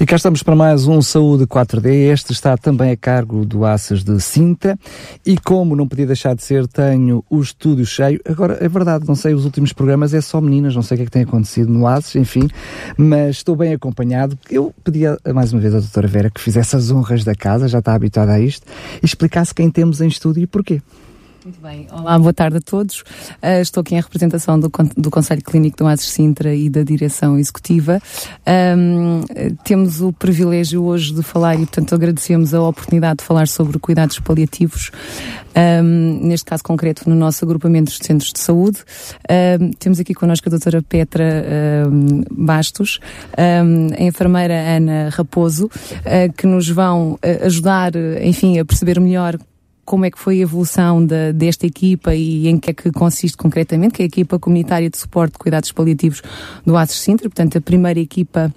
E 0.00 0.04
cá 0.04 0.16
estamos 0.16 0.42
para 0.42 0.56
mais 0.56 0.88
um 0.88 1.00
Saúde 1.00 1.46
4D. 1.46 1.86
Este 2.12 2.32
está 2.32 2.56
também 2.56 2.90
a 2.90 2.96
cargo 2.96 3.44
do 3.46 3.64
Aças 3.64 4.02
de 4.02 4.20
Sintra. 4.20 4.76
E 5.24 5.38
como 5.38 5.76
não 5.76 5.86
podia 5.86 6.04
deixar 6.04 6.34
de 6.34 6.42
ser, 6.42 6.66
tenho 6.66 7.24
o 7.30 7.40
estúdio 7.40 7.86
cheio. 7.86 8.20
Agora, 8.28 8.58
é 8.60 8.68
verdade, 8.68 9.06
não 9.06 9.14
sei, 9.14 9.34
os 9.34 9.44
últimos 9.44 9.72
programas 9.72 10.12
é 10.12 10.20
só 10.20 10.40
meninas, 10.40 10.74
não 10.74 10.82
sei 10.82 10.96
o 10.96 10.98
que 10.98 11.02
é 11.02 11.06
que 11.06 11.12
tem 11.12 11.22
acontecido 11.22 11.72
no 11.72 11.86
Aças, 11.86 12.16
enfim, 12.16 12.48
mas 12.96 13.36
estou 13.36 13.54
bem 13.54 13.72
acompanhado. 13.72 14.36
Eu 14.50 14.74
pedia 14.82 15.16
mais 15.32 15.52
uma 15.52 15.62
vez 15.62 15.72
à 15.72 15.78
doutora 15.78 16.08
Vera 16.08 16.28
que 16.28 16.40
fizesse 16.40 16.74
as 16.74 16.90
honras 16.90 17.22
da 17.22 17.34
casa, 17.34 17.68
já 17.68 17.78
está 17.78 17.94
habituada 17.94 18.32
a 18.32 18.40
isto, 18.40 18.66
e 19.00 19.06
explicasse 19.06 19.54
quem 19.54 19.70
temos 19.70 20.00
em 20.00 20.08
estúdio 20.08 20.42
e 20.42 20.46
porquê. 20.46 20.82
Muito 21.44 21.60
bem. 21.60 21.86
Olá, 21.92 22.18
boa 22.18 22.32
tarde 22.32 22.56
a 22.56 22.60
todos. 22.60 23.02
Uh, 23.02 23.60
estou 23.60 23.82
aqui 23.82 23.94
em 23.94 24.00
representação 24.00 24.58
do, 24.58 24.72
do 24.96 25.10
Conselho 25.10 25.42
Clínico 25.42 25.76
do 25.76 25.86
Ases 25.86 26.06
Sintra 26.06 26.54
e 26.54 26.70
da 26.70 26.82
Direção 26.82 27.38
Executiva. 27.38 28.00
Um, 28.78 29.20
temos 29.62 30.00
o 30.00 30.10
privilégio 30.10 30.82
hoje 30.82 31.12
de 31.12 31.22
falar 31.22 31.56
e, 31.56 31.58
portanto, 31.58 31.94
agradecemos 31.94 32.54
a 32.54 32.62
oportunidade 32.62 33.18
de 33.18 33.24
falar 33.24 33.46
sobre 33.46 33.78
cuidados 33.78 34.18
paliativos, 34.20 34.90
um, 35.54 36.26
neste 36.26 36.46
caso 36.46 36.64
concreto 36.64 37.06
no 37.10 37.14
nosso 37.14 37.44
agrupamento 37.44 37.90
dos 37.90 37.98
centros 37.98 38.32
de 38.32 38.40
saúde. 38.40 38.78
Um, 39.60 39.70
temos 39.72 40.00
aqui 40.00 40.14
connosco 40.14 40.48
a 40.48 40.50
doutora 40.50 40.80
Petra 40.80 41.44
Bastos, 42.30 43.00
a 43.36 44.02
enfermeira 44.02 44.54
Ana 44.54 45.10
Raposo, 45.10 45.66
uh, 45.66 46.32
que 46.38 46.46
nos 46.46 46.70
vão 46.70 47.12
uh, 47.12 47.44
ajudar, 47.44 47.92
enfim, 48.22 48.58
a 48.58 48.64
perceber 48.64 48.98
melhor 48.98 49.36
como 49.84 50.04
é 50.04 50.10
que 50.10 50.18
foi 50.18 50.38
a 50.38 50.42
evolução 50.42 51.04
de, 51.04 51.32
desta 51.32 51.66
equipa 51.66 52.14
e 52.14 52.48
em 52.48 52.58
que 52.58 52.70
é 52.70 52.74
que 52.74 52.90
consiste 52.90 53.36
concretamente, 53.36 53.94
que 53.94 54.02
é 54.02 54.04
a 54.04 54.06
equipa 54.06 54.38
comunitária 54.38 54.88
de 54.88 54.96
suporte 54.98 55.32
de 55.32 55.38
cuidados 55.38 55.72
paliativos 55.72 56.22
do 56.64 56.76
ASES 56.76 56.96
Sintra, 56.96 57.28
portanto 57.28 57.58
a 57.58 57.60
primeira 57.60 58.00
equipa 58.00 58.52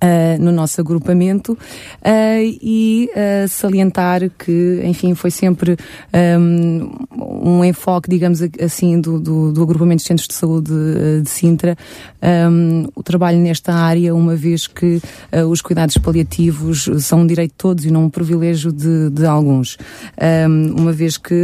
Uh, 0.00 0.42
no 0.42 0.50
nosso 0.50 0.80
agrupamento 0.80 1.52
uh, 1.52 1.58
e 2.60 3.08
uh, 3.12 3.48
salientar 3.48 4.28
que, 4.30 4.80
enfim, 4.84 5.14
foi 5.14 5.30
sempre 5.30 5.76
um, 6.38 6.90
um 7.60 7.64
enfoque, 7.64 8.10
digamos 8.10 8.40
assim, 8.60 9.00
do, 9.00 9.20
do, 9.20 9.52
do, 9.52 9.62
agrupamento 9.62 10.02
de 10.02 10.08
centros 10.08 10.26
de 10.26 10.34
saúde 10.34 10.72
de 11.22 11.30
Sintra, 11.30 11.76
um, 12.50 12.88
o 12.96 13.02
trabalho 13.02 13.38
nesta 13.38 13.72
área, 13.72 14.14
uma 14.14 14.34
vez 14.34 14.66
que 14.66 15.00
os 15.48 15.60
cuidados 15.60 15.96
paliativos 15.98 16.88
são 16.98 17.20
um 17.20 17.26
direito 17.26 17.52
de 17.52 17.58
todos 17.58 17.84
e 17.84 17.90
não 17.90 18.04
um 18.04 18.10
privilégio 18.10 18.72
de, 18.72 19.10
de 19.10 19.24
alguns. 19.24 19.76
Um, 20.48 20.80
uma 20.80 20.92
vez 20.92 21.16
que, 21.16 21.34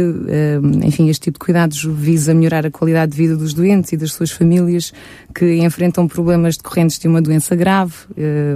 enfim, 0.83 1.09
este 1.09 1.25
tipo 1.25 1.39
de 1.39 1.45
cuidados 1.45 1.83
visa 1.83 2.33
melhorar 2.33 2.65
a 2.65 2.71
qualidade 2.71 3.11
de 3.11 3.17
vida 3.17 3.37
dos 3.37 3.53
doentes 3.53 3.93
e 3.93 3.97
das 3.97 4.11
suas 4.11 4.31
famílias 4.31 4.93
que 5.33 5.57
enfrentam 5.57 6.07
problemas 6.07 6.57
decorrentes 6.57 6.99
de 6.99 7.07
uma 7.07 7.21
doença 7.21 7.55
grave 7.55 7.93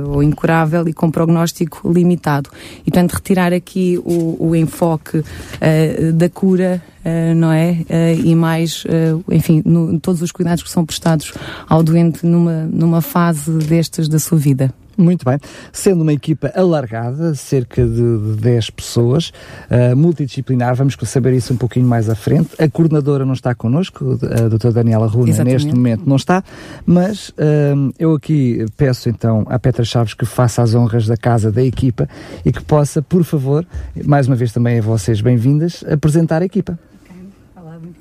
ou 0.07 0.23
incurável 0.23 0.87
e 0.87 0.93
com 0.93 1.09
prognóstico 1.09 1.91
limitado. 1.91 2.49
E, 2.81 2.91
portanto, 2.91 3.13
retirar 3.13 3.53
aqui 3.53 3.99
o, 4.03 4.37
o 4.39 4.55
enfoque 4.55 5.19
uh, 5.19 6.13
da 6.13 6.29
cura 6.29 6.81
Uh, 7.03 7.35
não 7.35 7.51
é? 7.51 7.71
Uh, 7.89 8.21
e 8.23 8.33
mais, 8.33 8.85
uh, 8.85 9.21
enfim, 9.29 9.61
no, 9.65 9.99
todos 9.99 10.21
os 10.21 10.31
cuidados 10.31 10.63
que 10.63 10.69
são 10.69 10.85
prestados 10.85 11.33
ao 11.67 11.83
doente 11.83 12.25
numa, 12.25 12.63
numa 12.71 13.01
fase 13.01 13.51
destas 13.51 14.07
da 14.07 14.19
sua 14.19 14.37
vida. 14.37 14.73
Muito 14.97 15.25
bem. 15.25 15.39
Sendo 15.71 16.01
uma 16.01 16.13
equipa 16.13 16.51
alargada, 16.55 17.33
cerca 17.35 17.85
de 17.85 18.35
10 18.39 18.69
pessoas, 18.69 19.31
uh, 19.69 19.95
multidisciplinar, 19.95 20.75
vamos 20.75 20.95
saber 21.03 21.33
isso 21.33 21.53
um 21.53 21.57
pouquinho 21.57 21.87
mais 21.87 22.09
à 22.09 22.15
frente. 22.15 22.49
A 22.59 22.69
coordenadora 22.69 23.25
não 23.25 23.33
está 23.33 23.53
connosco, 23.55 24.17
a 24.23 24.47
doutora 24.47 24.73
Daniela 24.73 25.07
Runa, 25.07 25.29
Exatamente. 25.29 25.53
neste 25.53 25.75
momento 25.75 26.03
não 26.05 26.15
está, 26.15 26.43
mas 26.85 27.29
uh, 27.29 27.93
eu 27.97 28.13
aqui 28.13 28.65
peço 28.77 29.09
então 29.09 29.45
à 29.47 29.57
Petra 29.57 29.83
Chaves 29.83 30.13
que 30.13 30.25
faça 30.25 30.61
as 30.61 30.75
honras 30.75 31.07
da 31.07 31.17
casa 31.17 31.51
da 31.51 31.63
equipa 31.63 32.07
e 32.45 32.51
que 32.51 32.63
possa, 32.63 33.01
por 33.01 33.23
favor, 33.23 33.65
mais 34.05 34.27
uma 34.27 34.35
vez 34.35 34.51
também 34.51 34.79
a 34.79 34.81
vocês 34.81 35.21
bem-vindas, 35.21 35.83
apresentar 35.89 36.41
a 36.41 36.45
equipa. 36.45 36.77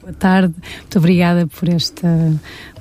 Boa 0.00 0.12
tarde, 0.12 0.54
muito 0.80 0.98
obrigada 0.98 1.47
por, 1.47 1.69
esta, 1.69 2.08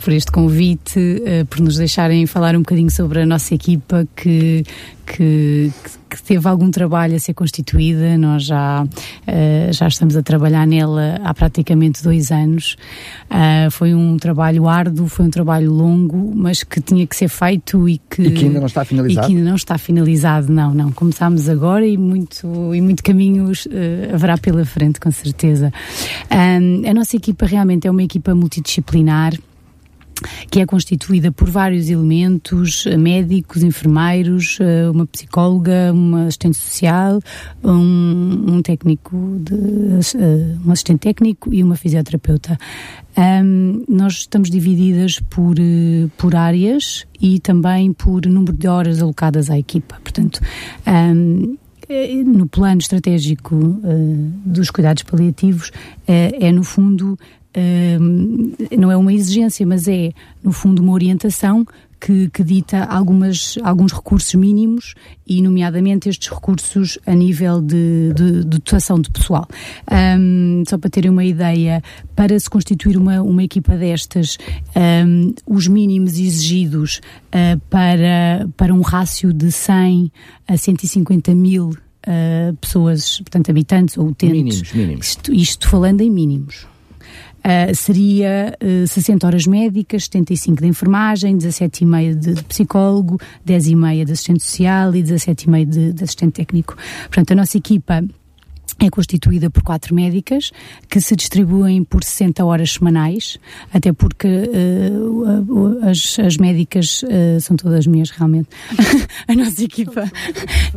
por 0.03 0.13
este 0.13 0.31
convite, 0.31 0.99
uh, 0.99 1.45
por 1.45 1.59
nos 1.59 1.77
deixarem 1.77 2.25
falar 2.25 2.55
um 2.55 2.59
bocadinho 2.59 2.89
sobre 2.89 3.21
a 3.21 3.25
nossa 3.25 3.53
equipa 3.53 4.07
que, 4.15 4.63
que, 5.05 5.71
que 6.11 6.21
teve 6.21 6.45
algum 6.47 6.69
trabalho 6.69 7.15
a 7.15 7.19
ser 7.19 7.33
constituída. 7.33 8.17
Nós 8.17 8.43
já, 8.43 8.83
uh, 8.83 9.73
já 9.73 9.87
estamos 9.87 10.17
a 10.17 10.21
trabalhar 10.21 10.67
nela 10.67 11.19
há 11.23 11.33
praticamente 11.33 12.03
dois 12.03 12.31
anos. 12.31 12.75
Uh, 13.29 13.71
foi 13.71 13.93
um 13.93 14.17
trabalho 14.17 14.67
árduo, 14.67 15.07
foi 15.07 15.25
um 15.25 15.29
trabalho 15.29 15.71
longo, 15.71 16.33
mas 16.35 16.63
que 16.63 16.81
tinha 16.81 17.07
que 17.07 17.15
ser 17.15 17.29
feito 17.29 17.87
e 17.87 17.97
que, 17.97 18.21
e 18.21 18.31
que 18.31 18.45
ainda 18.45 18.59
não 18.59 18.67
está 18.67 18.83
finalizado. 18.83 19.25
E 19.25 19.27
que 19.27 19.37
ainda 19.37 19.49
não 19.49 19.55
está 19.55 19.77
finalizado, 19.77 20.51
não, 20.51 20.73
não. 20.73 20.91
Começámos 20.91 21.47
agora 21.47 21.87
e 21.87 21.97
muito, 21.97 22.75
e 22.75 22.81
muito 22.81 23.01
caminhos 23.01 23.65
uh, 23.67 24.13
haverá 24.13 24.37
pela 24.37 24.65
frente, 24.65 24.99
com 24.99 25.11
certeza. 25.11 25.71
Um, 26.29 26.89
a 26.89 26.93
nossa 26.93 27.15
equipa 27.15 27.45
realmente 27.45 27.87
é 27.87 27.91
uma 27.91 28.03
equipa 28.03 28.35
multidisciplinar 28.35 29.33
que 30.49 30.59
é 30.59 30.65
constituída 30.65 31.31
por 31.31 31.49
vários 31.49 31.89
elementos, 31.89 32.85
eh, 32.85 32.97
médicos, 32.97 33.63
enfermeiros, 33.63 34.57
eh, 34.59 34.89
uma 34.89 35.05
psicóloga, 35.05 35.91
uma 35.93 36.23
assistente 36.23 36.57
social, 36.57 37.19
um, 37.63 38.55
um 38.55 38.61
técnico, 38.61 39.39
de, 39.39 39.55
eh, 39.55 40.55
um 40.65 40.71
assistente 40.71 40.99
técnico 40.99 41.53
e 41.53 41.63
uma 41.63 41.75
fisioterapeuta. 41.75 42.57
Um, 43.17 43.83
nós 43.89 44.13
estamos 44.13 44.49
divididas 44.49 45.19
por, 45.19 45.55
por 46.17 46.33
áreas 46.33 47.05
e 47.19 47.39
também 47.39 47.91
por 47.91 48.25
número 48.25 48.53
de 48.53 48.67
horas 48.67 49.01
alocadas 49.01 49.49
à 49.49 49.59
equipa. 49.59 49.99
Portanto, 50.01 50.39
um, 50.87 51.57
no 52.25 52.47
plano 52.47 52.79
estratégico 52.79 53.55
uh, 53.55 54.31
dos 54.45 54.71
cuidados 54.71 55.03
paliativos, 55.03 55.69
uh, 55.69 55.73
é 56.07 56.51
no 56.51 56.63
fundo 56.63 57.17
não 58.77 58.91
é 58.91 58.97
uma 58.97 59.13
exigência, 59.13 59.65
mas 59.65 59.87
é, 59.87 60.11
no 60.43 60.51
fundo, 60.51 60.81
uma 60.81 60.93
orientação 60.93 61.65
que, 62.01 62.29
que, 62.29 62.43
dita 62.43 62.83
algumas, 62.85 63.59
alguns 63.63 63.93
recursos 63.93 64.33
mínimos 64.33 64.95
e, 65.25 65.39
nomeadamente, 65.39 66.09
estes 66.09 66.29
recursos 66.29 66.97
a 67.05 67.13
nível 67.13 67.61
de, 67.61 68.11
de, 68.15 68.31
de 68.39 68.43
dotação 68.43 68.99
de 68.99 69.11
pessoal. 69.11 69.47
Um, 70.19 70.63
só 70.67 70.79
para 70.79 70.89
terem 70.89 71.11
uma 71.11 71.23
ideia, 71.23 71.83
para 72.15 72.37
se 72.39 72.49
constituir 72.49 72.97
uma, 72.97 73.21
uma 73.21 73.43
equipa 73.43 73.77
destas, 73.77 74.39
um, 74.75 75.31
os 75.45 75.67
mínimos 75.67 76.17
exigidos 76.17 76.99
uh, 77.27 77.59
para, 77.69 78.49
para 78.57 78.73
um 78.73 78.81
rácio 78.81 79.31
de 79.31 79.51
100 79.51 80.11
a 80.47 80.57
150 80.57 81.35
mil 81.35 81.69
uh, 81.69 82.55
pessoas, 82.59 83.19
portanto, 83.19 83.51
habitantes 83.51 83.95
ou 83.95 84.07
utentes. 84.07 84.33
Mínimos, 84.33 84.73
mínimos. 84.73 85.07
Isto, 85.07 85.33
isto 85.33 85.67
falando 85.67 86.01
em 86.01 86.09
mínimos. 86.09 86.70
Uh, 87.43 87.73
seria 87.73 88.55
uh, 88.63 88.87
60 88.87 89.25
horas 89.25 89.47
médicas, 89.47 90.03
75 90.03 90.61
de 90.61 90.67
enfermagem, 90.67 91.37
17,5 91.37 92.15
de, 92.15 92.33
de 92.35 92.43
psicólogo, 92.43 93.19
10,5 93.45 94.05
de 94.05 94.11
assistente 94.11 94.43
social 94.43 94.95
e 94.95 95.01
17,5 95.01 95.65
de, 95.65 95.93
de 95.93 96.03
assistente 96.03 96.33
técnico. 96.33 96.77
Portanto, 97.03 97.31
a 97.31 97.35
nossa 97.35 97.57
equipa 97.57 98.03
é 98.81 98.89
constituída 98.89 99.49
por 99.49 99.61
quatro 99.61 99.93
médicas 99.93 100.51
que 100.89 100.99
se 100.99 101.15
distribuem 101.15 101.83
por 101.83 102.03
60 102.03 102.43
horas 102.43 102.73
semanais, 102.73 103.37
até 103.71 103.93
porque 103.93 104.27
uh, 104.27 105.79
as, 105.87 106.17
as, 106.19 106.37
médicas 106.37 107.03
uh, 107.03 107.39
são 107.39 107.55
todas 107.55 107.85
minhas 107.85 108.09
realmente. 108.09 108.49
a 109.27 109.35
nossa 109.35 109.63
equipa, 109.63 110.11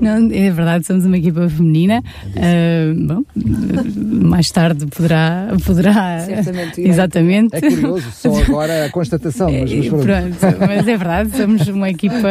não, 0.00 0.31
é 0.31 0.50
verdade, 0.50 0.87
somos 0.87 1.06
uma 1.06 1.17
equipa 1.17 1.49
feminina. 1.49 2.02
Uh, 2.28 3.06
bom, 3.06 3.23
mais 4.26 4.50
tarde 4.50 4.87
poderá. 4.87 5.49
poderá 5.64 6.20
Certamente. 6.20 6.81
Exatamente. 6.82 7.56
É 7.56 7.61
curioso, 7.61 8.11
só 8.12 8.37
agora 8.43 8.84
a 8.84 8.90
constatação. 8.90 9.50
Mas, 9.50 9.73
mas 9.73 9.88
pronto, 9.88 10.58
mas 10.61 10.88
é 10.88 10.96
verdade, 10.96 11.37
somos 11.37 11.67
uma 11.69 11.88
equipa 11.88 12.28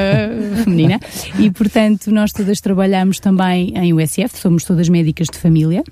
feminina 0.63 0.99
e, 1.39 1.49
portanto, 1.49 2.11
nós 2.11 2.31
todas 2.31 2.61
trabalhamos 2.61 3.19
também 3.19 3.73
em 3.75 3.93
USF, 3.93 4.37
somos 4.37 4.63
todas 4.63 4.87
médicas 4.87 5.27
de 5.31 5.37
família 5.37 5.62
família. 5.63 5.83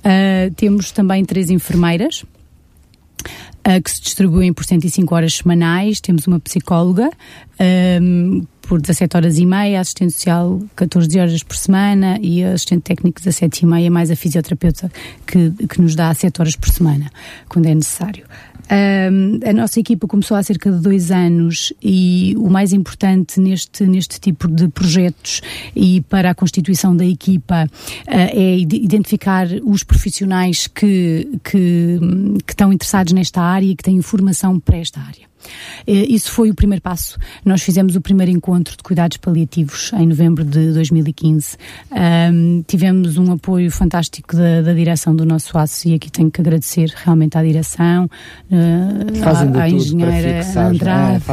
Uh, 0.00 0.52
temos 0.54 0.90
também 0.90 1.24
três 1.24 1.50
enfermeiras. 1.50 2.24
Uh, 3.66 3.82
que 3.82 3.90
se 3.90 4.02
distribuem 4.02 4.52
por 4.52 4.64
105 4.64 5.14
horas 5.14 5.34
semanais. 5.34 5.98
Temos 6.00 6.26
uma 6.26 6.38
psicóloga 6.38 7.08
um, 8.02 8.44
por 8.60 8.78
17 8.78 9.16
horas 9.16 9.38
e 9.38 9.46
meia, 9.46 9.80
assistente 9.80 10.12
social 10.12 10.60
14 10.76 11.18
horas 11.18 11.42
por 11.42 11.56
semana 11.56 12.18
e 12.20 12.44
assistente 12.44 12.82
técnico 12.82 13.20
17 13.20 13.62
e 13.62 13.66
meia, 13.66 13.90
mais 13.90 14.10
a 14.10 14.16
fisioterapeuta 14.16 14.92
que, 15.26 15.50
que 15.66 15.80
nos 15.80 15.94
dá 15.94 16.12
7 16.12 16.40
horas 16.42 16.56
por 16.56 16.68
semana, 16.68 17.10
quando 17.48 17.64
é 17.66 17.74
necessário. 17.74 18.26
A 18.68 19.52
nossa 19.52 19.80
equipa 19.80 20.06
começou 20.06 20.36
há 20.36 20.42
cerca 20.42 20.70
de 20.70 20.80
dois 20.80 21.10
anos 21.10 21.72
e 21.82 22.34
o 22.38 22.48
mais 22.48 22.72
importante 22.72 23.40
neste, 23.40 23.84
neste 23.86 24.18
tipo 24.18 24.48
de 24.48 24.68
projetos 24.68 25.40
e 25.74 26.00
para 26.02 26.30
a 26.30 26.34
constituição 26.34 26.96
da 26.96 27.04
equipa 27.04 27.64
uh, 27.64 27.70
é 28.06 28.56
identificar 28.58 29.46
os 29.64 29.82
profissionais 29.82 30.66
que, 30.66 31.28
que, 31.44 31.98
que 32.46 32.52
estão 32.52 32.72
interessados 32.72 33.12
nesta 33.12 33.42
área 33.42 33.66
e 33.66 33.76
que 33.76 33.82
têm 33.82 34.00
formação 34.00 34.58
para 34.58 34.78
esta 34.78 35.00
área. 35.00 35.33
Eh, 35.86 36.06
isso 36.08 36.30
foi 36.30 36.50
o 36.50 36.54
primeiro 36.54 36.82
passo. 36.82 37.18
Nós 37.44 37.62
fizemos 37.62 37.96
o 37.96 38.00
primeiro 38.00 38.30
encontro 38.30 38.76
de 38.76 38.82
cuidados 38.82 39.16
paliativos 39.16 39.92
em 39.94 40.06
novembro 40.06 40.44
de 40.44 40.72
2015. 40.72 41.56
Um, 41.90 42.62
tivemos 42.66 43.16
um 43.18 43.32
apoio 43.32 43.70
fantástico 43.70 44.36
da, 44.36 44.62
da, 44.62 44.72
direção 44.72 45.14
do 45.14 45.24
nosso 45.24 45.56
aço 45.56 45.88
e 45.88 45.94
aqui 45.94 46.10
tenho 46.10 46.30
que 46.30 46.40
agradecer 46.40 46.92
realmente 46.94 47.36
à 47.36 47.42
direção, 47.42 48.04
uh, 48.04 49.56
à, 49.56 49.62
à 49.62 49.70
engenheira 49.70 50.42
fixar, 50.42 50.66
Andrade. 50.66 51.24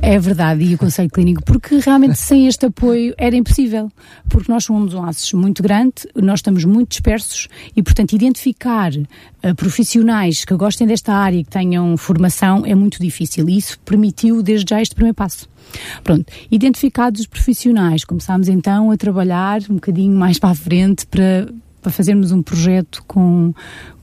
É, 0.00 0.14
é, 0.14 0.18
verdade, 0.18 0.64
e 0.64 0.74
o 0.74 0.78
Conselho 0.78 1.10
Clínico, 1.10 1.42
porque 1.44 1.78
realmente 1.78 2.18
sem 2.18 2.46
este 2.46 2.66
apoio 2.66 3.14
era 3.18 3.36
impossível, 3.36 3.90
porque 4.28 4.50
nós 4.50 4.64
somos 4.64 4.94
um 4.94 5.04
aço 5.04 5.36
muito 5.36 5.62
grande, 5.62 5.92
nós 6.14 6.38
estamos 6.40 6.64
muito 6.64 6.90
dispersos 6.90 7.48
e, 7.74 7.82
portanto, 7.82 8.12
identificar 8.12 8.92
uh, 8.92 9.54
profissionais 9.54 10.44
que 10.44 10.54
gostem 10.54 10.86
desta 10.86 11.12
área 11.12 11.38
e 11.38 11.44
que 11.44 11.50
tenham 11.50 11.96
formação 11.96 12.64
é 12.64 12.74
muito 12.74 13.00
difícil 13.00 13.48
isso 13.56 13.78
permitiu 13.80 14.42
desde 14.42 14.70
já 14.70 14.80
este 14.80 14.94
primeiro 14.94 15.14
passo. 15.14 15.48
Pronto, 16.02 16.24
identificados 16.50 17.20
os 17.20 17.26
profissionais, 17.26 18.04
começámos 18.04 18.48
então 18.48 18.90
a 18.90 18.96
trabalhar 18.96 19.60
um 19.68 19.74
bocadinho 19.74 20.16
mais 20.16 20.38
para 20.38 20.50
a 20.50 20.54
frente 20.54 21.06
para, 21.06 21.48
para 21.82 21.92
fazermos 21.92 22.32
um 22.32 22.42
projeto 22.42 23.02
com, 23.06 23.52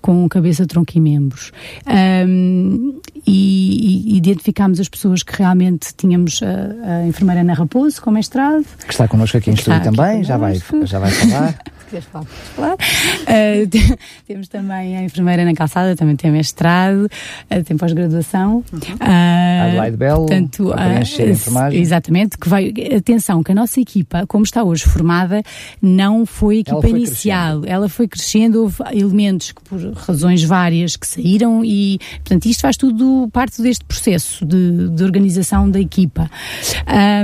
com 0.02 0.28
cabeça, 0.28 0.66
tronco 0.66 0.92
e 0.96 1.00
membros. 1.00 1.52
Um, 1.88 3.00
e, 3.26 4.14
e, 4.14 4.18
identificámos 4.18 4.80
as 4.80 4.90
pessoas 4.90 5.24
que 5.24 5.36
realmente 5.38 5.94
tínhamos 5.96 6.42
a, 6.44 7.02
a 7.02 7.08
enfermeira 7.08 7.42
Ana 7.42 7.54
Raposo 7.54 8.02
com 8.02 8.12
mestrado. 8.12 8.66
Que 8.86 8.92
está 8.92 9.08
connosco 9.08 9.38
aqui 9.38 9.50
em 9.50 9.54
estúdio 9.54 9.82
também, 9.82 10.24
já 10.24 10.38
vai, 10.38 10.56
já 10.84 11.00
vai 11.00 11.12
falar. 11.12 11.58
falar. 12.02 12.24
Uh, 12.74 13.98
temos 14.28 14.48
também 14.48 14.98
a 14.98 15.04
enfermeira 15.04 15.46
na 15.46 15.54
calçada, 15.54 15.96
também 15.96 16.16
tem 16.16 16.32
mestrado, 16.32 17.06
uh, 17.06 17.64
tem 17.64 17.78
pós-graduação. 17.78 18.64
Uhum. 18.72 18.80
Uh, 18.80 19.68
Adelaide 19.68 19.98
Bell, 19.98 20.18
portanto, 20.18 20.70
uh, 20.70 21.74
Exatamente, 21.74 22.38
que 22.38 22.50
vai, 22.50 22.74
atenção, 22.96 23.44
que 23.44 23.52
a 23.52 23.56
nossa 23.56 23.80
equipa, 23.80 24.26
como 24.28 24.44
está 24.44 24.64
hoje 24.64 24.84
formada, 24.84 25.42
não 25.82 26.26
foi 26.26 26.58
a 26.58 26.60
equipa 26.60 26.82
foi 26.82 26.90
inicial. 26.90 27.60
Crescendo. 27.62 27.74
Ela 27.74 27.90
foi 27.90 28.08
crescendo, 28.08 28.62
houve 28.62 28.84
elementos 28.92 29.52
que 29.52 29.62
por 29.64 29.80
razões 29.94 30.44
várias 30.44 30.96
que 30.96 31.08
saíram 31.08 31.64
e, 31.64 32.00
portanto, 32.18 32.46
isto 32.46 32.62
faz 32.62 32.78
tudo 32.78 33.30
parte 33.32 33.62
deste 33.62 33.86
processo 33.86 34.46
de, 34.46 34.90
de 34.90 35.04
organização 35.04 35.70
da 35.70 35.80
equipa. 35.80 36.30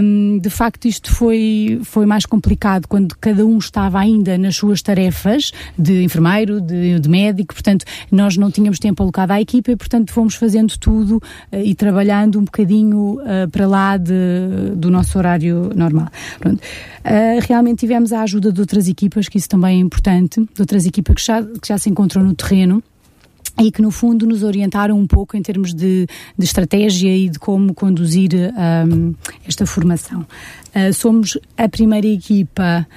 Um, 0.02 0.40
de 0.40 0.50
facto, 0.50 0.86
isto 0.86 1.14
foi, 1.14 1.80
foi 1.84 2.06
mais 2.06 2.26
complicado 2.26 2.88
quando 2.88 3.16
cada 3.20 3.46
um 3.46 3.58
estava 3.58 4.00
ainda 4.00 4.38
nas 4.38 4.59
suas 4.60 4.82
tarefas 4.82 5.52
de 5.78 6.04
enfermeiro, 6.04 6.62
de, 6.62 7.00
de 7.00 7.10
médico, 7.10 7.54
portanto, 7.54 7.86
nós 8.12 8.38
não 8.38 8.52
tínhamos 8.52 8.80
tempo 8.80 9.02
alocado 9.02 9.34
à 9.34 9.42
equipa 9.42 9.72
e, 9.72 9.76
portanto, 9.76 10.12
fomos 10.12 10.36
fazendo 10.36 10.78
tudo 10.78 11.18
uh, 11.18 11.58
e 11.64 11.74
trabalhando 11.74 12.40
um 12.40 12.44
bocadinho 12.44 13.20
uh, 13.22 13.50
para 13.52 13.68
lá 13.68 13.98
de, 13.98 14.76
do 14.76 14.92
nosso 14.92 15.18
horário 15.18 15.72
normal. 15.76 16.10
Pronto. 16.40 16.60
Uh, 16.60 17.40
realmente 17.48 17.80
tivemos 17.80 18.12
a 18.12 18.22
ajuda 18.22 18.52
de 18.52 18.60
outras 18.60 18.88
equipas, 18.88 19.30
que 19.30 19.38
isso 19.38 19.50
também 19.50 19.78
é 19.78 19.80
importante, 19.80 20.42
de 20.42 20.62
outras 20.62 20.86
equipas 20.86 21.16
que 21.16 21.26
já, 21.26 21.42
que 21.42 21.68
já 21.68 21.78
se 21.78 21.90
encontram 21.90 22.24
no 22.24 22.34
terreno 22.34 22.84
e 23.62 23.72
que 23.72 23.82
no 23.82 23.92
fundo 23.92 24.26
nos 24.26 24.44
orientaram 24.44 24.98
um 24.98 25.06
pouco 25.06 25.36
em 25.36 25.42
termos 25.42 25.74
de, 25.74 26.08
de 26.38 26.46
estratégia 26.46 27.16
e 27.16 27.30
de 27.30 27.38
como 27.38 27.74
conduzir 27.74 28.32
um, 28.88 29.14
esta 29.46 29.66
formação. 29.66 30.22
Uh, 30.22 30.94
somos 30.94 31.38
a 31.58 31.68
primeira 31.68 32.08
equipa 32.08 32.88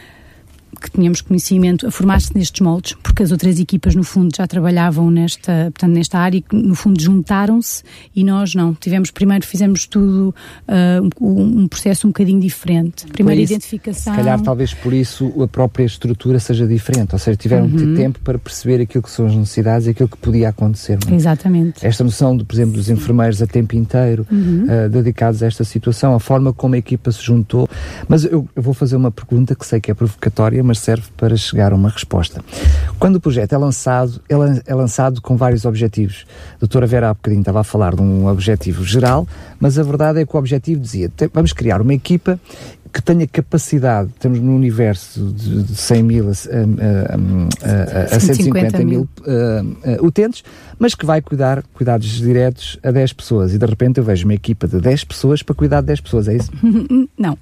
que 0.82 0.90
tínhamos 0.90 1.20
conhecimento 1.20 1.86
a 1.86 1.90
formar-se 1.90 2.34
nestes 2.34 2.60
moldes, 2.60 2.94
porque 3.02 3.22
as 3.22 3.32
outras 3.32 3.58
equipas, 3.58 3.94
no 3.94 4.02
fundo, 4.02 4.34
já 4.36 4.46
trabalhavam 4.46 5.10
nesta, 5.10 5.70
portanto, 5.72 5.92
nesta 5.92 6.18
área 6.18 6.38
e, 6.38 6.44
no 6.52 6.74
fundo, 6.74 7.00
juntaram-se 7.00 7.82
e 8.14 8.24
nós 8.24 8.54
não. 8.54 8.74
Tivemos, 8.74 9.10
primeiro, 9.10 9.46
fizemos 9.46 9.86
tudo 9.86 10.34
uh, 10.68 11.24
um, 11.24 11.62
um, 11.62 11.68
processo 11.68 12.06
um 12.06 12.10
bocadinho 12.10 12.40
diferente. 12.40 13.06
Primeiro, 13.06 13.40
isso, 13.40 13.52
identificação. 13.52 14.12
Se 14.12 14.18
calhar, 14.18 14.40
talvez 14.40 14.74
por 14.74 14.92
isso, 14.92 15.42
a 15.42 15.48
própria 15.48 15.84
estrutura 15.84 16.38
seja 16.38 16.66
diferente, 16.66 17.14
ou 17.14 17.18
seja, 17.18 17.36
tiveram 17.36 17.66
uhum. 17.66 17.94
tempo 17.94 18.20
para 18.20 18.38
perceber 18.38 18.80
aquilo 18.80 19.02
que 19.02 19.10
são 19.10 19.26
as 19.26 19.34
necessidades 19.34 19.86
e 19.86 19.90
aquilo 19.90 20.08
que 20.08 20.16
podia 20.16 20.48
acontecer. 20.48 20.98
É? 21.10 21.14
Exatamente. 21.14 21.86
Esta 21.86 22.02
noção, 22.02 22.36
de, 22.36 22.44
por 22.44 22.54
exemplo, 22.54 22.74
dos 22.74 22.88
enfermeiros 22.88 23.40
a 23.40 23.46
tempo 23.46 23.76
inteiro, 23.76 24.26
uh, 24.30 24.88
dedicados 24.88 25.42
a 25.42 25.46
esta 25.46 25.64
situação, 25.64 26.14
a 26.14 26.20
forma 26.20 26.52
como 26.52 26.74
a 26.74 26.78
equipa 26.78 27.10
se 27.12 27.22
juntou. 27.22 27.68
Mas 28.08 28.24
eu, 28.24 28.48
eu 28.54 28.62
vou 28.62 28.74
fazer 28.74 28.96
uma 28.96 29.10
pergunta 29.10 29.54
que 29.54 29.66
sei 29.66 29.80
que 29.80 29.90
é 29.90 29.94
provocatória, 29.94 30.62
mas 30.62 30.71
serve 30.76 31.06
para 31.16 31.36
chegar 31.36 31.72
a 31.72 31.76
uma 31.76 31.88
resposta. 31.88 32.42
Quando 32.98 33.16
o 33.16 33.20
projeto 33.20 33.52
é 33.52 33.58
lançado, 33.58 34.20
é 34.28 34.74
lançado 34.74 35.20
com 35.20 35.36
vários 35.36 35.64
objetivos. 35.64 36.26
A 36.56 36.60
doutora 36.60 36.86
Vera 36.86 37.10
há 37.10 37.14
bocadinho 37.14 37.40
estava 37.40 37.60
a 37.60 37.64
falar 37.64 37.94
de 37.94 38.02
um 38.02 38.26
objetivo 38.26 38.84
geral, 38.84 39.26
mas 39.58 39.78
a 39.78 39.82
verdade 39.82 40.20
é 40.20 40.26
que 40.26 40.34
o 40.34 40.38
objetivo 40.38 40.80
dizia, 40.80 41.10
vamos 41.32 41.52
criar 41.52 41.80
uma 41.80 41.94
equipa 41.94 42.38
que 42.92 43.00
tenha 43.00 43.26
capacidade, 43.26 44.10
temos 44.20 44.38
no 44.38 44.54
universo 44.54 45.32
de, 45.32 45.62
de 45.62 45.74
100 45.74 46.02
mil 46.02 46.28
a, 46.28 46.32
a, 47.64 48.12
a, 48.12 48.16
a 48.16 48.20
150 48.20 48.84
mil 48.84 49.08
uh, 49.20 50.02
uh, 50.02 50.06
utentes, 50.06 50.44
mas 50.78 50.94
que 50.94 51.06
vai 51.06 51.22
cuidar 51.22 51.62
cuidados 51.72 52.06
diretos 52.08 52.78
a 52.82 52.90
10 52.90 53.14
pessoas. 53.14 53.54
E 53.54 53.58
de 53.58 53.64
repente 53.64 53.98
eu 53.98 54.04
vejo 54.04 54.26
uma 54.26 54.34
equipa 54.34 54.68
de 54.68 54.78
10 54.78 55.04
pessoas 55.04 55.42
para 55.42 55.54
cuidar 55.54 55.80
de 55.80 55.86
10 55.86 56.00
pessoas, 56.02 56.28
é 56.28 56.36
isso? 56.36 56.50
Não, 57.18 57.38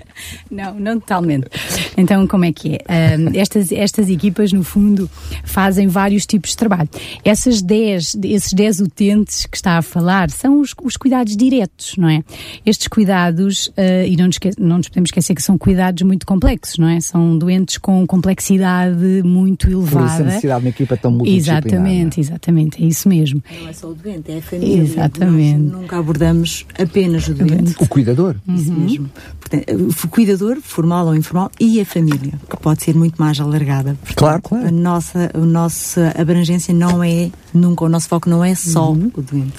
não, 0.50 0.74
não 0.78 1.00
totalmente. 1.00 1.48
Então, 1.96 2.26
como 2.26 2.44
é 2.44 2.52
que 2.52 2.74
é? 2.74 3.16
Uh, 3.16 3.30
estas, 3.36 3.72
estas 3.72 4.08
equipas, 4.08 4.52
no 4.52 4.62
fundo, 4.62 5.08
fazem 5.44 5.88
vários 5.88 6.26
tipos 6.26 6.50
de 6.50 6.56
trabalho. 6.56 6.88
Essas 7.24 7.62
10, 7.62 8.18
esses 8.24 8.52
10 8.52 8.80
utentes 8.80 9.46
que 9.46 9.56
está 9.56 9.78
a 9.78 9.82
falar 9.82 10.30
são 10.30 10.60
os, 10.60 10.74
os 10.82 10.96
cuidados 10.96 11.36
diretos, 11.36 11.96
não 11.96 12.08
é? 12.08 12.22
Estes 12.64 12.88
cuidados, 12.88 13.72
e 14.06 14.16
não 14.16 14.26
nos, 14.26 14.38
não 14.58 14.76
nos 14.78 14.88
podemos 14.88 15.08
esquecer 15.08 15.34
que 15.34 15.42
são 15.42 15.56
cuidados 15.58 16.02
muito 16.02 16.26
complexos, 16.26 16.78
não 16.78 16.88
é? 16.88 17.00
São 17.00 17.38
doentes 17.38 17.78
com 17.78 18.06
complexidade 18.06 19.22
muito 19.24 19.70
elevada. 19.70 19.98
Por 19.98 20.06
isso 20.06 20.22
a 20.22 20.24
necessidade 20.24 20.60
de 20.60 20.66
uma 20.66 20.70
equipa 20.70 20.96
tão 20.96 21.10
multidisciplinar. 21.10 21.66
Exatamente, 21.66 22.20
exatamente, 22.20 22.82
é 22.82 22.86
isso 22.86 23.08
mesmo. 23.08 23.42
Não 23.60 23.68
é 23.68 23.72
só 23.72 23.88
o 23.88 23.94
doente, 23.94 24.32
é 24.32 24.38
a 24.38 24.42
família. 24.42 24.82
Exatamente. 24.82 25.58
Nós 25.58 25.80
nunca 25.82 25.98
abordamos 25.98 26.66
apenas 26.78 27.28
o 27.28 27.34
doente. 27.34 27.74
O 27.78 27.88
cuidador. 27.88 28.36
Isso 28.48 28.70
uhum. 28.72 28.80
mesmo. 28.80 29.10
Portanto, 29.40 29.88
o 30.04 30.08
cuidador, 30.08 30.58
formal 30.60 31.06
ou 31.06 31.14
informal, 31.14 31.50
e 31.60 31.80
a 31.80 31.84
família, 31.86 32.34
que 32.48 32.56
pode 32.56 32.82
ser 32.82 32.94
muito 32.94 33.16
mais 33.16 33.40
alargada. 33.40 33.94
Portanto, 33.94 34.16
claro, 34.16 34.42
claro. 34.42 34.66
A 34.66 34.70
nossa, 34.70 35.30
a 35.32 35.38
nossa 35.38 36.14
abrangência 36.18 36.74
não 36.74 37.02
é, 37.02 37.30
nunca, 37.54 37.84
o 37.84 37.88
nosso 37.88 38.08
foco 38.08 38.28
não 38.28 38.44
é 38.44 38.54
só 38.54 38.90
uhum. 38.90 39.10
o 39.14 39.22
doente. 39.22 39.54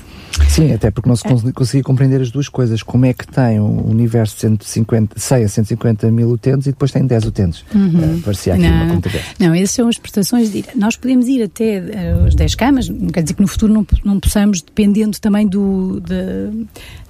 Sim, 0.50 0.74
até 0.74 0.92
porque 0.92 1.08
não 1.08 1.16
se 1.16 1.28
é. 1.28 1.52
conseguia 1.52 1.84
compreender 1.84 2.22
as 2.22 2.32
duas 2.32 2.50
coisas. 2.50 2.84
Como 2.84 3.06
é 3.06 3.14
que 3.14 3.28
tem 3.28 3.60
um 3.60 3.90
universo 3.90 4.36
de 4.36 4.42
150, 4.42 5.20
100 5.20 5.44
a 5.44 5.48
150 5.48 6.12
mil 6.12 6.30
utentes 6.30 6.68
e 6.68 6.72
depois 6.72 6.92
tem 6.92 7.06
10 7.06 7.26
utentes? 7.26 7.66
Uhum. 7.74 8.18
Uh, 8.18 8.22
parecia 8.22 8.54
aqui 8.54 8.64
não, 8.64 8.84
uma 8.84 8.96
controvérsia. 8.96 9.34
Não, 9.40 9.54
essas 9.54 9.72
são 9.72 9.88
as 9.88 9.98
prestações 9.98 10.52
de 10.52 10.60
ir. 10.60 10.66
Nós 10.76 10.96
podemos 10.96 11.28
ir 11.28 11.44
até 11.44 11.80
uh, 11.80 12.26
as 12.26 12.36
10 12.36 12.56
camas, 12.56 12.90
não 12.90 13.10
quer 13.10 13.24
dizer 13.24 13.36
que 13.36 13.42
no 13.42 13.48
futuro 13.48 13.74
não, 13.74 13.86
não 14.04 14.20
possamos, 14.20 14.62
dependendo 14.62 15.20
também 15.20 15.48
do, 15.48 16.02
de, 16.02 16.66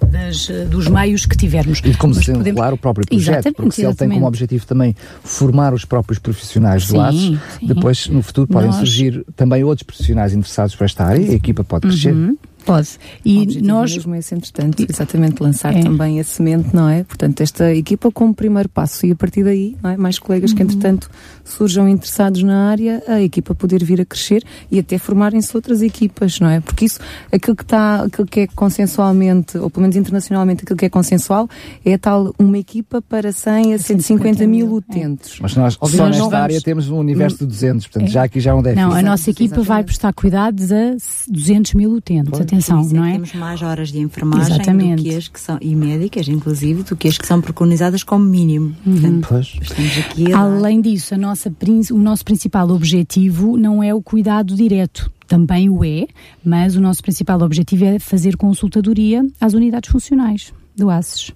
das, 0.08 0.48
dos 0.70 0.88
meios 0.88 1.26
que 1.26 1.38
tivermos. 1.38 1.80
E 1.80 1.92
de 1.92 1.98
como 1.98 2.14
se 2.14 2.32
podemos... 2.32 2.74
o 2.74 2.78
próprio 2.78 3.06
projeto, 3.06 3.30
exatamente, 3.30 3.56
porque 3.56 3.72
se 3.72 3.82
exatamente. 3.82 4.04
ele 4.04 4.10
tem 4.10 4.18
como 4.18 4.28
objetivo 4.28 4.66
também 4.66 4.96
formar 5.24 5.74
os 5.74 5.86
próprios 5.86 6.20
profissionais 6.20 6.84
sim, 6.84 6.94
do 6.94 6.98
laço, 6.98 7.40
depois 7.62 8.08
no 8.08 8.22
futuro 8.22 8.48
podem 8.48 8.70
Nós... 8.70 8.78
surgir 8.78 9.26
também 9.36 9.64
outros 9.64 9.84
profissionais 9.84 10.34
interessados 10.34 10.76
por 10.76 10.84
esta 10.84 11.06
área 11.06 11.22
e 11.22 11.32
a 11.32 11.34
equipa 11.34 11.64
pode 11.64 11.88
crescer. 11.88 12.14
Uhum. 12.14 12.38
Pode. 12.68 13.00
E 13.24 13.62
nós. 13.62 13.94
mesmo 13.96 14.14
é 14.14 14.20
esse, 14.20 14.36
entretanto, 14.36 14.86
exatamente 14.88 15.42
lançar 15.42 15.74
é. 15.74 15.82
também 15.82 16.20
a 16.20 16.24
semente, 16.24 16.76
não 16.76 16.90
é? 16.90 17.04
Portanto, 17.06 17.40
esta 17.40 17.74
equipa 17.74 18.12
como 18.12 18.34
primeiro 18.34 18.68
passo 18.68 19.06
e 19.06 19.12
a 19.12 19.16
partir 19.16 19.44
daí, 19.44 19.78
é? 19.86 19.96
mais 19.96 20.20
colegas 20.20 20.52
uhum. 20.52 20.58
que 20.58 20.64
entretanto 20.64 21.10
surjam 21.46 21.88
interessados 21.88 22.44
na 22.44 22.70
área, 22.70 23.02
a 23.08 23.22
equipa 23.22 23.56
poder 23.56 23.84
vir 23.86 24.02
a 24.02 24.06
crescer 24.06 24.44
e 24.70 24.80
até 24.80 24.98
formarem-se 24.98 25.56
outras 25.56 25.82
equipas, 25.82 26.42
não 26.42 26.50
é? 26.50 26.60
Porque 26.60 26.86
isso, 26.86 27.00
aquilo 27.32 27.56
que 27.56 27.64
está, 27.64 28.04
aquilo 28.04 28.28
que 28.28 28.42
é 28.42 28.48
consensualmente, 28.48 29.58
ou 29.58 29.70
pelo 29.70 29.84
menos 29.84 29.96
internacionalmente, 29.96 30.64
aquilo 30.64 30.78
que 30.78 30.86
é 30.86 30.90
consensual, 30.90 31.50
é 31.86 31.98
tal 31.98 32.36
uma 32.38 32.58
equipa 32.58 33.02
para 33.02 33.32
100 33.32 33.76
a 33.76 33.78
150 33.78 34.46
mil 34.46 34.74
utentes. 34.74 35.36
É. 35.36 35.38
Mas 35.42 35.56
nós, 35.56 35.74
só 35.76 35.88
nesta 35.88 36.18
vamos... 36.18 36.34
área, 36.34 36.62
temos 36.62 36.90
um 36.90 36.98
universo 36.98 37.38
de 37.40 37.46
200, 37.46 37.88
portanto, 37.88 38.10
é. 38.10 38.12
já 38.12 38.24
aqui 38.24 38.42
já 38.42 38.52
é 38.52 38.54
um 38.54 38.62
déficit. 38.62 38.86
Não, 38.86 38.94
a 38.94 39.02
nossa 39.02 39.30
equipa 39.30 39.46
Exatamente. 39.46 39.68
vai 39.68 39.84
prestar 39.84 40.14
cuidados 40.14 40.72
a 40.72 40.96
200 41.30 41.74
mil 41.76 41.92
utentes. 41.94 42.57
Atenção, 42.58 42.82
isso 42.82 42.96
não 42.96 43.06
é? 43.06 43.12
Temos 43.14 43.34
mais 43.34 43.62
horas 43.62 43.92
de 43.92 44.00
enfermagem 44.00 44.54
Exatamente. 44.56 45.04
do 45.04 45.10
que 45.10 45.16
as 45.16 45.28
que 45.28 45.40
são, 45.40 45.58
e 45.62 45.76
médicas, 45.76 46.28
inclusive, 46.28 46.84
do 46.84 46.96
que 46.96 47.08
as 47.08 47.18
que 47.18 47.26
são 47.28 47.40
preconizadas 47.42 48.04
como 48.04 48.26
mínimo. 48.26 48.76
Portanto, 48.84 49.28
Pois. 49.30 49.58
estamos 49.62 49.98
aqui 49.98 50.26
a 50.34 50.38
dar- 50.38 50.40
Além 50.44 50.82
disso, 50.82 51.14
a 51.14 51.18
nossa, 51.18 51.52
o 51.92 51.98
nosso 51.98 52.24
principal 52.26 52.70
objetivo 52.70 53.58
não 53.58 53.82
é 53.84 53.94
o 53.94 54.02
cuidado 54.02 54.56
direto. 54.56 55.12
Também 55.28 55.70
o 55.70 55.84
é, 55.84 56.08
mas 56.44 56.76
o 56.76 56.82
nosso 56.82 57.02
principal 57.02 57.42
objetivo 57.42 57.84
é 57.84 58.00
fazer 58.00 58.38
consultadoria 58.38 59.26
às 59.42 59.54
unidades 59.54 59.92
funcionais 59.92 60.54
do 60.78 60.90
ACES. 60.90 61.32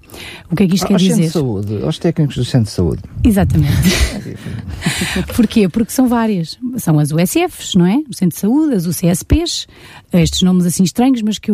O 0.52 0.56
que 0.56 0.64
é 0.64 0.68
que 0.68 0.76
isto 0.76 0.86
quer 0.88 0.94
aos 0.94 1.02
centros 1.02 1.18
dizer? 1.18 1.28
de 1.28 1.34
saúde, 1.34 1.84
aos 1.84 1.98
técnicos 1.98 2.36
do 2.38 2.46
centro 2.46 2.66
de 2.68 2.72
saúde. 2.72 3.02
Exatamente. 3.24 3.74
Porquê? 5.36 5.68
Porque 5.68 5.92
são 5.92 6.08
várias. 6.08 6.58
São 6.78 7.00
as 7.00 7.12
USFs, 7.12 7.76
não 7.76 7.86
é? 7.86 7.98
O 8.10 8.14
Centro 8.14 8.36
de 8.36 8.40
Saúde, 8.42 8.76
as 8.76 8.86
UCSPs, 8.86 9.68
estes 10.14 10.42
nomes 10.42 10.66
assim 10.66 10.84
estranhos, 10.84 11.22
mas 11.22 11.38
que 11.40 11.52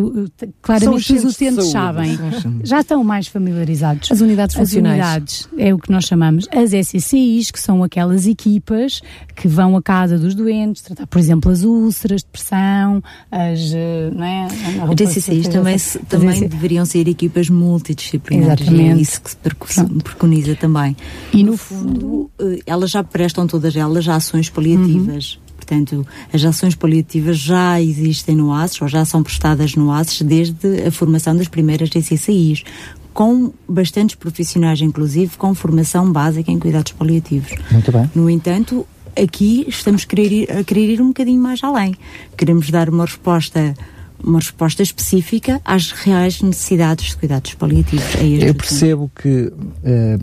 claramente 0.62 1.12
os 1.14 1.24
utentes 1.34 1.66
sabem. 1.70 2.18
Já 2.64 2.80
estão 2.80 3.02
mais 3.02 3.26
familiarizados. 3.26 4.10
As 4.12 4.20
unidades 4.20 4.56
As 4.56 4.68
funcionais. 4.68 4.94
unidades 4.98 5.48
é 5.58 5.72
o 5.74 5.78
que 5.78 5.90
nós 5.90 6.04
chamamos 6.04 6.46
as 6.52 6.72
SCCIs, 6.72 7.50
que 7.50 7.60
são 7.60 7.82
aquelas 7.82 8.26
equipas 8.26 9.00
que 9.34 9.48
vão 9.48 9.76
à 9.76 9.82
casa 9.82 10.18
dos 10.18 10.34
doentes, 10.34 10.82
tratar, 10.82 11.06
por 11.06 11.18
exemplo, 11.18 11.50
as 11.50 11.62
úlceras, 11.62 12.22
depressão, 12.22 13.02
as. 13.30 13.72
eh, 13.72 14.10
Não 14.14 14.24
é? 14.24 14.44
As 14.88 14.94
DCCIs 14.94 15.48
também, 15.48 15.76
também 16.08 16.48
deveriam 16.48 16.84
ser 16.84 17.06
equipas 17.08 17.48
multidisciplinares. 17.78 18.68
e 18.68 18.80
É 18.80 18.96
isso 18.96 19.20
que 19.20 19.30
se 19.30 19.84
preconiza 20.02 20.54
também. 20.54 20.96
E 21.32 21.42
no 21.42 21.48
no 21.48 21.56
fundo, 21.56 22.30
eh, 22.38 22.60
elas 22.66 22.90
já 22.90 23.02
prestam 23.02 23.46
todas 23.46 23.74
elas 23.74 24.04
já 24.04 24.14
ações 24.16 24.50
paliativas. 24.50 25.38
Portanto, 25.56 26.06
as 26.32 26.44
ações 26.44 26.74
paliativas 26.74 27.38
já 27.38 27.80
existem 27.80 28.36
no 28.36 28.52
ACES, 28.52 28.82
ou 28.82 28.88
já 28.88 29.04
são 29.04 29.22
prestadas 29.22 29.74
no 29.74 29.90
ACES 29.90 30.22
desde 30.22 30.86
a 30.86 30.90
formação 30.90 31.36
das 31.36 31.48
primeiras 31.48 31.90
DCCIs, 31.90 32.64
com 33.12 33.52
bastantes 33.68 34.14
profissionais, 34.14 34.80
inclusive, 34.80 35.36
com 35.36 35.54
formação 35.54 36.10
básica 36.12 36.50
em 36.52 36.58
cuidados 36.58 36.92
paliativos. 36.92 37.52
Muito 37.70 37.90
bem. 37.90 38.10
No 38.14 38.30
entanto, 38.30 38.86
aqui 39.16 39.64
estamos 39.68 40.04
a 40.04 40.06
querer, 40.06 40.32
ir, 40.32 40.52
a 40.52 40.64
querer 40.64 40.90
ir 40.90 41.02
um 41.02 41.08
bocadinho 41.08 41.42
mais 41.42 41.62
além. 41.64 41.94
Queremos 42.36 42.70
dar 42.70 42.88
uma 42.88 43.04
resposta, 43.04 43.74
uma 44.22 44.38
resposta 44.38 44.82
específica 44.82 45.60
às 45.64 45.90
reais 45.92 46.42
necessidades 46.42 47.10
de 47.10 47.16
cuidados 47.16 47.54
paliativos. 47.54 48.14
É 48.16 48.48
Eu 48.48 48.54
percebo 48.54 49.10
que, 49.14 49.52
eh, 49.84 50.18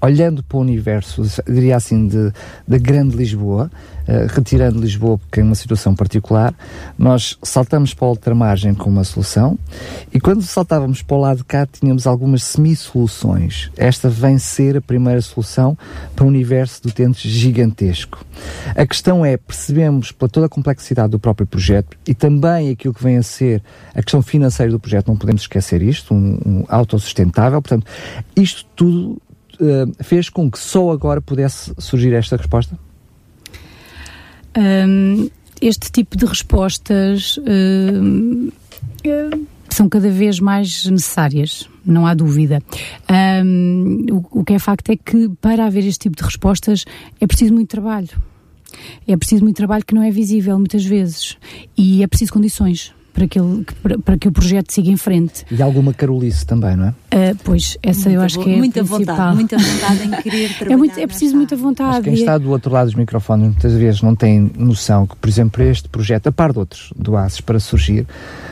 olhando 0.00 0.42
para 0.42 0.58
o 0.58 0.60
universo, 0.60 1.22
diria 1.46 1.76
assim, 1.76 2.06
de, 2.06 2.32
da 2.66 2.78
grande 2.78 3.16
Lisboa, 3.16 3.70
eh, 4.08 4.26
retirando 4.26 4.80
Lisboa 4.80 5.18
porque 5.18 5.40
é 5.40 5.42
uma 5.42 5.54
situação 5.54 5.94
particular, 5.94 6.54
nós 6.96 7.36
saltamos 7.42 7.92
para 7.92 8.06
a 8.06 8.10
ultramargem 8.10 8.72
com 8.72 8.88
uma 8.88 9.04
solução 9.04 9.58
e 10.10 10.18
quando 10.18 10.40
saltávamos 10.42 11.02
para 11.02 11.16
o 11.16 11.20
lado 11.20 11.36
de 11.38 11.44
cá 11.44 11.66
tínhamos 11.66 12.06
algumas 12.06 12.42
semi-soluções. 12.42 13.70
Esta 13.76 14.08
vem 14.08 14.38
ser 14.38 14.78
a 14.78 14.80
primeira 14.80 15.20
solução 15.20 15.76
para 16.16 16.24
um 16.24 16.28
universo 16.28 16.80
de 16.82 16.88
utentes 16.88 17.30
gigantesco. 17.30 18.24
A 18.74 18.86
questão 18.86 19.26
é, 19.26 19.36
percebemos 19.36 20.10
pela 20.10 20.28
toda 20.30 20.46
a 20.46 20.48
complexidade 20.48 21.10
do 21.10 21.18
próprio 21.18 21.46
projeto 21.46 21.98
e 22.06 22.14
também 22.14 22.70
aquilo 22.70 22.94
que 22.94 23.02
vem 23.02 23.18
a 23.18 23.22
ser 23.22 23.62
a 23.94 24.02
questão 24.02 24.22
financeira 24.22 24.72
do 24.72 24.80
projeto, 24.80 25.08
não 25.08 25.18
podemos 25.18 25.42
esquecer 25.42 25.82
isto, 25.82 26.14
um, 26.14 26.38
um 26.46 26.64
autossustentável, 26.66 27.60
portanto, 27.60 27.86
isto 28.34 28.64
tudo 28.74 29.20
fez 30.02 30.28
com 30.28 30.50
que 30.50 30.58
só 30.58 30.90
agora 30.90 31.20
pudesse 31.20 31.72
surgir 31.78 32.12
esta 32.12 32.36
resposta? 32.36 32.78
Hum, 34.56 35.28
este 35.60 35.90
tipo 35.90 36.16
de 36.16 36.24
respostas 36.24 37.38
hum, 37.38 38.50
eh, 39.04 39.30
são 39.68 39.88
cada 39.88 40.10
vez 40.10 40.40
mais 40.40 40.86
necessárias, 40.86 41.68
não 41.84 42.06
há 42.06 42.14
dúvida. 42.14 42.62
Hum, 43.44 44.06
o, 44.10 44.40
o 44.40 44.44
que 44.44 44.54
é 44.54 44.58
facto 44.58 44.90
é 44.90 44.96
que 44.96 45.28
para 45.40 45.66
haver 45.66 45.86
este 45.86 46.00
tipo 46.00 46.16
de 46.16 46.24
respostas 46.24 46.84
é 47.20 47.26
preciso 47.26 47.52
muito 47.52 47.68
trabalho. 47.68 48.10
É 49.06 49.16
preciso 49.16 49.42
muito 49.42 49.56
trabalho 49.56 49.84
que 49.84 49.94
não 49.94 50.02
é 50.02 50.10
visível 50.10 50.58
muitas 50.58 50.84
vezes 50.84 51.36
e 51.76 52.02
é 52.02 52.06
preciso 52.06 52.32
condições 52.32 52.92
para 53.18 53.26
que, 53.26 53.38
ele, 53.40 53.66
para, 53.82 53.98
para 53.98 54.16
que 54.16 54.28
o 54.28 54.32
projeto 54.32 54.70
siga 54.72 54.90
em 54.90 54.96
frente. 54.96 55.44
E 55.50 55.60
alguma 55.60 55.92
carolice 55.92 56.46
também, 56.46 56.76
não 56.76 56.86
é? 56.86 56.94
Ah, 57.10 57.34
pois, 57.42 57.76
essa 57.82 58.08
eu 58.08 58.12
Muita 58.20 58.26
acho 58.26 58.36
vo- 58.36 58.44
que 58.44 58.50
é 58.50 58.54
a 58.54 58.58
muita 58.58 58.84
principal. 58.84 58.98
vontade, 59.16 59.34
muita 59.34 59.58
vontade 59.58 60.02
em 60.06 60.10
querer 60.22 60.48
trabalhar. 60.54 60.74
é, 60.74 60.76
muito, 60.76 60.98
é 61.00 61.06
preciso 61.06 61.36
muita 61.36 61.54
área. 61.56 61.64
Mas 61.64 61.76
vontade. 61.78 62.04
quem 62.04 62.12
é- 62.12 62.16
está 62.16 62.38
do 62.38 62.50
outro 62.50 62.70
lado 62.72 62.86
dos 62.86 62.94
microfones 62.94 63.46
muitas 63.46 63.72
vezes 63.72 64.02
não 64.02 64.14
tem 64.14 64.50
noção 64.56 65.04
que, 65.06 65.16
por 65.16 65.28
exemplo, 65.28 65.62
este 65.64 65.88
projeto, 65.88 66.28
a 66.28 66.32
par 66.32 66.52
de 66.52 66.60
outros 66.60 66.92
do 66.96 67.16
ACES 67.16 67.40
para 67.40 67.58
surgir, 67.58 68.06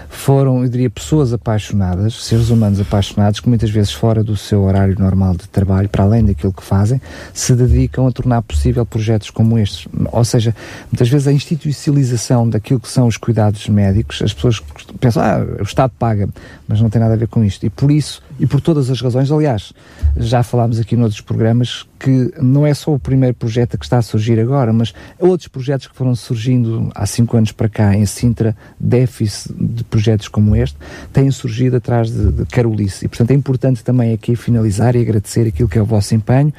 foram, 0.08 0.62
eu 0.62 0.68
diria, 0.68 0.90
pessoas 0.90 1.32
apaixonadas, 1.32 2.24
seres 2.24 2.50
humanos 2.50 2.80
apaixonados, 2.80 3.40
que 3.40 3.48
muitas 3.48 3.70
vezes 3.70 3.92
fora 3.92 4.22
do 4.22 4.36
seu 4.36 4.62
horário 4.62 4.96
normal 4.98 5.34
de 5.34 5.48
trabalho, 5.48 5.88
para 5.88 6.04
além 6.04 6.24
daquilo 6.24 6.52
que 6.52 6.62
fazem, 6.62 7.00
se 7.32 7.54
dedicam 7.54 8.06
a 8.06 8.12
tornar 8.12 8.42
possível 8.42 8.84
projetos 8.84 9.30
como 9.30 9.58
estes. 9.58 9.86
Ou 10.12 10.24
seja, 10.24 10.54
muitas 10.90 11.08
vezes 11.08 11.28
a 11.28 11.32
institucionalização 11.32 12.48
daquilo 12.48 12.80
que 12.80 12.88
são 12.88 13.06
os 13.06 13.16
cuidados 13.16 13.68
médicos, 13.68 14.22
as 14.22 14.32
pessoas 14.32 14.62
pensam, 15.00 15.22
ah, 15.22 15.44
o 15.60 15.62
Estado 15.62 15.92
paga, 15.98 16.28
mas 16.66 16.80
não 16.80 16.90
tem 16.90 17.00
nada 17.00 17.14
a 17.14 17.16
ver 17.16 17.28
com 17.28 17.44
isto. 17.44 17.64
E 17.64 17.70
por 17.70 17.90
isso, 17.90 18.22
e 18.38 18.46
por 18.46 18.60
todas 18.60 18.90
as 18.90 19.00
razões, 19.00 19.30
aliás, 19.30 19.72
já 20.16 20.42
falámos 20.42 20.78
aqui 20.78 20.96
noutros 20.96 21.20
programas 21.20 21.86
que 21.98 22.32
não 22.40 22.66
é 22.66 22.74
só 22.74 22.92
o 22.92 22.98
primeiro 22.98 23.34
projeto 23.34 23.78
que 23.78 23.84
está 23.84 23.98
a 23.98 24.02
surgir 24.02 24.38
agora, 24.38 24.72
mas 24.72 24.92
outros 25.18 25.48
projetos 25.48 25.86
que 25.86 25.96
foram 25.96 26.14
surgindo 26.14 26.90
há 26.94 27.06
cinco 27.06 27.36
anos 27.36 27.52
para 27.52 27.68
cá 27.68 27.94
em 27.94 28.04
Sintra, 28.04 28.56
déficit 28.78 29.54
de 29.58 29.84
projetos 29.84 30.28
como 30.28 30.54
este, 30.54 30.76
têm 31.12 31.30
surgido 31.30 31.76
atrás 31.76 32.10
de, 32.10 32.32
de 32.32 32.46
Carolice. 32.46 33.06
E, 33.06 33.08
portanto, 33.08 33.30
é 33.30 33.34
importante 33.34 33.82
também 33.82 34.12
aqui 34.12 34.36
finalizar 34.36 34.94
e 34.94 35.00
agradecer 35.00 35.46
aquilo 35.46 35.68
que 35.68 35.78
é 35.78 35.82
o 35.82 35.86
vosso 35.86 36.14
empenho 36.14 36.52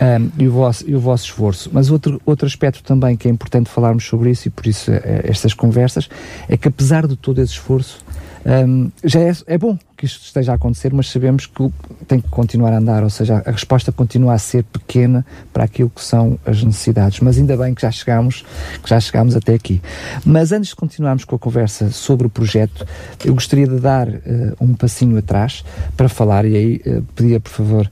um, 0.00 0.42
e, 0.42 0.48
o 0.48 0.52
vosso, 0.52 0.88
e 0.88 0.94
o 0.94 1.00
vosso 1.00 1.24
esforço. 1.26 1.70
Mas 1.72 1.90
outro, 1.90 2.20
outro 2.26 2.46
aspecto 2.46 2.82
também 2.82 3.16
que 3.16 3.28
é 3.28 3.30
importante 3.30 3.70
falarmos 3.70 4.04
sobre 4.04 4.30
isso, 4.30 4.48
e 4.48 4.50
por 4.50 4.66
isso 4.66 4.90
eh, 4.90 5.22
estas 5.24 5.54
conversas, 5.54 6.08
é 6.48 6.56
que 6.56 6.68
apesar 6.68 7.06
de 7.06 7.16
todo 7.16 7.40
esse 7.40 7.52
esforço, 7.52 8.04
um, 8.44 8.90
já 9.04 9.20
é, 9.20 9.32
é 9.46 9.58
bom 9.58 9.78
que 9.96 10.06
isto 10.06 10.24
esteja 10.24 10.52
a 10.52 10.54
acontecer, 10.56 10.92
mas 10.92 11.08
sabemos 11.08 11.46
que 11.46 11.70
tem 12.08 12.20
que 12.20 12.28
continuar 12.28 12.72
a 12.72 12.78
andar, 12.78 13.04
ou 13.04 13.10
seja, 13.10 13.42
a 13.46 13.50
resposta 13.50 13.92
continua 13.92 14.34
a 14.34 14.38
ser 14.38 14.64
pequena 14.64 15.24
para 15.52 15.64
aquilo 15.64 15.90
que 15.90 16.02
são 16.02 16.38
as 16.44 16.62
necessidades. 16.62 17.20
Mas 17.20 17.38
ainda 17.38 17.56
bem 17.56 17.72
que 17.72 17.82
já 17.82 17.90
chegamos, 17.90 18.44
que 18.82 18.88
já 18.88 18.98
chegamos 18.98 19.36
até 19.36 19.54
aqui. 19.54 19.80
Mas 20.24 20.50
antes 20.50 20.70
de 20.70 20.76
continuarmos 20.76 21.24
com 21.24 21.36
a 21.36 21.38
conversa 21.38 21.90
sobre 21.90 22.26
o 22.26 22.30
projeto, 22.30 22.84
eu 23.24 23.34
gostaria 23.34 23.66
de 23.66 23.78
dar 23.78 24.08
eh, 24.08 24.20
um 24.60 24.74
passinho 24.74 25.16
atrás 25.18 25.64
para 25.96 26.08
falar, 26.08 26.44
e 26.44 26.56
aí 26.56 26.82
eh, 26.84 27.00
pedia, 27.14 27.38
por 27.38 27.50
favor, 27.50 27.90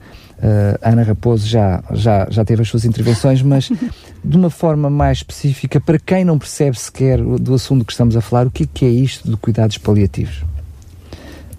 a 0.81 0.89
Ana 0.89 1.03
Raposo 1.03 1.47
já, 1.47 1.83
já, 1.91 2.27
já 2.29 2.43
teve 2.43 2.63
as 2.63 2.67
suas 2.67 2.83
intervenções, 2.85 3.41
mas 3.41 3.69
de 4.23 4.37
uma 4.37 4.49
forma 4.49 4.89
mais 4.89 5.19
específica, 5.19 5.79
para 5.79 5.99
quem 5.99 6.25
não 6.25 6.39
percebe 6.39 6.77
sequer 6.77 7.21
do 7.21 7.53
assunto 7.53 7.85
que 7.85 7.91
estamos 7.91 8.15
a 8.15 8.21
falar, 8.21 8.47
o 8.47 8.51
que 8.51 8.63
é, 8.63 8.67
que 8.73 8.85
é 8.85 8.89
isto 8.89 9.29
de 9.29 9.37
cuidados 9.37 9.77
paliativos? 9.77 10.43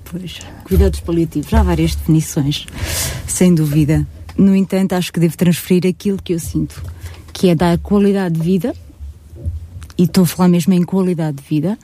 Pois, 0.05 0.41
cuidados 0.65 1.01
paliativos, 1.01 1.55
há 1.55 1.63
várias 1.63 1.95
definições, 1.95 2.67
sem 3.27 3.55
dúvida. 3.55 4.07
No 4.37 4.55
entanto, 4.55 4.95
acho 4.95 5.13
que 5.13 5.21
devo 5.21 5.37
transferir 5.37 5.89
aquilo 5.89 6.19
que 6.23 6.35
eu 6.35 6.39
sinto, 6.39 6.83
que 7.33 7.49
é 7.49 7.55
dar 7.55 7.79
qualidade 7.79 8.35
de 8.35 8.43
vida, 8.43 8.75
e 9.97 10.05
estou 10.05 10.25
a 10.25 10.27
falar 10.27 10.49
mesmo 10.49 10.75
em 10.75 10.83
qualidade 10.83 11.39
de 11.39 11.43
vida, 11.43 11.79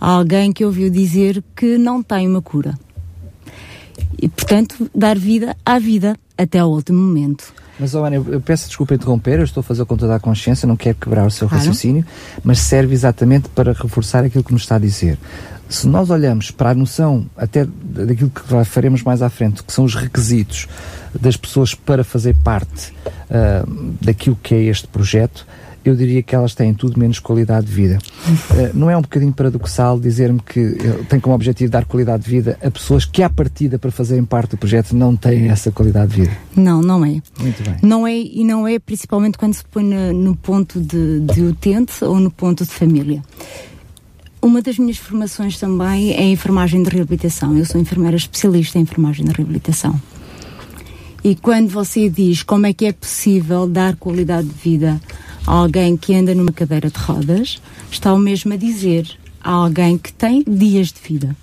a 0.00 0.10
alguém 0.10 0.52
que 0.52 0.64
ouviu 0.64 0.90
dizer 0.90 1.42
que 1.56 1.78
não 1.78 2.02
tem 2.02 2.28
uma 2.28 2.42
cura. 2.42 2.74
E, 4.20 4.28
portanto, 4.28 4.90
dar 4.94 5.18
vida 5.18 5.56
à 5.64 5.78
vida 5.78 6.16
até 6.36 6.58
ao 6.58 6.70
último 6.70 6.98
momento. 6.98 7.52
Mas, 7.78 7.94
oh, 7.94 8.04
Ana, 8.04 8.16
eu 8.16 8.40
peço 8.40 8.68
desculpa 8.68 8.94
interromper, 8.94 9.38
eu 9.40 9.44
estou 9.44 9.60
a 9.60 9.64
fazer 9.64 9.84
com 9.84 9.96
toda 9.96 10.14
a 10.14 10.20
consciência, 10.20 10.66
não 10.66 10.76
quero 10.76 10.96
quebrar 10.96 11.26
o 11.26 11.30
seu 11.30 11.48
Claro. 11.48 11.64
raciocínio, 11.64 12.04
mas 12.42 12.60
serve 12.60 12.94
exatamente 12.94 13.48
para 13.48 13.72
reforçar 13.72 14.24
aquilo 14.24 14.44
que 14.44 14.52
nos 14.52 14.62
está 14.62 14.76
a 14.76 14.78
dizer. 14.78 15.18
Se 15.68 15.88
nós 15.88 16.08
olhamos 16.10 16.50
para 16.52 16.70
a 16.70 16.74
noção, 16.74 17.26
até 17.36 17.66
daquilo 17.66 18.30
que 18.30 18.42
faremos 18.64 19.02
mais 19.02 19.22
à 19.22 19.30
frente, 19.30 19.62
que 19.62 19.72
são 19.72 19.84
os 19.84 19.94
requisitos 19.94 20.68
das 21.18 21.36
pessoas 21.36 21.74
para 21.74 22.04
fazer 22.04 22.36
parte 22.44 22.92
ah, 23.30 23.64
daquilo 24.00 24.38
que 24.40 24.54
é 24.54 24.62
este 24.64 24.86
projeto, 24.86 25.44
eu 25.90 25.96
diria 25.96 26.22
que 26.22 26.34
elas 26.34 26.54
têm 26.54 26.72
tudo 26.74 26.98
menos 26.98 27.18
qualidade 27.18 27.66
de 27.66 27.72
vida. 27.72 27.98
Ah, 28.50 28.70
não 28.74 28.90
é 28.90 28.96
um 28.96 29.02
bocadinho 29.02 29.32
paradoxal 29.32 29.98
dizer-me 29.98 30.40
que 30.40 30.76
tenho 31.08 31.20
como 31.22 31.34
objetivo 31.34 31.70
dar 31.70 31.84
qualidade 31.84 32.24
de 32.24 32.30
vida 32.30 32.58
a 32.62 32.70
pessoas 32.70 33.04
que, 33.04 33.22
à 33.22 33.30
partida, 33.30 33.78
para 33.78 33.90
fazerem 33.90 34.24
parte 34.24 34.50
do 34.52 34.56
projeto, 34.58 34.94
não 34.96 35.14
têm 35.16 35.48
essa 35.48 35.70
qualidade 35.70 36.12
de 36.14 36.20
vida? 36.22 36.36
Não, 36.56 36.80
não 36.82 37.04
é. 37.04 37.20
Muito 37.40 37.62
bem. 37.62 37.76
Não 37.82 38.06
é, 38.06 38.16
e 38.16 38.44
não 38.44 38.66
é 38.66 38.78
principalmente 38.78 39.36
quando 39.38 39.54
se 39.54 39.64
põe 39.64 39.84
na- 39.84 40.12
no 40.12 40.34
ponto 40.36 40.80
de, 40.80 41.20
de 41.20 41.42
utente 41.42 42.04
ou 42.04 42.18
no 42.18 42.30
ponto 42.30 42.64
de 42.64 42.70
família. 42.70 43.22
Uma 44.42 44.60
das 44.60 44.78
minhas 44.78 44.98
formações 44.98 45.58
também 45.58 46.12
é 46.12 46.18
a 46.20 46.26
enfermagem 46.26 46.82
de 46.82 46.90
reabilitação. 46.90 47.56
Eu 47.56 47.64
sou 47.64 47.80
enfermeira 47.80 48.16
especialista 48.16 48.78
em 48.78 48.82
enfermagem 48.82 49.24
de 49.24 49.32
reabilitação. 49.32 49.98
E 51.22 51.34
quando 51.34 51.70
você 51.70 52.10
diz 52.10 52.42
como 52.42 52.66
é 52.66 52.74
que 52.74 52.84
é 52.84 52.92
possível 52.92 53.66
dar 53.66 53.96
qualidade 53.96 54.46
de 54.46 54.54
vida 54.54 55.00
alguém 55.46 55.96
que 55.96 56.14
anda 56.14 56.34
numa 56.34 56.52
cadeira 56.52 56.90
de 56.90 56.98
rodas, 56.98 57.60
está 57.90 58.12
o 58.12 58.18
mesmo 58.18 58.52
a 58.52 58.56
dizer 58.56 59.08
a 59.42 59.50
alguém 59.50 59.98
que 59.98 60.12
tem 60.12 60.42
dias 60.42 60.92
de 60.92 61.00
vida. 61.00 61.36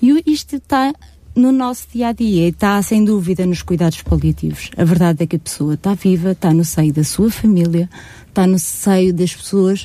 E 0.00 0.22
isto 0.26 0.56
está 0.56 0.94
no 1.34 1.52
nosso 1.52 1.86
dia 1.92 2.08
a 2.08 2.12
dia, 2.12 2.48
está 2.48 2.80
sem 2.80 3.04
dúvida 3.04 3.44
nos 3.44 3.60
cuidados 3.60 4.00
paliativos. 4.00 4.70
A 4.76 4.84
verdade 4.84 5.22
é 5.22 5.26
que 5.26 5.36
a 5.36 5.38
pessoa 5.38 5.74
está 5.74 5.92
viva, 5.94 6.32
está 6.32 6.52
no 6.52 6.64
seio 6.64 6.92
da 6.92 7.04
sua 7.04 7.30
família, 7.30 7.90
está 8.26 8.46
no 8.46 8.58
seio 8.58 9.12
das 9.12 9.34
pessoas 9.34 9.84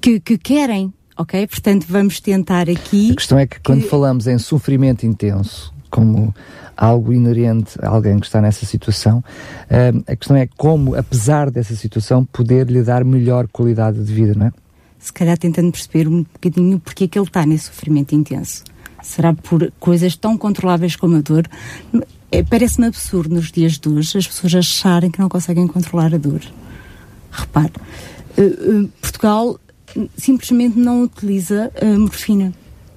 que, 0.00 0.20
que 0.20 0.38
querem, 0.38 0.94
ok? 1.18 1.46
Portanto, 1.48 1.86
vamos 1.88 2.20
tentar 2.20 2.70
aqui. 2.70 3.10
A 3.10 3.16
questão 3.16 3.38
é 3.38 3.46
que, 3.46 3.56
que 3.56 3.62
quando 3.62 3.82
falamos 3.88 4.28
em 4.28 4.38
sofrimento 4.38 5.04
intenso, 5.04 5.73
como 5.94 6.34
algo 6.76 7.12
inerente 7.12 7.78
a 7.80 7.88
alguém 7.88 8.18
que 8.18 8.26
está 8.26 8.40
nessa 8.40 8.66
situação, 8.66 9.18
uh, 9.18 10.04
a 10.08 10.16
questão 10.16 10.36
é 10.36 10.48
como, 10.56 10.96
apesar 10.96 11.52
dessa 11.52 11.76
situação, 11.76 12.24
poder 12.24 12.68
lhe 12.68 12.82
dar 12.82 13.04
melhor 13.04 13.46
qualidade 13.46 14.02
de 14.02 14.12
vida, 14.12 14.34
não 14.34 14.46
é? 14.46 14.52
Se 14.98 15.12
calhar 15.12 15.38
tentando 15.38 15.70
perceber 15.70 16.08
um 16.08 16.24
bocadinho 16.24 16.80
porque 16.80 17.04
é 17.04 17.08
que 17.08 17.16
ele 17.16 17.26
está 17.26 17.46
nesse 17.46 17.66
sofrimento 17.66 18.12
intenso. 18.12 18.64
Será 19.02 19.32
por 19.32 19.70
coisas 19.78 20.16
tão 20.16 20.36
controláveis 20.36 20.96
como 20.96 21.16
a 21.16 21.20
dor? 21.20 21.48
É, 22.32 22.42
Parece-me 22.42 22.88
absurdo 22.88 23.32
nos 23.32 23.52
dias 23.52 23.78
de 23.78 23.88
hoje 23.88 24.18
as 24.18 24.26
pessoas 24.26 24.54
acharem 24.56 25.10
que 25.10 25.20
não 25.20 25.28
conseguem 25.28 25.68
controlar 25.68 26.12
a 26.12 26.18
dor. 26.18 26.40
Repare, 27.30 27.72
uh, 28.36 28.42
uh, 28.82 28.88
Portugal 29.00 29.60
simplesmente 30.16 30.76
não 30.76 31.02
utiliza 31.04 31.70
morfina. 32.00 32.52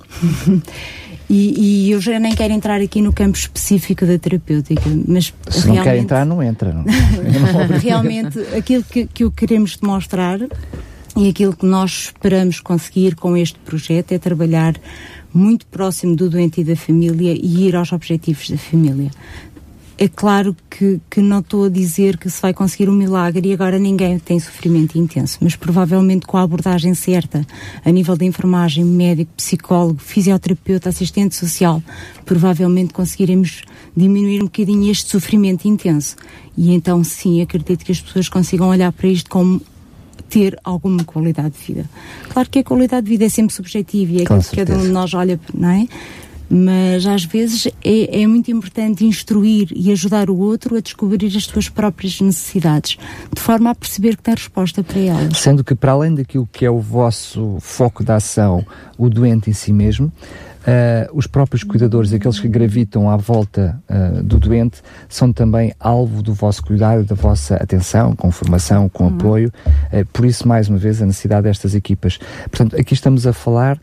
E, 1.29 1.87
e, 1.87 1.91
eu 1.91 1.99
já 1.99 2.19
nem 2.19 2.33
quero 2.33 2.53
entrar 2.53 2.79
aqui 2.79 3.01
no 3.01 3.11
campo 3.11 3.37
específico 3.37 4.05
da 4.05 4.17
terapêutica, 4.17 4.89
mas 5.07 5.33
se 5.49 5.65
realmente, 5.65 5.75
não 5.75 5.83
quer 5.83 5.97
entrar, 5.97 6.25
não 6.25 6.41
entra. 6.41 6.73
Não. 6.73 6.85
realmente, 7.83 8.39
aquilo 8.55 8.83
que, 8.83 9.05
que 9.07 9.25
o 9.25 9.31
queremos 9.31 9.75
demonstrar 9.75 10.39
e 11.17 11.29
aquilo 11.29 11.55
que 11.55 11.65
nós 11.65 12.05
esperamos 12.05 12.61
conseguir 12.61 13.15
com 13.15 13.35
este 13.35 13.59
projeto 13.59 14.13
é 14.13 14.19
trabalhar 14.19 14.75
muito 15.33 15.65
próximo 15.67 16.15
do 16.15 16.29
doente 16.29 16.61
e 16.61 16.63
da 16.63 16.75
família 16.75 17.33
e 17.33 17.67
ir 17.67 17.75
aos 17.75 17.91
objetivos 17.91 18.49
da 18.49 18.57
família. 18.57 19.11
É 19.99 20.07
claro 20.07 20.55
que, 20.69 21.01
que 21.09 21.21
não 21.21 21.39
estou 21.39 21.65
a 21.65 21.69
dizer 21.69 22.17
que 22.17 22.29
se 22.29 22.39
vai 22.39 22.53
conseguir 22.53 22.87
um 22.87 22.93
milagre 22.93 23.49
e 23.49 23.53
agora 23.53 23.79
ninguém 23.79 24.19
tem 24.19 24.39
sofrimento 24.39 24.95
intenso, 24.95 25.39
mas 25.41 25.55
provavelmente 25.55 26.27
com 26.27 26.37
a 26.37 26.43
abordagem 26.43 26.93
certa, 26.93 27.43
a 27.83 27.91
nível 27.91 28.15
da 28.15 28.23
enfermagem, 28.23 28.85
médico, 28.85 29.31
psicólogo, 29.35 29.99
fisioterapeuta, 29.99 30.89
assistente 30.89 31.35
social, 31.35 31.81
provavelmente 32.25 32.93
conseguiremos 32.93 33.63
diminuir 33.95 34.41
um 34.41 34.45
bocadinho 34.45 34.91
este 34.91 35.09
sofrimento 35.09 35.67
intenso. 35.67 36.15
E 36.55 36.75
então, 36.75 37.03
sim, 37.03 37.41
acredito 37.41 37.83
que 37.83 37.91
as 37.91 37.99
pessoas 37.99 38.29
consigam 38.29 38.69
olhar 38.69 38.91
para 38.91 39.07
isto 39.07 39.27
como 39.27 39.59
ter 40.29 40.59
alguma 40.63 41.03
qualidade 41.03 41.55
de 41.57 41.73
vida. 41.73 41.89
Claro 42.29 42.49
que 42.49 42.59
a 42.59 42.63
qualidade 42.63 43.05
de 43.05 43.09
vida 43.09 43.25
é 43.25 43.29
sempre 43.29 43.55
subjetiva 43.55 44.11
e 44.11 44.19
é 44.19 44.23
aquilo 44.23 44.43
que 44.43 44.55
cada 44.55 44.77
um 44.77 44.81
de 44.81 44.89
nós 44.89 45.11
olha, 45.15 45.39
não 45.53 45.69
é? 45.69 45.87
Mas 46.49 47.05
às 47.05 47.25
vezes 47.25 47.67
é, 47.83 48.21
é, 48.21 48.27
muito 48.27 48.49
importante 48.49 49.05
instruir 49.05 49.69
e 49.75 49.91
ajudar 49.91 50.29
o 50.29 50.37
outro 50.37 50.77
a 50.77 50.79
descobrir 50.79 51.35
as 51.35 51.43
suas 51.43 51.67
próprias 51.67 52.21
necessidades, 52.21 52.97
de 53.33 53.41
forma 53.41 53.69
a 53.71 53.75
perceber 53.75 54.15
que 54.15 54.23
tem 54.23 54.33
resposta 54.33 54.83
para 54.83 54.99
elas. 54.99 55.37
Sendo 55.37 55.63
que, 55.63 55.75
para 55.75 55.91
além 55.91 56.15
daquilo 56.15 56.47
que 56.51 56.65
é 56.65 56.71
o 56.71 56.79
vosso 56.79 57.57
foco 57.59 58.03
de 58.03 58.11
ação, 58.11 58.65
o 58.97 59.09
doente 59.09 59.49
em 59.49 59.53
si 59.53 59.73
mesmo, 59.73 60.11
Uh, 60.67 61.17
os 61.17 61.25
próprios 61.27 61.63
cuidadores, 61.63 62.11
aqueles 62.11 62.41
que 62.41 62.47
gravitam 62.49 63.09
à 63.09 63.15
volta 63.15 63.81
uh, 63.89 64.21
do 64.21 64.37
doente, 64.37 64.81
são 65.07 65.31
também 65.31 65.73
alvo 65.79 66.21
do 66.21 66.33
vosso 66.33 66.61
cuidado, 66.61 67.05
da 67.05 67.15
vossa 67.15 67.55
atenção, 67.55 68.13
com 68.13 68.29
formação, 68.31 68.89
com 68.89 69.05
uhum. 69.05 69.15
apoio. 69.15 69.53
Uh, 69.93 70.05
por 70.11 70.25
isso, 70.25 70.45
mais 70.45 70.67
uma 70.67 70.77
vez, 70.77 71.01
a 71.01 71.05
necessidade 71.05 71.43
destas 71.43 71.73
equipas. 71.73 72.19
Portanto, 72.51 72.75
aqui 72.75 72.93
estamos 72.93 73.25
a 73.25 73.31
falar 73.31 73.79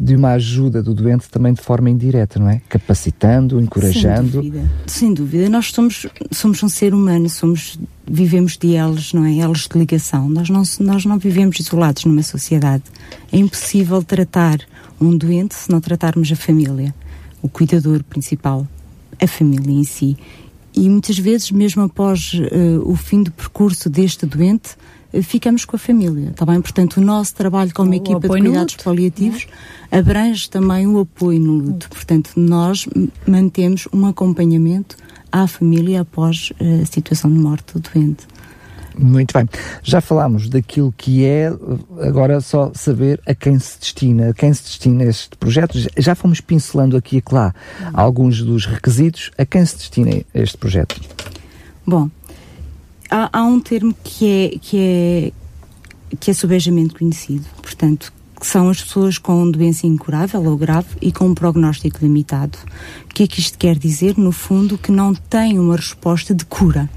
de 0.00 0.14
uma 0.14 0.32
ajuda 0.32 0.82
do 0.82 0.94
doente 0.94 1.28
também 1.28 1.52
de 1.52 1.60
forma 1.60 1.90
indireta, 1.90 2.38
não 2.38 2.48
é? 2.48 2.60
Capacitando, 2.68 3.60
encorajando. 3.60 4.30
Sem 4.30 4.50
dúvida. 4.50 4.70
Sem 4.86 5.14
dúvida. 5.14 5.48
Nós 5.50 5.70
somos, 5.72 6.06
somos 6.30 6.62
um 6.62 6.68
ser 6.68 6.94
humano, 6.94 7.28
somos 7.28 7.78
vivemos 8.06 8.56
de 8.56 8.74
elos, 8.74 9.12
não 9.12 9.24
é? 9.24 9.38
Elos 9.38 9.68
de 9.68 9.78
ligação. 9.78 10.28
Nós 10.28 10.48
não, 10.48 10.62
nós 10.80 11.04
não 11.04 11.18
vivemos 11.18 11.58
isolados 11.60 12.04
numa 12.04 12.22
sociedade. 12.22 12.84
É 13.32 13.36
impossível 13.36 14.02
tratar 14.02 14.58
um 15.02 15.16
doente 15.16 15.54
se 15.54 15.70
não 15.70 15.80
tratarmos 15.80 16.30
a 16.30 16.36
família, 16.36 16.94
o 17.42 17.48
cuidador 17.48 18.02
principal, 18.04 18.66
a 19.20 19.26
família 19.26 19.72
em 19.72 19.84
si. 19.84 20.16
E 20.74 20.88
muitas 20.88 21.18
vezes, 21.18 21.50
mesmo 21.50 21.82
após 21.82 22.32
uh, 22.34 22.88
o 22.88 22.96
fim 22.96 23.22
do 23.22 23.30
percurso 23.30 23.90
deste 23.90 24.24
doente, 24.24 24.70
uh, 25.12 25.22
ficamos 25.22 25.64
com 25.64 25.76
a 25.76 25.78
família, 25.78 26.30
está 26.30 26.46
bem? 26.46 26.60
Portanto, 26.60 26.96
o 26.96 27.00
nosso 27.00 27.34
trabalho 27.34 27.74
como 27.74 27.90
o 27.90 27.94
equipa 27.94 28.20
de 28.20 28.28
cuidados 28.28 28.76
paliativos 28.76 29.46
é? 29.90 29.98
abrange 29.98 30.48
também 30.48 30.86
o 30.86 31.00
apoio 31.00 31.40
no 31.40 31.54
luto. 31.54 31.88
Portanto, 31.90 32.30
nós 32.36 32.88
mantemos 33.26 33.86
um 33.92 34.06
acompanhamento 34.06 34.96
à 35.30 35.46
família 35.46 36.00
após 36.00 36.52
uh, 36.52 36.82
a 36.82 36.86
situação 36.86 37.30
de 37.30 37.38
morte 37.38 37.74
do 37.74 37.80
doente. 37.80 38.31
Muito 38.96 39.32
bem. 39.32 39.48
Já 39.82 40.00
falámos 40.00 40.48
daquilo 40.48 40.92
que 40.96 41.24
é, 41.24 41.52
agora 42.00 42.40
só 42.40 42.70
saber 42.74 43.20
a 43.26 43.34
quem 43.34 43.58
se 43.58 43.78
destina, 43.78 44.30
a 44.30 44.34
quem 44.34 44.52
se 44.52 44.62
destina 44.62 45.04
este 45.04 45.36
projeto. 45.36 45.78
Já 45.96 46.14
fomos 46.14 46.40
pincelando 46.40 46.96
aqui 46.96 47.18
e 47.18 47.34
lá 47.34 47.54
alguns 47.92 48.42
dos 48.42 48.66
requisitos. 48.66 49.30
A 49.38 49.44
quem 49.44 49.64
se 49.64 49.76
destina 49.76 50.22
este 50.34 50.56
projeto? 50.56 51.00
Bom, 51.86 52.10
há, 53.10 53.30
há 53.32 53.44
um 53.44 53.60
termo 53.60 53.94
que 54.02 54.26
é, 54.26 54.58
que 54.58 54.78
é, 54.78 56.16
que 56.18 56.30
é 56.30 56.34
subejamente 56.34 56.94
conhecido, 56.94 57.44
portanto, 57.60 58.12
que 58.38 58.46
são 58.46 58.68
as 58.68 58.82
pessoas 58.82 59.18
com 59.18 59.48
doença 59.50 59.86
incurável 59.86 60.42
ou 60.44 60.56
grave 60.56 60.88
e 61.00 61.12
com 61.12 61.26
um 61.26 61.34
prognóstico 61.34 61.98
limitado. 62.02 62.58
O 63.04 63.14
que 63.14 63.22
é 63.22 63.26
que 63.26 63.38
isto 63.38 63.56
quer 63.56 63.78
dizer? 63.78 64.18
No 64.18 64.32
fundo, 64.32 64.76
que 64.76 64.90
não 64.90 65.14
tem 65.14 65.58
uma 65.60 65.76
resposta 65.76 66.34
de 66.34 66.44
cura. 66.44 66.90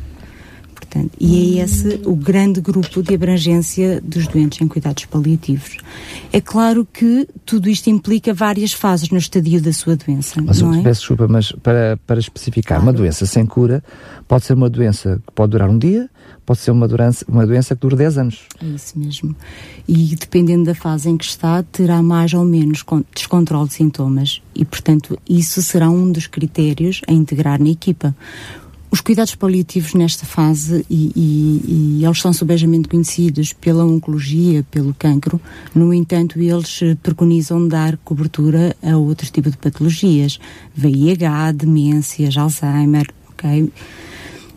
Portanto, 0.95 1.11
e 1.19 1.59
é 1.59 1.63
esse 1.63 1.99
o 2.05 2.15
grande 2.15 2.61
grupo 2.61 3.03
de 3.03 3.13
abrangência 3.13 3.99
dos 4.01 4.27
doentes 4.27 4.61
em 4.61 4.67
cuidados 4.67 5.03
paliativos. 5.05 5.75
É 6.31 6.39
claro 6.39 6.87
que 6.91 7.27
tudo 7.45 7.67
isto 7.67 7.89
implica 7.89 8.33
várias 8.33 8.71
fases 8.71 9.09
no 9.09 9.17
estadio 9.17 9.61
da 9.61 9.73
sua 9.73 9.97
doença. 9.97 10.41
Mas 10.41 10.61
não 10.61 10.73
é? 10.73 10.81
peço 10.81 11.01
desculpa, 11.01 11.27
mas 11.27 11.51
para, 11.51 11.99
para 12.07 12.17
especificar, 12.17 12.77
claro. 12.77 12.83
uma 12.83 12.93
doença 12.93 13.25
sem 13.25 13.45
cura 13.45 13.83
pode 14.25 14.45
ser 14.45 14.53
uma 14.53 14.69
doença 14.69 15.21
que 15.27 15.33
pode 15.33 15.51
durar 15.51 15.69
um 15.69 15.77
dia, 15.77 16.09
pode 16.45 16.59
ser 16.59 16.71
uma 16.71 16.87
doença, 16.87 17.25
uma 17.27 17.45
doença 17.45 17.75
que 17.75 17.81
dura 17.81 17.97
10 17.97 18.17
anos. 18.17 18.43
É 18.63 18.65
isso 18.65 18.97
mesmo. 18.97 19.35
E 19.87 20.15
dependendo 20.15 20.63
da 20.63 20.75
fase 20.75 21.09
em 21.09 21.17
que 21.17 21.25
está, 21.25 21.61
terá 21.61 22.01
mais 22.01 22.33
ou 22.33 22.45
menos 22.45 22.85
descontrole 23.13 23.67
de 23.67 23.73
sintomas. 23.73 24.41
E, 24.55 24.63
portanto, 24.63 25.19
isso 25.27 25.61
será 25.61 25.89
um 25.89 26.09
dos 26.09 26.27
critérios 26.27 27.01
a 27.05 27.11
integrar 27.11 27.61
na 27.61 27.69
equipa. 27.69 28.15
Os 28.95 29.01
cuidados 29.01 29.35
paliativos 29.35 29.93
nesta 29.93 30.25
fase, 30.25 30.85
e, 30.89 31.11
e, 31.13 31.99
e, 31.99 32.05
eles 32.05 32.21
são 32.21 32.31
subejamente 32.31 32.87
conhecidos 32.87 33.51
pela 33.51 33.83
oncologia, 33.83 34.65
pelo 34.71 34.93
cancro, 34.93 35.37
no 35.75 35.93
entanto, 35.93 36.39
eles 36.39 36.79
preconizam 37.03 37.67
dar 37.67 37.97
cobertura 37.97 38.73
a 38.81 38.95
outros 38.95 39.29
tipos 39.29 39.51
de 39.51 39.57
patologias, 39.57 40.39
VIH, 40.73 41.51
demências, 41.51 42.37
Alzheimer, 42.37 43.05
ok? 43.31 43.69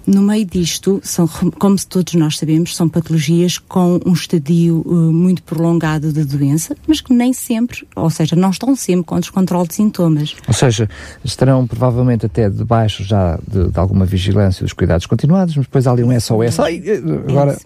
No 0.08 0.22
meio 0.22 0.46
disto, 0.46 1.02
são, 1.04 1.28
como 1.28 1.76
todos 1.86 2.14
nós 2.14 2.38
sabemos, 2.38 2.74
são 2.74 2.88
patologias 2.88 3.58
com 3.58 4.00
um 4.06 4.14
estadio 4.14 4.82
uh, 4.86 5.12
muito 5.12 5.42
prolongado 5.42 6.10
de 6.10 6.24
doença, 6.24 6.74
mas 6.86 7.02
que 7.02 7.12
nem 7.12 7.34
sempre, 7.34 7.86
ou 7.94 8.08
seja, 8.08 8.34
não 8.34 8.48
estão 8.48 8.74
sempre 8.74 9.04
com 9.04 9.20
descontrole 9.20 9.68
de 9.68 9.74
sintomas. 9.74 10.34
Ou 10.46 10.54
seja, 10.54 10.88
estarão 11.22 11.66
provavelmente 11.66 12.24
até 12.24 12.48
debaixo 12.48 13.04
já 13.04 13.38
de, 13.46 13.70
de 13.70 13.78
alguma 13.78 14.06
vigilância 14.06 14.64
dos 14.64 14.72
cuidados 14.72 15.04
continuados, 15.04 15.54
mas 15.54 15.66
depois 15.66 15.86
há 15.86 15.92
ali 15.92 16.02
um 16.02 16.18
SOS. 16.18 16.58
Ai, 16.60 16.82
eh, 16.86 17.02
agora 17.28 17.58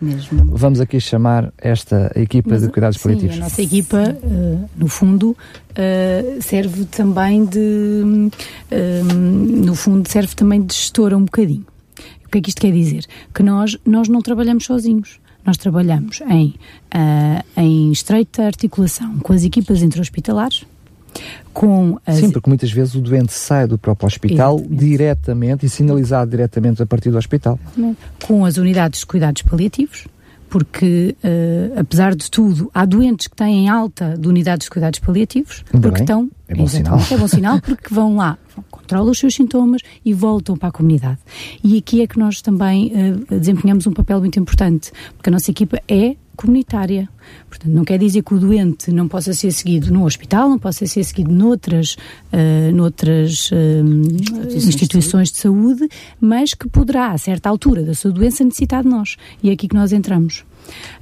vamos 0.47 0.81
aqui 0.81 0.99
chamar 0.99 1.53
esta 1.59 2.11
equipa 2.17 2.51
mas, 2.51 2.63
de 2.63 2.69
cuidados 2.71 2.99
sim, 2.99 3.05
paliativos. 3.05 3.37
A 3.37 3.41
nossa 3.41 3.63
equipa, 3.63 4.17
uh, 4.21 4.69
no 4.77 4.89
fundo, 4.89 5.31
uh, 5.31 6.43
serve 6.43 6.87
também 6.87 7.45
de, 7.45 8.31
no 9.65 9.77
fundo, 9.77 10.09
serve 10.11 10.35
também 10.35 10.61
de 10.61 10.75
gestora 10.75 11.17
um 11.17 11.25
bocadinho 11.25 11.67
que 12.33 12.39
é 12.39 12.41
que 12.41 12.49
isto 12.49 12.61
quer 12.61 12.73
dizer? 12.73 13.07
Que 13.33 13.43
nós, 13.43 13.79
nós 13.85 14.09
não 14.09 14.21
trabalhamos 14.21 14.65
sozinhos. 14.65 15.21
Nós 15.45 15.57
trabalhamos 15.57 16.21
em, 16.23 16.55
uh, 16.95 17.61
em 17.61 17.91
estreita 17.91 18.45
articulação 18.45 19.19
com 19.19 19.33
as 19.33 19.43
equipas 19.45 19.83
intra-hospitalares, 19.83 20.65
com 21.53 21.99
as... 22.07 22.17
Sim, 22.17 22.31
porque 22.31 22.49
muitas 22.49 22.71
vezes 22.71 22.95
o 22.95 23.01
doente 23.01 23.33
sai 23.33 23.67
do 23.67 23.77
próprio 23.77 24.07
hospital 24.07 24.55
Exatamente. 24.57 24.85
diretamente 24.85 25.67
e 25.67 25.69
sinalizado 25.69 26.31
diretamente 26.31 26.81
a 26.81 26.87
partir 26.87 27.11
do 27.11 27.19
hospital. 27.19 27.59
Com 28.25 28.45
as 28.45 28.57
unidades 28.57 29.01
de 29.01 29.07
cuidados 29.07 29.43
paliativos, 29.43 30.07
porque 30.49 31.17
uh, 31.25 31.81
apesar 31.81 32.15
de 32.15 32.31
tudo, 32.31 32.71
há 32.73 32.85
doentes 32.85 33.27
que 33.27 33.35
têm 33.35 33.69
alta 33.69 34.17
de 34.17 34.29
unidades 34.29 34.67
de 34.67 34.71
cuidados 34.71 35.01
paliativos, 35.01 35.65
porque 35.71 35.89
bem. 35.89 36.03
estão. 36.03 36.31
É 36.47 36.55
bom 36.55 36.69
sinal. 36.69 37.01
É 37.11 37.17
bom 37.17 37.29
sinal 37.29 37.61
porque 37.67 37.93
vão 37.93 38.17
lá 38.17 38.39
controlam 38.93 39.11
os 39.11 39.19
seus 39.19 39.35
sintomas 39.35 39.81
e 40.05 40.13
voltam 40.13 40.57
para 40.57 40.69
a 40.69 40.73
comunidade. 40.73 41.19
E 41.65 41.79
aqui 41.79 42.03
é 42.03 42.07
que 42.07 42.19
nós 42.19 42.43
também 42.43 42.93
uh, 42.93 43.39
desempenhamos 43.39 43.87
um 43.87 43.93
papel 43.93 44.21
muito 44.21 44.39
importante, 44.39 44.93
porque 45.17 45.31
a 45.31 45.33
nossa 45.33 45.51
equipa 45.51 45.81
é 45.89 46.17
comunitária. 46.37 47.09
Portanto, 47.49 47.73
não 47.73 47.85
quer 47.85 47.99
dizer 47.99 48.23
que 48.23 48.35
o 48.35 48.39
doente 48.39 48.91
não 48.91 49.07
possa 49.09 49.33
ser 49.33 49.53
seguido 49.53 49.93
no 49.93 50.05
hospital, 50.05 50.49
não 50.49 50.59
possa 50.59 50.87
ser 50.87 51.05
seguido 51.05 51.31
noutras, 51.31 51.97
uh, 52.33 52.75
noutras 52.75 53.51
uh, 53.51 53.55
instituições, 53.55 54.67
instituições 54.67 55.31
de, 55.31 55.39
saúde. 55.39 55.75
de 55.75 55.87
saúde, 55.87 55.95
mas 56.21 56.55
que 56.55 56.69
poderá, 56.69 57.13
a 57.13 57.19
certa 57.19 57.49
altura 57.49 57.83
da 57.83 57.95
sua 57.95 58.11
doença, 58.11 58.45
necessitar 58.45 58.83
de 58.83 58.89
nós. 58.89 59.17
E 59.43 59.51
é 59.51 59.53
aqui 59.53 59.69
que 59.69 59.75
nós 59.75 59.93
entramos. 59.93 60.45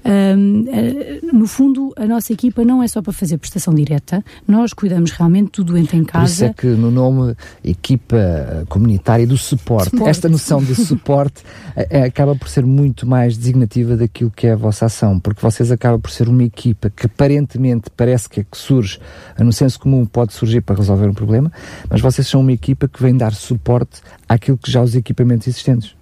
Um, 0.04 0.62
uh, 0.62 1.36
no 1.36 1.46
fundo, 1.46 1.92
a 1.96 2.06
nossa 2.06 2.32
equipa 2.32 2.64
não 2.64 2.82
é 2.82 2.88
só 2.88 3.02
para 3.02 3.12
fazer 3.12 3.38
prestação 3.38 3.74
direta, 3.74 4.24
nós 4.48 4.72
cuidamos 4.72 5.10
realmente 5.10 5.52
do 5.56 5.64
doente 5.64 5.96
em 5.96 6.04
casa. 6.04 6.24
Por 6.24 6.32
isso 6.32 6.44
é 6.44 6.52
que 6.54 6.66
no 6.66 6.90
nome 6.90 7.36
equipa 7.62 8.64
comunitária 8.68 9.26
do 9.26 9.36
suporte, 9.36 9.90
suporte. 9.90 10.10
esta 10.10 10.28
noção 10.28 10.62
de 10.62 10.74
suporte 10.74 11.42
é, 11.76 12.02
acaba 12.04 12.34
por 12.34 12.48
ser 12.48 12.64
muito 12.64 13.06
mais 13.06 13.36
designativa 13.36 13.96
daquilo 13.96 14.30
que 14.30 14.46
é 14.46 14.52
a 14.52 14.56
vossa 14.56 14.86
ação, 14.86 15.20
porque 15.20 15.40
vocês 15.42 15.70
acabam 15.70 16.00
por 16.00 16.10
ser 16.10 16.28
uma 16.28 16.44
equipa 16.44 16.90
que 16.90 17.06
aparentemente 17.06 17.90
parece 17.94 18.28
que 18.28 18.40
é 18.40 18.44
que 18.44 18.56
surge, 18.56 18.98
no 19.38 19.52
senso 19.52 19.78
comum 19.78 20.06
pode 20.06 20.32
surgir 20.32 20.62
para 20.62 20.76
resolver 20.76 21.08
um 21.08 21.14
problema, 21.14 21.52
mas 21.88 22.00
vocês 22.00 22.26
são 22.26 22.40
uma 22.40 22.52
equipa 22.52 22.88
que 22.88 23.02
vem 23.02 23.16
dar 23.16 23.34
suporte 23.34 24.00
àquilo 24.28 24.56
que 24.56 24.70
já 24.70 24.82
os 24.82 24.94
equipamentos 24.94 25.46
existentes. 25.46 25.94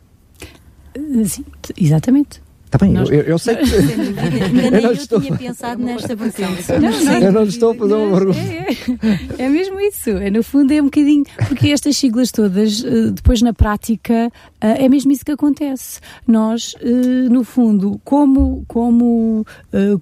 Sim, 1.25 1.45
exatamente. 1.77 2.41
Está 2.69 2.77
bem, 2.77 2.93
Nós... 2.93 3.09
eu, 3.09 3.23
eu, 3.23 3.39
sei 3.39 3.57
que. 3.57 3.65
eu, 4.77 4.83
não 4.83 4.93
estou... 4.93 5.21
tinha 5.23 5.39
pensado 5.39 5.83
nesta 5.83 6.15
versão. 6.15 6.51
Não, 6.79 7.05
não, 7.05 7.19
eu 7.19 7.33
não 7.33 7.43
estou 7.45 7.71
a 7.71 7.75
fazer 7.75 7.95
uma 7.95 8.15
pergunta. 8.15 8.39
É, 8.39 9.43
é, 9.43 9.45
é, 9.47 9.49
mesmo 9.49 9.81
isso. 9.81 10.11
É, 10.11 10.31
no 10.31 10.43
fundo, 10.43 10.71
é 10.71 10.81
um 10.83 10.85
bocadinho. 10.85 11.25
Porque 11.49 11.69
estas 11.69 11.97
siglas 11.97 12.31
todas, 12.31 12.85
eh, 12.85 13.11
depois 13.11 13.41
na 13.41 13.55
prática, 13.55 14.31
eh, 14.61 14.85
é 14.85 14.89
mesmo 14.89 15.11
isso 15.11 15.25
que 15.25 15.33
acontece. 15.33 15.99
Nós, 16.27 16.75
eh, 16.83 17.31
no 17.31 17.43
fundo, 17.43 17.99
como, 18.05 18.63
como, 18.69 19.47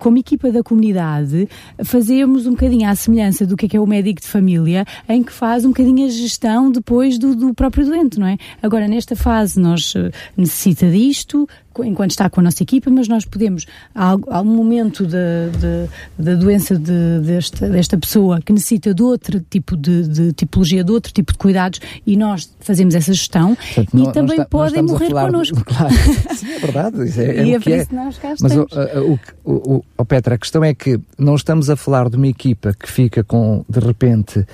como 0.00 0.18
equipa 0.18 0.50
da 0.50 0.64
comunidade, 0.64 1.48
fazemos 1.84 2.48
um 2.48 2.50
bocadinho 2.50 2.88
à 2.88 2.96
semelhança 2.96 3.46
do 3.46 3.56
que 3.56 3.66
é, 3.66 3.68
que 3.68 3.76
é 3.76 3.80
o 3.80 3.86
médico 3.86 4.20
de 4.20 4.26
família, 4.26 4.84
em 5.08 5.22
que 5.22 5.30
faz 5.30 5.64
um 5.64 5.68
bocadinho 5.68 6.04
a 6.06 6.10
gestão 6.10 6.72
depois 6.72 7.16
do, 7.16 7.36
do 7.36 7.54
próprio 7.54 7.86
doente, 7.86 8.18
não 8.18 8.26
é? 8.26 8.36
Agora, 8.60 8.88
nesta 8.88 9.14
fase, 9.14 9.60
nós 9.60 9.94
necessita 10.36 10.90
disto, 10.90 11.48
enquanto 11.84 12.10
está 12.10 12.28
com 12.28 12.40
a 12.40 12.42
nossa 12.42 12.62
equipa, 12.62 12.90
mas 12.90 13.08
nós 13.08 13.24
podemos, 13.24 13.66
a 13.94 14.10
algum 14.10 14.54
momento 14.54 15.06
da, 15.06 16.34
doença 16.34 16.76
de, 16.78 17.20
desta, 17.20 17.68
desta 17.68 17.98
pessoa 17.98 18.40
que 18.40 18.52
necessita 18.52 18.94
de 18.94 19.02
outro 19.02 19.40
tipo 19.40 19.76
de, 19.76 20.08
de, 20.08 20.32
tipologia, 20.32 20.82
de 20.84 20.92
outro 20.92 21.12
tipo 21.12 21.32
de 21.32 21.38
cuidados, 21.38 21.80
e 22.06 22.16
nós 22.16 22.50
fazemos 22.60 22.94
essa 22.94 23.12
gestão 23.12 23.56
Portanto, 23.56 23.90
e 23.92 23.96
não, 23.96 24.12
também 24.12 24.36
não 24.36 24.44
está, 24.44 24.46
podem 24.46 24.82
morrer 24.82 25.10
connosco. 25.10 25.64
Claro, 25.64 25.94
sim, 26.34 26.52
é 26.52 26.58
verdade. 26.58 27.20
É, 27.20 27.24
é 27.24 27.44
e 27.44 27.54
é 27.54 27.60
por 27.60 27.72
isso 27.72 27.88
é. 27.92 27.94
nós 27.94 28.18
cá 28.18 28.34
Mas, 28.40 28.52
o, 28.56 29.18
o, 29.44 29.84
o, 29.96 30.04
Petra, 30.04 30.34
a 30.34 30.38
questão 30.38 30.62
é 30.64 30.74
que 30.74 31.00
não 31.18 31.34
estamos 31.34 31.70
a 31.70 31.76
falar 31.76 32.08
de 32.08 32.16
uma 32.16 32.28
equipa 32.28 32.74
que 32.74 32.90
fica 32.90 33.22
com, 33.24 33.64
de 33.68 33.80
repente, 33.80 34.46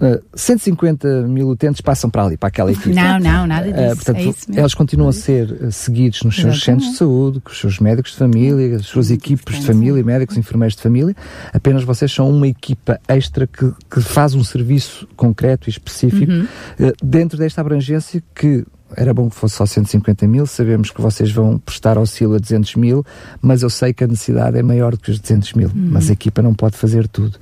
uh, 0.00 0.06
Uh, 0.16 0.22
150 0.34 1.22
mil 1.22 1.48
utentes 1.48 1.80
passam 1.80 2.10
para 2.10 2.24
ali, 2.24 2.36
para 2.36 2.48
aquela 2.48 2.70
equipe. 2.70 2.94
Não, 2.94 3.18
não, 3.18 3.46
nada 3.46 3.72
disso. 3.72 3.92
Uh, 3.92 3.96
portanto, 3.96 4.36
é 4.54 4.60
eles 4.60 4.74
continuam 4.74 5.08
a 5.08 5.12
ser 5.12 5.50
uh, 5.50 5.72
seguidos 5.72 6.22
nos 6.22 6.36
seus 6.36 6.62
centros 6.62 6.90
de 6.90 6.96
saúde, 6.96 7.40
com 7.40 7.50
os 7.50 7.58
seus 7.58 7.78
médicos 7.78 8.12
de 8.12 8.18
família, 8.18 8.76
as 8.76 8.86
suas 8.86 9.10
equipes 9.10 9.58
de 9.58 9.66
família, 9.66 10.02
médicos, 10.04 10.36
enfermeiros 10.36 10.76
de 10.76 10.82
família. 10.82 11.16
Apenas 11.52 11.82
vocês 11.82 12.12
são 12.12 12.28
uma 12.28 12.46
equipa 12.46 13.00
extra 13.08 13.46
que, 13.46 13.72
que 13.90 14.00
faz 14.00 14.34
um 14.34 14.44
serviço 14.44 15.08
concreto 15.16 15.68
e 15.68 15.70
específico 15.70 16.30
uhum. 16.30 16.46
Uh, 16.78 16.92
dentro 17.02 17.38
desta 17.38 17.60
abrangência 17.60 18.22
que 18.34 18.64
era 18.94 19.12
bom 19.12 19.28
que 19.28 19.34
fosse 19.34 19.56
só 19.56 19.66
150 19.66 20.26
mil, 20.28 20.46
sabemos 20.46 20.90
que 20.90 21.00
vocês 21.00 21.30
vão 21.30 21.58
prestar 21.58 21.96
auxílio 21.96 22.36
a 22.36 22.38
200 22.38 22.76
mil, 22.76 23.04
mas 23.40 23.62
eu 23.62 23.70
sei 23.70 23.92
que 23.92 24.04
a 24.04 24.06
necessidade 24.06 24.58
é 24.58 24.62
maior 24.62 24.92
do 24.92 24.98
que 24.98 25.10
os 25.10 25.18
200 25.18 25.54
mil, 25.54 25.68
uhum. 25.68 25.88
mas 25.90 26.08
a 26.08 26.12
equipa 26.12 26.40
não 26.40 26.54
pode 26.54 26.76
fazer 26.76 27.08
tudo. 27.08 27.38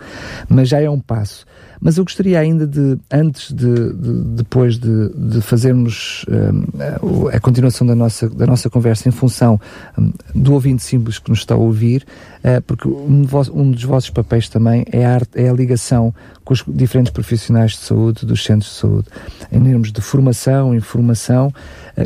Mas 0.48 0.68
já 0.68 0.80
é 0.80 0.88
um 0.88 1.00
passo. 1.00 1.44
Mas 1.80 1.98
eu 1.98 2.04
gostaria 2.04 2.38
ainda 2.38 2.66
de, 2.66 2.98
antes 3.10 3.52
de, 3.52 3.92
de 3.92 4.24
depois 4.36 4.78
de, 4.78 5.08
de 5.14 5.40
fazermos 5.40 6.24
um, 6.28 7.28
a 7.28 7.40
continuação 7.40 7.86
da 7.86 7.94
nossa, 7.94 8.28
da 8.28 8.46
nossa 8.46 8.70
conversa 8.70 9.08
em 9.08 9.12
função 9.12 9.60
um, 9.98 10.12
do 10.34 10.54
ouvinte 10.54 10.82
simples 10.82 11.18
que 11.18 11.30
nos 11.30 11.40
está 11.40 11.54
a 11.54 11.58
ouvir, 11.58 12.06
uh, 12.44 12.62
porque 12.62 12.88
um, 12.88 13.26
um, 13.52 13.70
dos 13.70 13.84
vossos 13.84 14.10
papéis 14.10 14.48
também 14.48 14.84
é 14.92 15.04
a, 15.04 15.20
é 15.34 15.48
a 15.48 15.52
ligação 15.52 16.14
com 16.44 16.52
os 16.52 16.62
diferentes 16.66 17.12
profissionais 17.12 17.72
de 17.72 17.78
saúde 17.78 18.26
dos 18.26 18.44
centros 18.44 18.72
de 18.72 18.78
saúde, 18.78 19.08
em 19.50 19.62
termos 19.62 19.90
de 19.90 20.00
formação, 20.00 20.74
informação, 20.74 21.52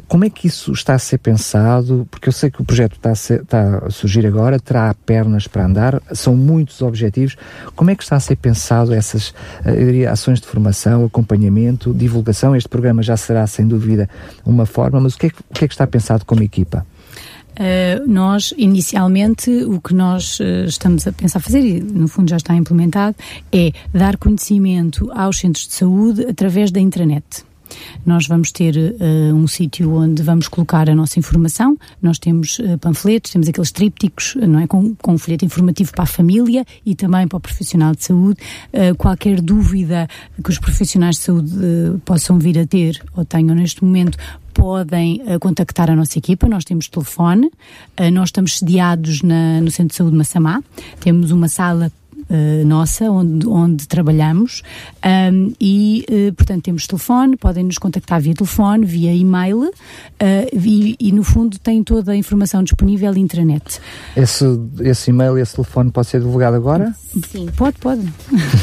como 0.07 0.24
é 0.24 0.31
que 0.31 0.46
isso 0.46 0.72
está 0.72 0.94
a 0.94 0.98
ser 0.98 1.18
pensado? 1.18 2.07
Porque 2.11 2.29
eu 2.29 2.33
sei 2.33 2.51
que 2.51 2.61
o 2.61 2.64
projeto 2.64 2.96
está 2.96 3.11
a, 3.11 3.14
ser, 3.14 3.42
está 3.42 3.87
a 3.87 3.90
surgir 3.90 4.27
agora, 4.27 4.59
terá 4.59 4.92
pernas 5.07 5.46
para 5.46 5.64
andar, 5.64 6.03
são 6.12 6.37
muitos 6.37 6.83
objetivos. 6.83 7.37
Como 7.74 7.90
é 7.90 7.94
que 7.94 8.03
está 8.03 8.16
a 8.16 8.20
ser 8.20 8.37
pensado 8.37 8.92
essas 8.92 9.35
eh, 9.64 9.72
diria, 9.72 10.12
ações 10.12 10.40
de 10.40 10.46
formação, 10.46 11.05
acompanhamento, 11.05 11.94
divulgação? 11.94 12.55
Este 12.55 12.68
programa 12.68 13.03
já 13.03 13.16
será, 13.16 13.46
sem 13.46 13.66
dúvida, 13.66 14.09
uma 14.44 14.66
forma, 14.66 15.01
mas 15.01 15.14
o 15.14 15.18
que 15.18 15.27
é, 15.27 15.31
o 15.51 15.55
que, 15.55 15.64
é 15.64 15.68
que 15.68 15.74
está 15.74 15.87
pensado 15.87 16.24
como 16.24 16.42
equipa? 16.42 16.87
Uh, 17.59 18.09
nós, 18.09 18.55
inicialmente, 18.57 19.51
o 19.64 19.81
que 19.81 19.92
nós 19.92 20.38
uh, 20.38 20.64
estamos 20.66 21.09
a 21.09 21.12
pensar 21.12 21.40
fazer, 21.40 21.61
e 21.61 21.81
no 21.81 22.07
fundo 22.07 22.31
já 22.31 22.37
está 22.37 22.55
implementado, 22.55 23.16
é 23.51 23.72
dar 23.92 24.16
conhecimento 24.16 25.11
aos 25.11 25.38
centros 25.38 25.66
de 25.66 25.74
saúde 25.74 26.24
através 26.27 26.70
da 26.70 26.79
intranet. 26.79 27.47
Nós 28.04 28.26
vamos 28.26 28.52
ter 28.52 28.76
uh, 28.76 29.34
um 29.34 29.46
sítio 29.46 29.94
onde 29.94 30.22
vamos 30.22 30.48
colocar 30.48 30.88
a 30.88 30.94
nossa 30.94 31.18
informação. 31.18 31.76
Nós 32.00 32.18
temos 32.18 32.58
uh, 32.58 32.78
panfletos, 32.78 33.32
temos 33.32 33.48
aqueles 33.48 33.72
trípticos, 33.72 34.36
não 34.36 34.60
é? 34.60 34.66
Com, 34.66 34.94
com 34.96 35.14
um 35.14 35.18
folheto 35.18 35.44
informativo 35.44 35.92
para 35.92 36.04
a 36.04 36.06
família 36.06 36.64
e 36.84 36.94
também 36.94 37.26
para 37.26 37.36
o 37.36 37.40
profissional 37.40 37.94
de 37.94 38.04
saúde. 38.04 38.40
Uh, 38.72 38.94
qualquer 38.96 39.40
dúvida 39.40 40.08
que 40.42 40.50
os 40.50 40.58
profissionais 40.58 41.16
de 41.16 41.22
saúde 41.22 41.50
possam 42.04 42.38
vir 42.38 42.58
a 42.58 42.66
ter 42.66 43.02
ou 43.16 43.24
tenham 43.24 43.54
neste 43.54 43.84
momento, 43.84 44.18
podem 44.58 45.22
uh, 45.22 45.38
contactar 45.38 45.88
a 45.88 45.94
nossa 45.94 46.18
equipa. 46.18 46.48
Nós 46.48 46.64
temos 46.64 46.88
telefone, 46.88 47.46
uh, 47.46 48.10
nós 48.12 48.28
estamos 48.28 48.58
sediados 48.58 49.22
na, 49.22 49.60
no 49.60 49.70
Centro 49.70 49.90
de 49.90 49.94
Saúde 49.94 50.12
de 50.12 50.18
Massamá, 50.18 50.62
temos 51.00 51.30
uma 51.30 51.48
sala 51.48 51.92
uh, 52.30 52.66
nossa, 52.66 53.10
onde, 53.10 53.46
onde 53.46 53.88
trabalhamos, 53.88 54.62
um, 55.32 55.52
e, 55.60 56.04
uh, 56.08 56.32
portanto, 56.34 56.64
temos 56.64 56.86
telefone, 56.86 57.36
podem 57.36 57.64
nos 57.64 57.78
contactar 57.78 58.20
via 58.20 58.34
telefone, 58.34 58.84
via 58.84 59.12
e-mail, 59.12 59.60
uh, 59.60 59.70
e, 60.52 60.96
e, 60.98 61.12
no 61.12 61.22
fundo, 61.22 61.58
tem 61.58 61.82
toda 61.82 62.12
a 62.12 62.16
informação 62.16 62.62
disponível 62.62 63.12
na 63.12 63.18
intranet. 63.18 63.80
Esse, 64.16 64.44
esse 64.80 65.10
e-mail 65.10 65.38
e 65.38 65.42
esse 65.42 65.54
telefone 65.54 65.90
pode 65.90 66.08
ser 66.08 66.20
divulgado 66.20 66.56
agora? 66.56 66.94
Sim. 67.30 67.48
Pode, 67.56 67.78
pode. 67.78 68.02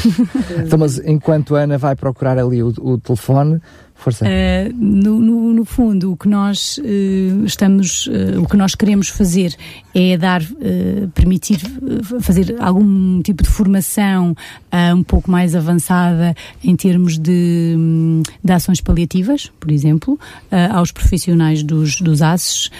então, 0.64 0.78
mas 0.78 0.98
enquanto 0.98 1.56
a 1.56 1.60
Ana 1.60 1.78
vai 1.78 1.94
procurar 1.94 2.38
ali 2.38 2.62
o, 2.62 2.72
o 2.78 2.98
telefone, 2.98 3.60
Força. 3.96 4.24
Uh, 4.24 4.72
no, 4.74 5.18
no, 5.18 5.52
no, 5.54 5.64
fundo, 5.64 6.12
o 6.12 6.16
que 6.16 6.28
nós 6.28 6.78
uh, 6.78 7.44
estamos, 7.44 8.06
uh, 8.06 8.40
o 8.40 8.46
que 8.46 8.56
nós 8.56 8.74
queremos 8.74 9.08
fazer 9.08 9.56
é 9.94 10.16
dar, 10.16 10.42
permitir 11.14 11.58
fazer 12.20 12.54
algum 12.60 13.22
tipo 13.22 13.42
de 13.42 13.48
formação 13.48 14.34
um 14.94 15.02
pouco 15.02 15.30
mais 15.30 15.56
avançada 15.56 16.34
em 16.62 16.76
termos 16.76 17.18
de, 17.18 17.74
de 18.44 18.52
ações 18.52 18.82
paliativas, 18.82 19.50
por 19.58 19.70
exemplo, 19.70 20.20
aos 20.70 20.92
profissionais 20.92 21.62
dos, 21.62 21.98
dos 22.02 22.20
ASES 22.20 22.70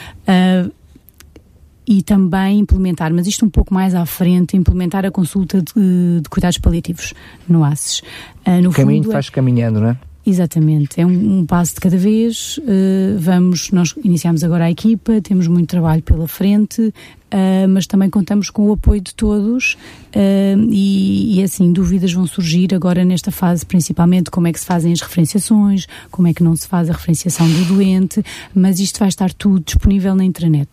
e 1.87 2.03
também 2.03 2.59
implementar, 2.59 3.13
mas 3.15 3.27
isto 3.27 3.47
um 3.47 3.51
pouco 3.51 3.73
mais 3.73 3.95
à 3.95 4.05
frente, 4.05 4.57
implementar 4.57 5.07
a 5.07 5.11
consulta 5.11 5.63
de, 5.63 6.21
de 6.21 6.29
cuidados 6.29 6.59
paliativos 6.59 7.15
no 7.49 7.63
ASES. 7.63 8.01
Uh, 8.47 8.63
no 8.63 8.71
o 8.71 8.73
caminho 8.73 9.05
fundo, 9.05 9.13
é 9.13 9.15
faz 9.15 9.31
caminhando, 9.31 9.81
não 9.81 9.91
é? 9.91 9.99
Exatamente, 10.29 11.01
é 11.01 11.07
um, 11.07 11.39
um, 11.39 11.47
passo 11.47 11.75
de 11.75 11.81
cada 11.81 11.97
vez. 11.97 12.59
Uh, 12.59 13.17
vamos, 13.17 13.71
nós 13.71 13.95
iniciamos 14.03 14.43
agora 14.43 14.65
a 14.65 14.71
equipa, 14.71 15.21
temos 15.21 15.47
muito 15.47 15.69
trabalho 15.69 16.03
pela 16.03 16.27
frente, 16.27 16.83
uh, 16.83 17.69
mas 17.69 17.87
também 17.87 18.11
contamos 18.11 18.51
com 18.51 18.69
o 18.69 18.73
apoio 18.73 19.01
de 19.01 19.15
todos 19.15 19.75
uh, 19.75 20.69
e, 20.69 21.39
e, 21.39 21.43
assim 21.45 21.73
dúvidas 21.73 22.13
vão 22.13 22.27
surgir 22.27 22.75
agora 22.75 23.05
nesta 23.05 23.31
fase, 23.31 23.65
principalmente 23.65 24.29
como 24.29 24.49
é 24.49 24.53
que 24.53 24.59
se 24.59 24.67
fazem 24.67 24.93
as 24.93 25.01
referenciações, 25.01 25.87
como 26.11 26.27
é 26.27 26.35
que 26.35 26.43
não 26.43 26.57
se 26.57 26.67
faz 26.67 26.91
a 26.91 26.93
referenciação 26.93 27.49
do 27.49 27.65
doente, 27.67 28.21
mas 28.53 28.81
isto 28.81 28.99
vai 28.99 29.09
estar 29.09 29.33
tudo 29.33 29.61
disponível 29.65 30.17
na 30.17 30.25
internet. 30.25 30.69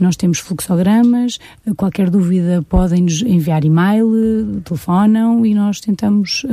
Nós 0.00 0.16
temos 0.16 0.40
fluxogramas, 0.40 1.38
qualquer 1.76 2.10
dúvida 2.10 2.60
podem 2.68 3.02
nos 3.02 3.22
enviar 3.22 3.64
e-mail, 3.64 4.60
telefonam 4.64 5.46
e 5.46 5.54
nós 5.54 5.78
tentamos 5.78 6.44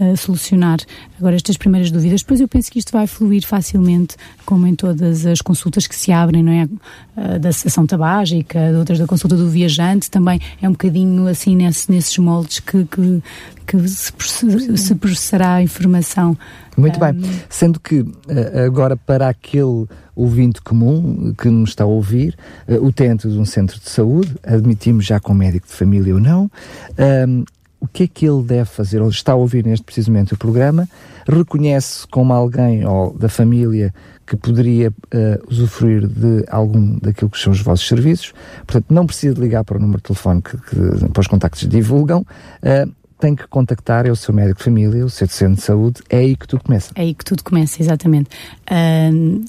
uh, 0.00 0.16
solucionar 0.16 0.78
agora 1.18 1.36
estas 1.36 1.56
primeiras 1.56 1.90
dúvidas. 1.90 2.22
Depois 2.22 2.40
eu 2.40 2.48
penso 2.48 2.70
que 2.70 2.78
isto 2.78 2.92
vai 2.92 3.06
fluir 3.06 3.46
facilmente, 3.46 4.16
como 4.44 4.66
em 4.66 4.74
todas 4.74 5.26
as 5.26 5.40
consultas 5.40 5.86
que 5.86 5.94
se 5.94 6.12
abrem, 6.12 6.42
não 6.42 6.52
é? 6.52 6.64
Uh, 6.64 7.38
da 7.38 7.52
sessão 7.52 7.86
tabágica, 7.86 8.70
de 8.70 8.76
outras 8.76 8.98
da 8.98 9.06
consulta 9.06 9.36
do 9.36 9.48
viajante, 9.48 10.10
também 10.10 10.40
é 10.60 10.68
um 10.68 10.72
bocadinho 10.72 11.26
assim 11.26 11.56
nesse, 11.56 11.90
nesses 11.90 12.16
moldes 12.18 12.60
que, 12.60 12.84
que, 12.84 13.22
que 13.66 13.88
se, 13.88 14.12
se 14.76 14.94
processará 14.94 15.54
a 15.54 15.62
informação. 15.62 16.36
Muito 16.76 16.96
um... 16.96 17.00
bem. 17.00 17.30
Sendo 17.48 17.80
que 17.80 18.06
agora 18.64 18.96
para 18.96 19.28
aquele 19.28 19.86
ouvinte 20.14 20.60
comum 20.60 21.32
que 21.34 21.48
nos 21.48 21.70
está 21.70 21.84
a 21.84 21.86
ouvir, 21.86 22.36
utente 22.80 23.28
de 23.28 23.38
um 23.38 23.44
centro 23.44 23.78
de 23.78 23.88
saúde, 23.88 24.34
admitimos 24.42 25.04
já 25.04 25.20
com 25.20 25.32
médico 25.32 25.66
de 25.66 25.72
família 25.72 26.14
ou 26.14 26.20
não, 26.20 26.50
um, 27.28 27.44
o 27.80 27.86
que 27.86 28.04
é 28.04 28.06
que 28.08 28.26
ele 28.26 28.42
deve 28.42 28.64
fazer? 28.64 29.00
Ele 29.00 29.08
está 29.08 29.32
a 29.32 29.36
ouvir 29.36 29.64
neste 29.64 29.84
precisamente 29.84 30.34
o 30.34 30.36
programa, 30.36 30.88
reconhece 31.26 32.06
como 32.08 32.32
alguém 32.32 32.86
ou 32.86 33.12
da 33.14 33.28
família 33.28 33.94
que 34.26 34.36
poderia 34.36 34.90
uh, 34.90 35.50
usufruir 35.50 36.06
de 36.06 36.44
algum 36.48 36.98
daquilo 36.98 37.30
que 37.30 37.38
são 37.38 37.52
os 37.52 37.60
vossos 37.60 37.86
serviços, 37.86 38.34
portanto 38.66 38.86
não 38.90 39.06
precisa 39.06 39.40
ligar 39.40 39.64
para 39.64 39.78
o 39.78 39.80
número 39.80 39.98
de 39.98 40.04
telefone 40.04 40.42
que, 40.42 40.56
que 40.56 41.08
para 41.12 41.20
os 41.20 41.26
contactos 41.26 41.66
divulgam, 41.66 42.20
uh, 42.20 42.92
tem 43.18 43.34
que 43.34 43.46
contactar 43.48 44.06
é 44.06 44.10
o 44.10 44.16
seu 44.16 44.32
médico 44.34 44.58
de 44.58 44.64
família, 44.64 45.04
o 45.04 45.10
seu 45.10 45.26
centro 45.28 45.56
de 45.56 45.62
saúde, 45.62 46.02
é 46.08 46.18
aí 46.18 46.36
que 46.36 46.46
tudo 46.46 46.62
começa. 46.62 46.92
É 46.94 47.02
aí 47.02 47.14
que 47.14 47.24
tudo 47.24 47.42
começa, 47.42 47.82
exatamente. 47.82 48.30
Uh, 48.70 49.44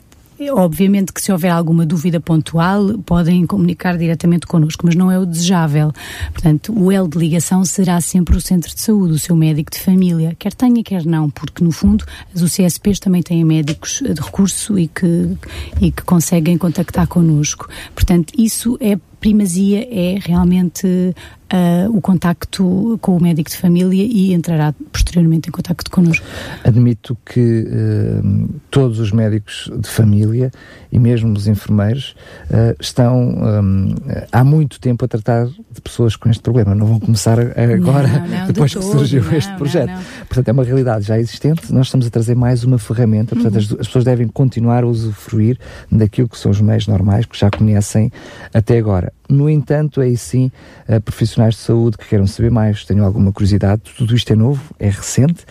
Obviamente 0.52 1.12
que 1.12 1.22
se 1.22 1.32
houver 1.32 1.52
alguma 1.52 1.86
dúvida 1.86 2.20
pontual, 2.20 2.98
podem 3.00 3.46
comunicar 3.46 3.98
diretamente 3.98 4.48
connosco, 4.48 4.86
mas 4.86 4.96
não 4.96 5.12
é 5.12 5.20
o 5.20 5.26
desejável. 5.26 5.92
Portanto, 6.32 6.74
o 6.78 6.92
L 6.92 7.08
de 7.08 7.18
ligação 7.18 7.66
será 7.66 8.00
sempre 8.00 8.38
o 8.38 8.42
centro 8.42 8.74
de 8.74 8.80
saúde, 8.80 9.14
o 9.14 9.20
seu 9.20 9.36
médico 9.36 9.72
de 9.72 9.80
família, 9.80 10.36
quer 10.40 10.54
tenha, 10.54 10.84
quer 10.84 11.06
não, 11.06 11.30
porque 11.30 11.64
no 11.64 11.72
fundo 11.72 12.06
as 12.34 12.42
UCSPs 12.42 13.00
também 13.00 13.22
têm 13.22 13.44
médicos 13.44 14.02
de 14.02 14.22
recurso 14.22 14.80
e 14.80 14.88
que, 14.88 15.38
e 15.82 15.92
que 15.92 16.04
conseguem 16.04 16.58
contactar 16.58 17.08
connosco. 17.08 17.68
Portanto, 17.94 18.34
isso 18.38 18.78
é 18.80 18.98
primazia 19.20 19.88
é 19.92 20.18
realmente 20.20 20.88
uh, 20.88 21.96
o 21.96 22.02
contacto 22.02 22.98
com 23.02 23.18
o 23.18 23.22
médico 23.22 23.50
de 23.50 23.58
família 23.58 24.04
e 24.04 24.34
entrará 24.34 24.74
posteriormente 24.92 25.50
em 25.50 25.52
contacto 25.52 25.92
connosco. 25.92 26.26
Admito 26.64 27.18
que 27.26 27.66
uh, 27.68 28.50
todos 28.70 29.00
os 29.00 29.12
médicos 29.12 29.72
de 29.78 29.90
família 29.90 30.52
e 30.92 31.00
mesmo 31.00 31.34
os 31.34 31.48
enfermeiros 31.48 32.16
uh, 32.50 32.76
estão 32.80 33.20
um, 33.20 33.96
há 34.32 34.44
muito 34.44 34.80
tempo 34.80 35.06
a 35.06 35.08
tratar 35.08 35.46
de 35.48 35.82
pessoas 35.82 36.16
com 36.16 36.30
este 36.30 36.42
problema. 36.42 36.74
Não 36.74 36.86
vão 36.86 37.00
começar 37.00 37.40
agora, 37.40 38.08
não, 38.08 38.28
não, 38.28 38.48
depois 38.48 38.72
de 38.72 38.78
que 38.78 38.84
surgiu 38.84 39.24
não, 39.24 39.34
este 39.34 39.54
projeto. 39.56 39.92
Portanto, 40.28 40.48
é 40.48 40.52
uma 40.52 40.64
realidade 40.64 41.06
já 41.06 41.20
existente. 41.20 41.72
Nós 41.72 41.88
estamos 41.88 42.08
a 42.08 42.10
trazer 42.10 42.36
mais 42.36 42.64
uma 42.64 42.78
ferramenta. 42.78 43.36
Portanto, 43.36 43.54
uhum. 43.54 43.60
as, 43.60 43.72
as 43.72 43.88
pessoas 43.88 44.04
devem 44.04 44.28
continuar 44.28 44.84
a 44.84 44.88
usufruir 44.88 45.58
daquilo 45.92 46.28
que 46.28 46.38
são 46.38 46.52
os 46.52 46.60
meios 46.62 46.88
normais 46.88 47.26
que 47.26 47.38
já 47.38 47.50
conhecem 47.50 48.12
até 48.54 48.78
agora. 48.78 49.14
No 49.30 49.48
entanto, 49.48 50.02
aí 50.02 50.18
sim, 50.18 50.52
uh, 50.88 51.00
profissionais 51.02 51.54
de 51.54 51.62
saúde 51.62 51.98
que 51.98 52.08
queiram 52.08 52.26
saber 52.26 52.50
mais, 52.50 52.84
tenham 52.84 53.06
alguma 53.06 53.32
curiosidade, 53.32 53.84
tudo 53.96 54.16
isto 54.16 54.34
é 54.34 54.36
novo, 54.36 54.62
é 54.80 54.90
recente. 54.90 55.46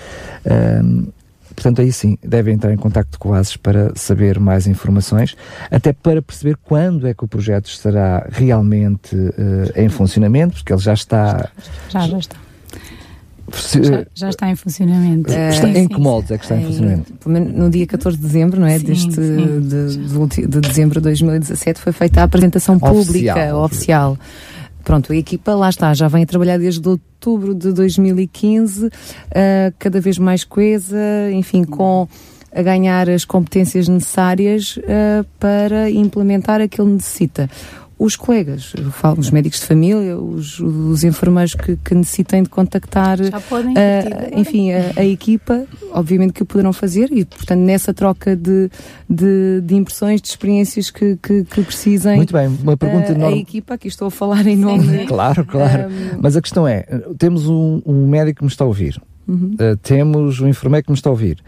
Uh, 0.45 1.13
portanto, 1.59 1.81
aí 1.81 1.93
sim, 1.93 2.17
devem 2.23 2.55
entrar 2.55 2.73
em 2.73 2.77
contato 2.77 3.19
com 3.19 3.31
o 3.31 3.35
ASES 3.35 3.57
para 3.57 3.93
saber 3.97 4.39
mais 4.39 4.69
informações, 4.69 5.37
até 5.71 5.93
para 5.93 6.23
perceber 6.23 6.57
quando 6.63 7.07
é 7.09 7.13
que 7.13 7.25
o 7.25 7.29
projeto 7.29 7.67
estará 7.67 8.27
realmente 8.31 9.17
uh, 9.17 9.33
em 9.75 9.89
funcionamento, 9.89 10.55
porque 10.55 10.73
ele 10.73 10.81
já 10.81 10.95
está. 10.95 11.51
Já, 11.89 12.07
já 12.07 12.19
está. 12.19 12.37
Já, 13.51 14.07
já, 14.15 14.29
está 14.29 14.51
em 14.51 14.55
funcionamento. 14.55 15.33
Uh, 15.33 15.49
está, 15.49 15.69
em 15.69 15.89
que 15.89 15.99
moldes 15.99 16.31
é 16.31 16.39
que 16.39 16.45
está 16.45 16.57
em, 16.57 16.61
em 16.61 16.67
funcionamento? 16.67 17.13
No 17.27 17.71
dia 17.71 17.87
14 17.87 18.17
de 18.17 18.23
dezembro, 18.23 18.61
não 18.61 18.67
é? 18.67 18.79
Sim, 18.79 18.85
Deste, 18.87 19.15
sim. 19.15 19.61
De, 19.61 19.97
de, 19.97 20.47
de, 20.47 20.61
dezembro 20.61 21.01
de 21.01 21.05
2017 21.05 21.81
foi 21.81 21.93
feita 21.93 22.21
a 22.21 22.25
apresentação 22.25 22.77
oficial. 22.77 22.95
pública 23.05 23.57
oficial. 23.57 24.19
Pronto, 24.89 25.13
a 25.13 25.17
equipa 25.17 25.55
lá 25.55 25.69
está, 25.69 25.93
já 25.93 26.09
vem 26.09 26.23
a 26.23 26.27
trabalhar 26.27 26.57
desde 26.57 26.89
outubro 26.89 27.55
de 27.55 27.75
2015, 27.75 28.87
uh, 28.87 28.91
cada 29.79 30.01
vez 30.01 30.17
mais 30.17 30.45
coesa, 30.45 30.97
enfim, 31.31 31.63
com 31.63 32.09
a 32.51 32.63
ganhar 32.63 33.07
as 33.11 33.23
competências 33.23 33.87
necessárias 33.87 34.79
uh, 34.79 35.27
para 35.39 35.91
implementar 35.91 36.63
aquilo 36.63 36.87
que 36.87 36.95
necessita 36.95 37.51
os 37.99 38.15
colegas, 38.15 38.73
eu 38.77 38.93
falo, 38.93 39.19
os 39.19 39.31
médicos 39.31 39.59
de 39.59 39.67
família, 39.67 40.17
os, 40.17 40.61
os 40.61 41.03
enfermeiros 41.03 41.55
que, 41.55 41.77
que 41.77 41.95
necessitem 41.95 42.45
de 42.45 42.49
contactar, 42.49 43.19
uh, 43.21 44.39
enfim, 44.39 44.71
a, 44.73 45.01
a, 45.01 45.05
equipa, 45.05 45.67
obviamente 45.91 46.33
que 46.33 46.43
o 46.43 46.47
poderão 46.47 46.73
fazer 46.73 47.11
e, 47.11 47.25
portanto, 47.25 47.59
nessa 47.59 47.93
troca 47.93 48.37
de, 48.37 48.71
de, 49.11 49.61
de 49.63 49.75
impressões, 49.75 50.23
de 50.23 50.29
experiências 50.29 50.91
que, 50.91 51.17
que, 51.17 51.43
que, 51.45 51.63
precisem. 51.63 52.17
Muito 52.17 52.33
bem, 52.33 52.47
uma 52.47 52.77
pergunta 52.77 53.13
uh, 53.13 53.15
enorme. 53.17 53.39
A 53.39 53.41
equipa, 53.41 53.75
aqui 53.75 53.89
estou 53.89 54.07
a 54.07 54.11
falar 54.11 54.47
em 54.47 54.57
nome. 54.57 54.79
Claro, 55.09 55.45
claro. 55.45 55.89
Um... 55.89 56.19
Mas 56.21 56.37
a 56.37 56.43
questão 56.43 56.69
é, 56.69 56.85
temos 57.19 57.49
um, 57.49 57.83
um 57.85 58.07
médico 58.07 58.39
que 58.39 58.45
me 58.45 58.51
está 58.51 58.65
a 58.65 58.67
ouvir, 58.67 59.01
uhum. 59.27 59.55
uh, 59.55 59.77
temos 59.79 60.41
um 60.41 60.47
enfermeiro 60.47 60.85
que 60.85 60.93
me 60.93 60.97
está 60.97 61.11
a 61.11 61.13
ouvir 61.13 61.39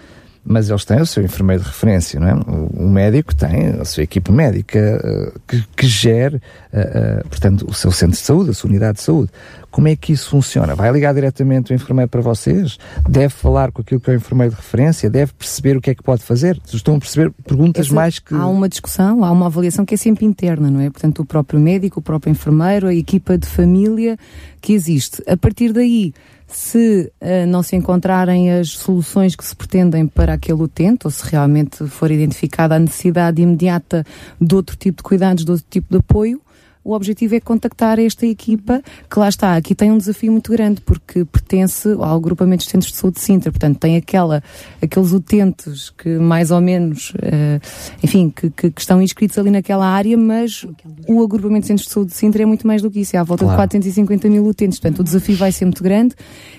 mas 0.50 0.68
eles 0.68 0.84
têm 0.84 1.00
o 1.00 1.06
seu 1.06 1.22
enfermeiro 1.22 1.62
de 1.62 1.68
referência, 1.68 2.18
não 2.18 2.28
é? 2.28 2.34
O, 2.34 2.88
médico 2.88 3.32
tem 3.36 3.68
a 3.80 3.84
sua 3.84 4.02
equipe 4.02 4.32
médica 4.32 5.00
uh, 5.00 5.40
que, 5.46 5.64
que 5.76 5.86
gere, 5.86 6.36
uh, 6.72 7.20
uh, 7.20 7.28
portanto, 7.28 7.66
o 7.68 7.72
seu 7.72 7.92
centro 7.92 8.16
de 8.16 8.24
saúde, 8.24 8.50
a 8.50 8.52
sua 8.52 8.68
unidade 8.68 8.98
de 8.98 9.04
saúde. 9.04 9.30
Como 9.70 9.88
é 9.88 9.94
que 9.94 10.12
isso 10.12 10.30
funciona? 10.30 10.74
Vai 10.74 10.90
ligar 10.92 11.14
diretamente 11.14 11.72
o 11.72 11.74
enfermeiro 11.74 12.09
para 12.09 12.20
vocês? 12.20 12.78
Deve 13.09 13.30
falar 13.30 13.70
com 13.70 13.83
aquilo 13.83 14.00
que 14.00 14.11
é 14.11 14.14
o 14.14 14.16
enfermeiro 14.16 14.52
de 14.52 14.56
referência? 14.56 15.09
Deve 15.09 15.33
perceber 15.33 15.76
o 15.76 15.80
que 15.80 15.90
é 15.90 15.94
que 15.94 16.02
pode 16.02 16.22
fazer? 16.22 16.61
Estão 16.72 16.96
a 16.96 16.98
perceber 16.98 17.30
perguntas 17.46 17.87
Essa, 17.87 17.94
mais 17.94 18.18
que. 18.18 18.35
Há 18.35 18.46
uma 18.46 18.68
discussão, 18.68 19.24
há 19.24 19.30
uma 19.30 19.46
avaliação 19.46 19.85
que 19.85 19.94
é 19.94 19.96
sempre 19.96 20.24
interna, 20.24 20.70
não 20.70 20.80
é? 20.80 20.90
Portanto, 20.90 21.22
o 21.22 21.24
próprio 21.24 21.61
médico, 21.61 22.00
o 22.00 22.02
próprio 22.02 22.30
enfermeiro, 22.30 22.88
a 22.88 22.94
equipa 22.94 23.38
de 23.38 23.46
família 23.46 24.18
que 24.61 24.72
existe. 24.72 25.22
A 25.26 25.37
partir 25.37 25.72
daí 25.72 26.12
se 26.52 27.12
uh, 27.20 27.46
não 27.46 27.62
se 27.62 27.76
encontrarem 27.76 28.52
as 28.52 28.70
soluções 28.70 29.37
que 29.37 29.44
se 29.44 29.54
pretendem 29.54 30.06
para 30.06 30.35
aquele 30.35 30.62
utente, 30.62 31.06
ou 31.06 31.11
se 31.11 31.24
realmente 31.30 31.87
for 31.87 32.11
identificada 32.11 32.74
a 32.74 32.78
necessidade 32.78 33.40
imediata 33.40 34.04
de 34.40 34.54
outro 34.54 34.76
tipo 34.76 34.98
de 34.98 35.02
cuidados, 35.02 35.44
de 35.44 35.50
outro 35.50 35.66
tipo 35.70 35.87
de 35.90 35.98
apoio, 35.98 36.40
o 36.83 36.95
objetivo 36.95 37.35
é 37.35 37.40
contactar 37.40 37.99
esta 37.99 38.27
equipa, 38.27 38.83
que 39.11 39.19
lá 39.19 39.29
está, 39.29 39.55
aqui 39.55 39.75
tem 39.75 39.93
um 39.93 39.99
desafio 39.99 40.33
muito 40.33 40.51
grande, 40.51 40.81
porque 40.81 41.25
pertence 41.25 41.88
ao 41.90 42.16
agrupamento 42.16 42.64
de 42.64 42.71
centros 42.71 42.90
de 42.90 42.99
saúde 42.99 43.16
de 43.16 43.23
Sintra, 43.23 43.53
portanto 43.53 43.79
tem 43.79 43.97
aquela, 43.97 44.43
aqueles 44.81 45.12
utentes 45.12 45.90
que 45.90 46.09
mais 46.19 46.51
ou 46.51 46.61
menos, 46.61 47.11
uh, 47.11 47.61
enfim, 48.03 48.33
que, 48.35 48.49
que, 48.51 48.71
que, 48.71 48.81
estão 48.81 49.03
inscritos 49.03 49.37
ali 49.37 49.51
naquela 49.51 49.87
área, 49.87 50.16
mas 50.16 50.66
o 51.07 51.23
agrupamento 51.23 51.62
de 51.62 51.66
centros 51.66 51.87
de 51.87 51.93
saúde 51.93 52.11
de 52.12 52.16
Sintra 52.16 52.43
é 52.43 52.47
muito 52.47 52.66
mais 52.66 52.81
do 52.81 52.90
que 52.90 53.01
isso, 53.01 53.14
é 53.14 53.19
à 53.19 53.25
volta 53.25 53.45
claro. 53.45 53.57
de 53.57 53.62
450 53.62 54.29
mil 54.31 54.47
utentes, 54.47 54.79
portanto 54.79 55.01
o 55.01 55.05
desafio 55.05 55.37
vai 55.37 55.53
ser 55.53 55.66
muito 55.66 55.83
grande, 55.83 56.14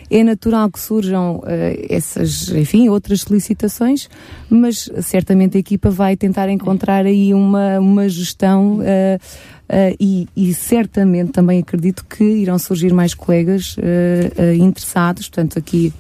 é 0.09 0.23
natural 0.23 0.69
que 0.69 0.79
surjam 0.79 1.37
uh, 1.37 1.43
essas, 1.89 2.49
enfim, 2.49 2.89
outras 2.89 3.21
solicitações, 3.21 4.07
mas 4.49 4.87
certamente 5.01 5.57
a 5.57 5.59
equipa 5.59 5.89
vai 5.89 6.15
tentar 6.15 6.47
encontrar 6.49 7.05
aí 7.05 7.33
uma, 7.33 7.79
uma 7.79 8.07
gestão 8.07 8.79
uh, 8.79 9.60
Uh, 9.71 9.95
e, 9.97 10.27
e, 10.35 10.53
certamente 10.53 11.31
também 11.31 11.61
acredito 11.61 12.03
que 12.05 12.23
irão 12.25 12.59
surgir 12.59 12.93
mais 12.93 13.13
colegas 13.13 13.77
uh, 13.77 13.81
uh, 13.81 14.53
interessados, 14.53 15.29
portanto, 15.29 15.57
aqui 15.57 15.93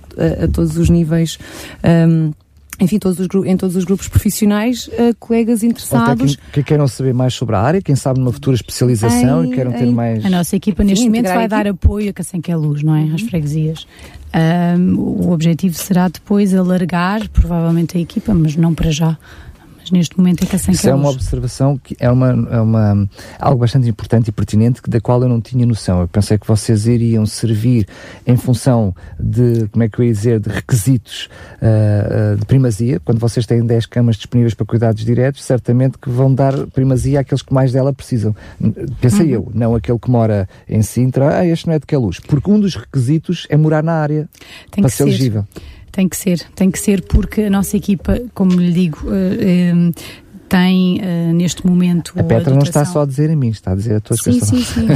a 0.43 0.45
todos 0.49 0.75
os 0.77 0.89
níveis. 0.89 1.39
Um, 1.81 2.33
enfim, 2.81 2.97
todos 2.97 3.19
os, 3.19 3.27
em 3.45 3.55
todos 3.55 3.75
os 3.75 3.85
grupos 3.85 4.07
profissionais, 4.07 4.87
uh, 4.87 5.15
colegas 5.19 5.61
interessados. 5.61 6.35
Que, 6.35 6.51
que, 6.53 6.63
queiram 6.63 6.87
saber 6.87 7.13
mais 7.13 7.35
sobre 7.35 7.55
a 7.55 7.59
área, 7.61 7.81
quem 7.81 7.95
sabe 7.95 8.19
numa 8.19 8.33
futura 8.33 8.55
especialização 8.55 9.45
em, 9.45 9.51
e 9.51 9.53
queiram 9.53 9.71
em, 9.71 9.77
ter 9.77 9.85
mais. 9.85 10.25
A 10.25 10.29
nossa 10.29 10.55
equipa 10.55 10.83
neste 10.83 11.03
Sim, 11.03 11.09
momento 11.09 11.27
vai 11.27 11.47
dar 11.47 11.67
apoio 11.67 12.09
a 12.09 12.13
quem 12.13 12.41
quer 12.41 12.55
luz, 12.55 12.81
não 12.81 12.95
é? 12.95 13.03
Às 13.03 13.21
uhum. 13.21 13.29
freguesias. 13.29 13.85
Um, 14.33 14.97
o 14.97 15.31
objetivo 15.31 15.75
será 15.75 16.07
depois 16.07 16.55
alargar, 16.55 17.29
provavelmente, 17.29 17.97
a 17.97 18.01
equipa, 18.01 18.33
mas 18.33 18.55
não 18.55 18.73
para 18.73 18.89
já 18.89 19.15
neste 19.91 20.17
momento 20.17 20.43
é 20.43 20.47
que 20.47 20.55
a 20.55 20.59
Isso 20.59 20.89
é 20.89 20.93
uma 20.93 21.09
observação 21.09 21.77
que 21.77 21.95
é 21.99 22.09
uma, 22.09 22.29
é 22.29 22.61
uma 22.61 23.09
algo 23.39 23.59
bastante 23.59 23.87
importante 23.87 24.29
e 24.29 24.31
pertinente 24.31 24.81
da 24.87 24.99
qual 24.99 25.21
eu 25.21 25.29
não 25.29 25.41
tinha 25.41 25.65
noção. 25.65 26.01
Eu 26.01 26.07
pensei 26.07 26.37
que 26.37 26.47
vocês 26.47 26.87
iriam 26.87 27.25
servir 27.25 27.87
em 28.25 28.37
função 28.37 28.95
de, 29.19 29.67
como 29.69 29.83
é 29.83 29.89
que 29.89 29.99
eu 29.99 30.05
ia 30.05 30.11
dizer, 30.11 30.39
de 30.39 30.49
requisitos 30.49 31.29
uh, 31.61 32.37
de 32.37 32.45
primazia. 32.45 32.99
Quando 32.99 33.19
vocês 33.19 33.45
têm 33.45 33.65
10 33.65 33.85
camas 33.85 34.15
disponíveis 34.15 34.53
para 34.53 34.65
cuidados 34.65 35.03
diretos, 35.03 35.43
certamente 35.43 35.97
que 35.97 36.09
vão 36.09 36.33
dar 36.33 36.67
primazia 36.67 37.19
àqueles 37.19 37.41
que 37.41 37.53
mais 37.53 37.71
dela 37.71 37.93
precisam. 37.93 38.35
Pensei 38.99 39.27
uhum. 39.27 39.45
eu, 39.45 39.51
não 39.53 39.75
aquele 39.75 39.99
que 39.99 40.09
mora 40.09 40.47
em 40.67 40.81
Sintra, 40.81 41.39
ah, 41.39 41.45
este 41.45 41.67
não 41.67 41.73
é 41.73 41.79
de 41.79 41.85
que 41.85 41.95
é 41.95 41.97
luz. 41.97 42.19
Porque 42.19 42.49
um 42.49 42.59
dos 42.59 42.75
requisitos 42.75 43.47
é 43.49 43.57
morar 43.57 43.83
na 43.83 43.93
área 43.93 44.29
Tem 44.69 44.81
para 44.81 44.89
ser 44.89 45.03
elegível. 45.03 45.45
Tem 45.91 46.07
que 46.07 46.15
ser, 46.15 46.39
tem 46.55 46.71
que 46.71 46.79
ser 46.79 47.01
porque 47.01 47.41
a 47.43 47.49
nossa 47.49 47.75
equipa, 47.75 48.17
como 48.33 48.53
lhe 48.53 48.71
digo, 48.71 48.99
uh, 49.07 49.91
tem 50.51 50.99
uh, 50.99 51.33
neste 51.33 51.65
momento. 51.65 52.11
A 52.17 52.23
Petra 52.23 52.51
a 52.51 52.55
não 52.55 52.63
está 52.63 52.83
só 52.83 53.03
a 53.03 53.05
dizer 53.05 53.31
a 53.31 53.35
mim, 53.37 53.47
está 53.47 53.71
a 53.71 53.75
dizer 53.75 53.95
a 53.95 53.99
todos 54.01 54.21
sim, 54.21 54.37
sim, 54.41 54.61
sim. 54.61 54.87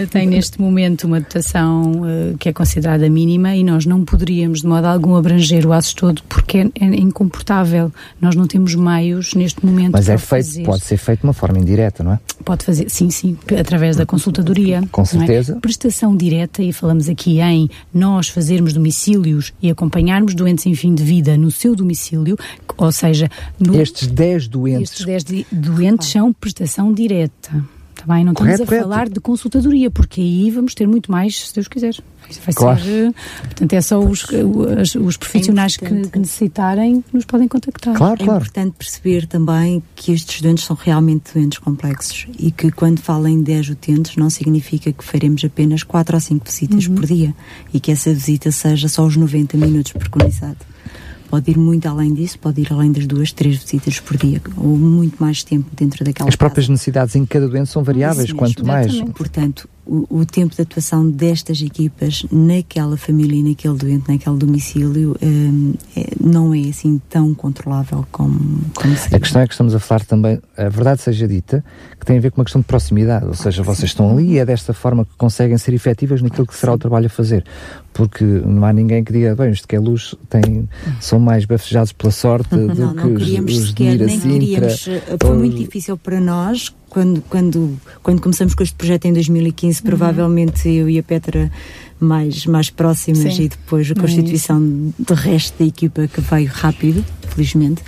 tem 0.10 0.26
neste 0.26 0.58
momento 0.58 1.06
uma 1.06 1.20
dotação 1.20 1.92
uh, 1.92 2.38
que 2.38 2.48
é 2.48 2.54
considerada 2.54 3.06
mínima 3.10 3.54
e 3.54 3.62
nós 3.62 3.84
não 3.84 4.02
poderíamos 4.02 4.62
de 4.62 4.66
modo 4.66 4.86
algum 4.86 5.14
abranger 5.14 5.66
o 5.66 5.74
ASES 5.74 5.92
todo 5.92 6.22
porque 6.26 6.56
é, 6.56 6.70
é 6.80 6.86
incomportável. 6.86 7.92
Nós 8.18 8.34
não 8.34 8.46
temos 8.46 8.74
meios 8.74 9.34
neste 9.34 9.64
momento. 9.64 9.92
Mas 9.92 10.08
é 10.08 10.16
feito, 10.16 10.46
fazer. 10.46 10.62
pode 10.62 10.82
ser 10.82 10.96
feito 10.96 11.20
de 11.20 11.26
uma 11.26 11.34
forma 11.34 11.58
indireta, 11.58 12.02
não 12.02 12.14
é? 12.14 12.20
Pode 12.46 12.64
fazer, 12.64 12.88
sim, 12.88 13.10
sim, 13.10 13.36
através 13.60 13.94
da 13.94 14.06
consultadoria. 14.06 14.82
Com 14.90 15.02
é? 15.02 15.04
certeza. 15.04 15.52
É? 15.52 15.60
Prestação 15.60 16.16
direta, 16.16 16.62
e 16.62 16.72
falamos 16.72 17.10
aqui 17.10 17.40
em 17.42 17.68
nós 17.92 18.30
fazermos 18.30 18.72
domicílios 18.72 19.52
e 19.60 19.70
acompanharmos 19.70 20.34
doentes 20.34 20.64
em 20.64 20.74
fim 20.74 20.94
de 20.94 21.02
vida 21.02 21.36
no 21.36 21.50
seu 21.50 21.76
domicílio, 21.76 22.38
ou 22.78 22.90
seja, 22.90 23.28
no, 23.58 23.80
estes 23.80 24.08
10 24.08 24.48
doentes. 24.48 25.00
Estes 25.00 25.04
10 25.04 25.46
doentes 25.50 26.08
são 26.08 26.32
prestação 26.32 26.92
direta. 26.92 27.64
Tá 27.94 28.12
bem? 28.12 28.24
Não 28.24 28.32
estamos 28.32 28.60
a 28.60 28.64
correto. 28.64 28.82
falar 28.82 29.08
de 29.08 29.20
consultadoria, 29.20 29.90
porque 29.90 30.20
aí 30.20 30.50
vamos 30.50 30.74
ter 30.74 30.86
muito 30.86 31.10
mais, 31.10 31.48
se 31.48 31.54
Deus 31.54 31.68
quiser. 31.68 31.94
Vai 32.44 32.54
claro. 32.54 32.82
ser, 32.82 33.14
portanto, 33.42 33.72
é 33.74 33.80
só 33.80 34.00
os, 34.00 34.24
os, 34.24 34.94
os 34.94 35.16
profissionais 35.16 35.76
é 35.80 35.86
que, 35.86 36.08
que, 36.08 36.18
necessitarem 36.18 37.02
que 37.02 37.14
nos 37.14 37.24
podem 37.24 37.46
contactar. 37.46 37.94
Claro, 37.94 38.20
é 38.20 38.24
importante 38.24 38.74
perceber 38.78 39.26
também 39.26 39.82
que 39.94 40.12
estes 40.12 40.40
doentes 40.40 40.64
são 40.64 40.74
realmente 40.74 41.34
doentes 41.34 41.58
complexos 41.58 42.26
e 42.38 42.50
que 42.50 42.70
quando 42.70 43.00
falam 43.00 43.28
em 43.28 43.42
10 43.42 43.70
utentes 43.70 44.16
não 44.16 44.30
significa 44.30 44.90
que 44.90 45.04
faremos 45.04 45.44
apenas 45.44 45.82
4 45.82 46.16
ou 46.16 46.20
5 46.20 46.44
visitas 46.46 46.86
uhum. 46.86 46.94
por 46.94 47.06
dia 47.06 47.34
e 47.74 47.78
que 47.78 47.92
essa 47.92 48.12
visita 48.12 48.50
seja 48.50 48.88
só 48.88 49.04
os 49.04 49.16
90 49.16 49.58
minutos 49.58 49.92
preconizado 49.92 50.73
pode 51.34 51.50
ir 51.50 51.58
muito 51.58 51.88
além 51.88 52.14
disso, 52.14 52.38
pode 52.38 52.60
ir 52.60 52.72
além 52.72 52.92
das 52.92 53.08
duas, 53.08 53.32
três 53.32 53.56
visitas 53.56 53.98
por 53.98 54.16
dia, 54.16 54.40
ou 54.56 54.78
muito 54.78 55.16
mais 55.20 55.42
tempo 55.42 55.68
dentro 55.74 56.04
daquela 56.04 56.28
As 56.28 56.36
próprias 56.36 56.66
casa. 56.66 56.72
necessidades 56.72 57.16
em 57.16 57.26
cada 57.26 57.48
doente 57.48 57.68
são 57.70 57.82
variáveis, 57.82 58.32
quanto 58.32 58.64
mais. 58.64 59.00
Portanto, 59.16 59.68
o, 59.86 60.20
o, 60.20 60.26
tempo 60.26 60.54
de 60.54 60.62
atuação 60.62 61.08
destas 61.08 61.60
equipas 61.60 62.24
naquela 62.30 62.96
família 62.96 63.38
e 63.38 63.42
naquele 63.42 63.76
doente, 63.76 64.10
naquele 64.10 64.36
domicílio, 64.36 65.16
um, 65.22 65.74
é, 65.96 66.06
não 66.20 66.54
é 66.54 66.68
assim 66.68 67.00
tão 67.08 67.34
controlável 67.34 68.06
como, 68.10 68.60
como 68.74 68.96
seria. 68.96 69.16
A 69.16 69.20
questão 69.20 69.42
é 69.42 69.46
que 69.46 69.52
estamos 69.52 69.74
a 69.74 69.78
falar 69.78 70.04
também, 70.04 70.40
a 70.56 70.68
verdade 70.68 71.02
seja 71.02 71.28
dita, 71.28 71.64
que 71.98 72.06
tem 72.06 72.18
a 72.18 72.20
ver 72.20 72.30
com 72.30 72.40
uma 72.40 72.44
questão 72.44 72.60
de 72.60 72.66
proximidade, 72.66 73.26
ou 73.26 73.34
seja, 73.34 73.62
vocês 73.62 73.90
estão 73.90 74.10
ali 74.10 74.32
e 74.32 74.38
é 74.38 74.44
desta 74.44 74.72
forma 74.72 75.04
que 75.04 75.14
conseguem 75.16 75.56
ser 75.58 75.74
efetivas 75.74 76.22
naquilo 76.22 76.46
que 76.46 76.54
será 76.54 76.72
o 76.72 76.78
trabalho 76.78 77.06
a 77.06 77.10
fazer. 77.10 77.44
Porque 77.92 78.24
não 78.24 78.64
há 78.64 78.72
ninguém 78.72 79.04
que 79.04 79.12
diga, 79.12 79.36
bem, 79.36 79.50
isto 79.50 79.68
que 79.68 79.76
é 79.76 79.78
luz, 79.78 80.14
tem, 80.28 80.68
são 81.00 81.20
mais 81.20 81.44
bafejados 81.44 81.92
pela 81.92 82.10
sorte 82.10 82.50
do 82.50 82.74
não, 82.74 82.94
que 82.94 83.06
não 83.06 83.14
queríamos 83.14 83.52
os, 83.52 83.58
os 83.58 83.68
sequer, 83.68 83.98
de 83.98 84.04
nem 84.06 84.20
queríamos. 84.20 84.88
Eh, 84.88 85.16
foi 85.22 85.36
muito 85.36 85.56
difícil 85.56 85.96
para 85.96 86.20
nós 86.20 86.74
quando, 86.94 87.20
quando, 87.28 87.80
quando 88.04 88.22
começamos 88.22 88.54
com 88.54 88.62
este 88.62 88.76
projeto 88.76 89.06
em 89.06 89.12
2015, 89.12 89.80
uhum. 89.80 89.84
provavelmente 89.84 90.68
eu 90.68 90.88
e 90.88 90.96
a 90.96 91.02
Petra 91.02 91.50
mais, 91.98 92.46
mais 92.46 92.70
próximas 92.70 93.34
Sim. 93.34 93.42
e 93.42 93.48
depois 93.48 93.90
a 93.90 93.94
constituição 93.96 94.60
do 94.96 95.14
resto 95.14 95.58
da 95.58 95.64
equipa 95.64 96.06
que 96.06 96.20
veio 96.20 96.48
rápido, 96.48 97.04
felizmente. 97.30 97.82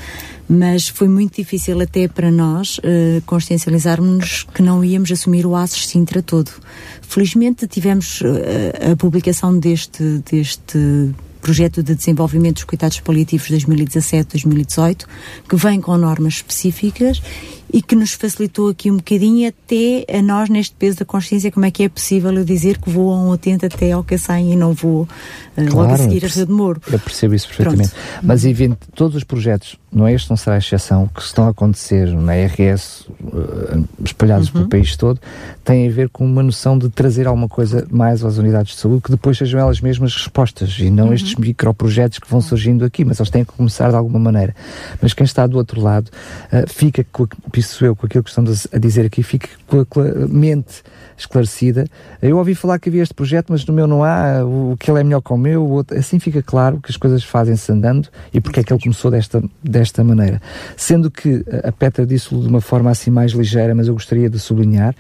Mas 0.49 0.89
foi 0.89 1.09
muito 1.09 1.37
difícil 1.37 1.81
até 1.81 2.09
para 2.09 2.33
nós 2.33 2.79
uh, 2.79 3.23
consciencializarmos 3.27 4.45
que 4.53 4.61
não 4.61 4.85
íamos 4.85 5.13
assumir 5.13 5.47
o 5.47 5.55
ASES 5.55 5.87
Sintra 5.87 6.21
todo. 6.21 6.51
Felizmente 7.03 7.69
tivemos 7.69 8.21
uh, 8.23 8.93
a 8.93 8.97
publicação 8.97 9.57
deste, 9.57 10.21
deste 10.29 11.15
projeto 11.47 11.81
de 11.81 11.95
desenvolvimento 11.95 12.57
dos 12.57 12.65
cuidados 12.65 12.99
paliativos 12.99 13.49
2017-2018, 13.49 15.05
que 15.49 15.55
vem 15.55 15.81
com 15.81 15.97
normas 15.97 16.35
específicas 16.35 17.23
e 17.77 17.83
que 17.83 17.95
nos 17.95 18.15
facilitou 18.15 18.71
aqui 18.71 18.91
um 18.91 18.97
bocadinho 18.97 19.47
até 19.51 20.07
a 20.11 20.23
nós 20.23 20.49
neste 20.49 20.75
peso 20.75 21.01
da 21.01 21.05
consciência 21.05 21.53
como 21.53 21.67
é 21.67 21.71
que 21.71 21.83
é 21.83 21.91
possível 21.91 22.33
eu 22.33 22.43
dizer 22.43 22.79
que 22.79 22.89
vou 22.89 23.13
a 23.13 23.21
um 23.21 23.33
atento 23.33 23.67
até 23.67 23.93
ao 23.93 24.03
Cacém 24.03 24.55
e 24.55 24.57
não 24.57 24.73
vou 24.73 25.03
uh, 25.03 25.09
claro, 25.55 25.75
logo 25.75 25.93
a 25.93 25.99
seguir 25.99 26.25
a 26.25 26.29
Rio 26.29 26.47
de 26.47 26.53
Moro. 26.53 26.81
Eu 26.91 26.99
percebo 26.99 27.35
isso 27.35 27.47
perfeitamente. 27.49 27.91
Pronto. 27.91 28.21
Mas 28.23 28.47
evento, 28.47 28.79
todos 28.95 29.15
os 29.15 29.25
projetos, 29.25 29.77
não 29.93 30.07
é 30.07 30.15
este 30.15 30.31
não 30.31 30.39
será 30.39 30.57
a 30.57 30.59
exceção, 30.59 31.07
que 31.07 31.21
estão 31.21 31.45
a 31.45 31.51
acontecer 31.51 32.07
na 32.15 32.33
RS, 32.33 33.09
uh, 33.11 33.85
espalhados 34.03 34.47
uhum. 34.49 34.55
pelo 34.55 34.69
país 34.69 34.97
todo, 34.97 35.21
têm 35.63 35.87
a 35.87 35.93
ver 35.93 36.09
com 36.09 36.25
uma 36.25 36.43
noção 36.43 36.79
de 36.79 36.89
trazer 36.89 37.27
alguma 37.27 37.47
coisa 37.49 37.87
mais 37.91 38.25
às 38.25 38.39
unidades 38.39 38.75
de 38.75 38.81
saúde, 38.81 39.03
que 39.03 39.11
depois 39.11 39.37
sejam 39.37 39.61
elas 39.61 39.83
mesmas 39.83 40.15
respostas 40.15 40.79
e 40.79 40.89
não 40.89 41.09
uhum. 41.09 41.13
estes 41.13 41.35
microprojetos 41.35 42.21
que 42.21 42.31
vão 42.31 42.41
surgindo 42.41 42.87
aqui, 42.87 43.05
mas 43.05 43.21
eles 43.21 43.29
têm 43.29 43.45
que 43.45 43.53
começar 43.53 43.91
de 43.91 43.97
alguma 43.97 44.19
maneira. 44.19 44.57
Mas 45.03 45.13
quem 45.13 45.25
está 45.25 45.47
do 45.47 45.59
outro 45.59 45.79
lado 45.79 46.09
uh, 46.09 46.67
fica 46.67 47.05
com 47.13 47.27
penso 47.67 47.85
eu, 47.85 47.97
com 47.97 48.07
aquilo 48.07 48.23
que 48.23 48.31
estamos 48.31 48.69
a 48.73 48.79
dizer 48.79 49.05
aqui, 49.05 49.23
fique 49.23 49.49
com 49.67 50.01
a 50.01 50.29
mente 50.29 50.83
esclarecida. 51.17 51.87
Eu 52.23 52.39
ouvi 52.39 52.55
falar 52.55 52.79
que 52.79 52.89
havia 52.89 53.03
este 53.03 53.15
projeto, 53.15 53.47
mas 53.51 53.65
no 53.67 53.75
meu 53.75 53.87
não 53.87 54.05
há, 54.05 54.45
o 54.45 54.77
que 54.79 54.91
ele 54.91 55.01
é 55.01 55.05
melhor 55.05 55.21
que 55.21 55.33
o 55.33 55.37
meu, 55.37 55.69
outro, 55.69 55.99
assim 55.99 56.19
fica 56.21 56.43
claro 56.43 56.81
que 56.81 56.91
as 56.91 56.97
coisas 56.97 57.25
fazem-se 57.25 57.73
andando 57.73 58.09
e 58.33 58.41
porque 58.41 58.61
é 58.61 58.63
que 58.63 58.73
ele 58.73 58.81
começou 58.81 59.11
desta, 59.11 59.43
desta 59.63 60.05
maneira. 60.05 60.41
Sendo 60.77 61.11
que 61.11 61.45
a 61.65 61.73
Petra 61.73 62.07
disse-o 62.07 62.41
de 62.41 62.49
uma 62.49 62.61
forma 62.61 62.91
assim 62.91 63.11
mais 63.11 63.33
ligeira, 63.33 63.75
mas 63.75 63.89
eu 63.89 63.95
gostaria 63.95 64.31
de 64.31 64.39
sublinhar, 64.39 64.95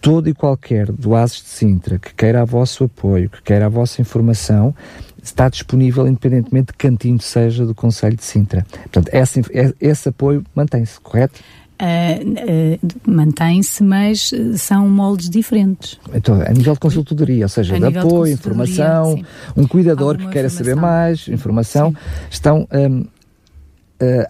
todo 0.00 0.28
e 0.28 0.34
qualquer 0.34 0.90
do 0.90 1.14
ASES 1.14 1.42
de 1.42 1.48
Sintra 1.48 1.98
que 1.98 2.12
queira 2.14 2.42
a 2.42 2.44
vosso 2.44 2.84
apoio, 2.84 3.30
que 3.30 3.42
queira 3.42 3.66
a 3.66 3.68
vossa 3.68 4.02
informação, 4.02 4.74
está 5.22 5.48
disponível 5.48 6.06
independentemente 6.06 6.72
de 6.72 6.74
cantinho 6.74 7.20
seja 7.20 7.64
do 7.64 7.74
Conselho 7.74 8.16
de 8.16 8.24
Sintra. 8.24 8.66
Portanto, 8.82 9.08
esse, 9.12 9.40
esse 9.80 10.08
apoio 10.08 10.44
mantém-se, 10.54 11.00
correto? 11.00 11.40
Uh, 11.74 12.78
uh, 12.78 13.10
mantém-se, 13.10 13.82
mas 13.82 14.30
são 14.56 14.88
moldes 14.88 15.28
diferentes. 15.28 15.98
Então, 16.14 16.40
a 16.40 16.52
nível 16.52 16.74
de 16.74 16.78
consultoria, 16.78 17.44
ou 17.44 17.48
seja, 17.48 17.78
de 17.78 17.98
apoio, 17.98 18.32
de 18.32 18.40
informação, 18.40 19.16
sim. 19.16 19.24
um 19.56 19.66
cuidador 19.66 20.10
Alguma 20.10 20.28
que 20.28 20.32
queira 20.32 20.48
saber 20.48 20.76
mais, 20.76 21.26
informação, 21.26 21.90
sim. 21.90 21.96
estão 22.30 22.68
um, 22.72 23.00
uh, 23.00 23.06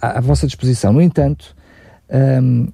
à, 0.00 0.18
à, 0.18 0.20
vossa 0.22 0.46
disposição. 0.46 0.92
No 0.92 1.02
entanto, 1.02 1.54
um, 2.42 2.68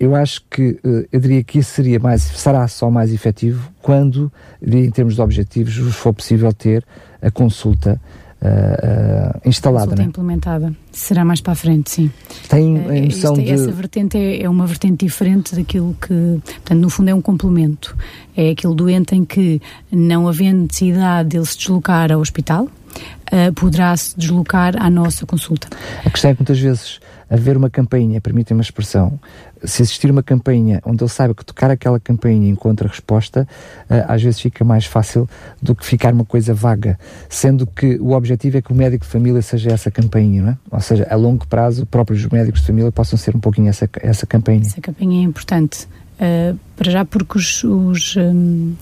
eu 0.00 0.14
acho 0.16 0.42
que 0.50 0.78
eu 1.12 1.20
diria 1.20 1.42
que 1.42 1.60
isso 1.60 1.72
seria 1.72 1.98
mais, 1.98 2.22
será 2.22 2.66
só 2.68 2.90
mais 2.90 3.12
efetivo 3.12 3.72
quando, 3.80 4.32
em 4.60 4.90
termos 4.90 5.14
de 5.14 5.20
objetivos, 5.20 5.74
for 5.94 6.12
possível 6.12 6.52
ter 6.52 6.84
a 7.20 7.30
consulta 7.30 8.00
uh, 8.42 9.40
instalada. 9.44 9.94
Né? 9.94 10.04
implementada. 10.04 10.72
Será 10.92 11.24
mais 11.24 11.40
para 11.40 11.52
a 11.52 11.56
frente, 11.56 11.90
sim. 11.90 12.10
Tem 12.48 12.76
a 12.76 13.04
noção 13.06 13.34
uh, 13.34 13.36
de... 13.36 13.50
Essa 13.50 13.70
vertente 13.72 14.16
é, 14.16 14.42
é, 14.42 14.48
uma 14.48 14.66
vertente 14.66 15.04
diferente 15.04 15.54
daquilo 15.54 15.96
que... 16.00 16.40
Portanto, 16.44 16.80
no 16.80 16.90
fundo 16.90 17.08
é 17.08 17.14
um 17.14 17.20
complemento. 17.20 17.96
É 18.36 18.50
aquele 18.50 18.74
doente 18.74 19.14
em 19.14 19.24
que, 19.24 19.60
não 19.90 20.28
havendo 20.28 20.62
necessidade 20.62 21.30
dele 21.30 21.46
se 21.46 21.58
deslocar 21.58 22.12
ao 22.12 22.20
hospital, 22.20 22.64
uh, 22.64 23.52
poderá 23.54 23.96
se 23.96 24.18
deslocar 24.18 24.74
à 24.80 24.88
nossa 24.90 25.26
consulta. 25.26 25.68
A 26.04 26.10
questão 26.10 26.30
é 26.30 26.34
que 26.34 26.40
muitas 26.40 26.58
vezes 26.58 27.00
haver 27.30 27.56
uma 27.56 27.68
campainha, 27.68 28.20
permitem-me 28.20 28.60
a 28.60 28.62
expressão, 28.62 29.18
se 29.64 29.82
existir 29.82 30.10
uma 30.10 30.22
campainha 30.22 30.80
onde 30.84 31.02
ele 31.02 31.10
saiba 31.10 31.34
que 31.34 31.44
tocar 31.44 31.70
aquela 31.70 31.98
campainha 31.98 32.48
encontra 32.48 32.88
resposta, 32.88 33.46
uh, 33.90 34.04
às 34.06 34.22
vezes 34.22 34.40
fica 34.40 34.64
mais 34.64 34.86
fácil 34.86 35.28
do 35.60 35.74
que 35.74 35.84
ficar 35.84 36.12
uma 36.12 36.24
coisa 36.24 36.54
vaga, 36.54 36.98
sendo 37.28 37.66
que 37.66 37.96
o 37.96 38.12
objetivo 38.12 38.58
é 38.58 38.62
que 38.62 38.72
o 38.72 38.74
médico 38.74 39.04
de 39.04 39.10
família 39.10 39.42
seja 39.42 39.70
essa 39.70 39.90
campainha, 39.90 40.42
não 40.42 40.50
é? 40.50 40.56
Ou 40.70 40.80
seja, 40.80 41.06
a 41.10 41.16
longo 41.16 41.46
prazo, 41.46 41.86
próprios 41.86 42.24
médicos 42.26 42.60
de 42.60 42.66
família 42.66 42.92
possam 42.92 43.18
ser 43.18 43.34
um 43.34 43.40
pouquinho 43.40 43.68
essa, 43.68 43.88
essa 44.00 44.26
campainha. 44.26 44.62
Essa 44.62 44.80
campainha 44.80 45.20
é 45.20 45.24
importante. 45.24 45.86
Uh, 46.20 46.58
para 46.76 46.90
já 46.90 47.04
porque 47.04 47.38
os, 47.38 47.62
os 47.64 48.16
um, 48.16 48.74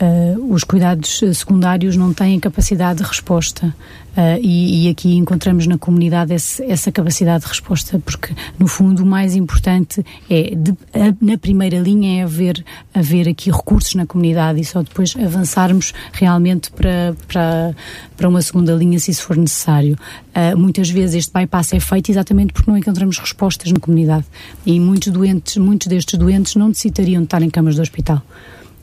uh, 0.00 0.52
os 0.52 0.64
cuidados 0.64 1.20
secundários 1.34 1.96
não 1.96 2.12
têm 2.12 2.38
capacidade 2.38 3.02
de 3.02 3.08
resposta. 3.08 3.74
Uh, 4.12 4.36
e, 4.42 4.86
e, 4.86 4.90
aqui 4.90 5.16
encontramos 5.16 5.66
na 5.66 5.78
comunidade 5.78 6.34
esse, 6.34 6.62
essa 6.64 6.92
capacidade 6.92 7.44
de 7.44 7.48
resposta, 7.48 7.98
porque 7.98 8.34
no 8.58 8.66
fundo 8.66 9.02
o 9.04 9.06
mais 9.06 9.34
importante 9.34 10.04
é, 10.28 10.54
de, 10.54 10.72
a, 10.92 11.14
na 11.18 11.38
primeira 11.38 11.78
linha, 11.78 12.20
é 12.20 12.24
haver, 12.24 12.62
haver 12.92 13.26
aqui 13.26 13.50
recursos 13.50 13.94
na 13.94 14.04
comunidade 14.04 14.60
e 14.60 14.64
só 14.66 14.82
depois 14.82 15.14
avançarmos 15.16 15.94
realmente 16.12 16.70
para, 16.72 17.16
para, 17.26 17.74
para 18.14 18.28
uma 18.28 18.42
segunda 18.42 18.74
linha, 18.74 18.98
se 18.98 19.10
isso 19.10 19.22
for 19.22 19.34
necessário. 19.34 19.96
Uh, 20.36 20.58
muitas 20.58 20.90
vezes 20.90 21.16
este 21.16 21.32
bypass 21.32 21.72
é 21.72 21.80
feito 21.80 22.10
exatamente 22.10 22.52
porque 22.52 22.70
não 22.70 22.76
encontramos 22.76 23.18
respostas 23.18 23.72
na 23.72 23.80
comunidade 23.80 24.26
e 24.66 24.78
muitos 24.78 25.10
doentes, 25.10 25.56
muitos 25.56 25.86
destes 25.86 26.18
doentes 26.18 26.54
não 26.54 26.68
necessitariam 26.68 27.22
de 27.22 27.26
estar 27.28 27.40
em 27.40 27.48
camas 27.48 27.76
de 27.76 27.80
hospital. 27.80 28.22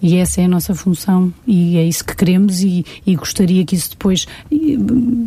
E 0.01 0.15
essa 0.15 0.41
é 0.41 0.45
a 0.45 0.47
nossa 0.47 0.73
função 0.73 1.33
e 1.45 1.77
é 1.77 1.83
isso 1.83 2.05
que 2.05 2.15
queremos 2.15 2.61
e, 2.61 2.85
e 3.05 3.15
gostaria 3.15 3.65
que 3.65 3.75
isso 3.75 3.89
depois 3.91 4.25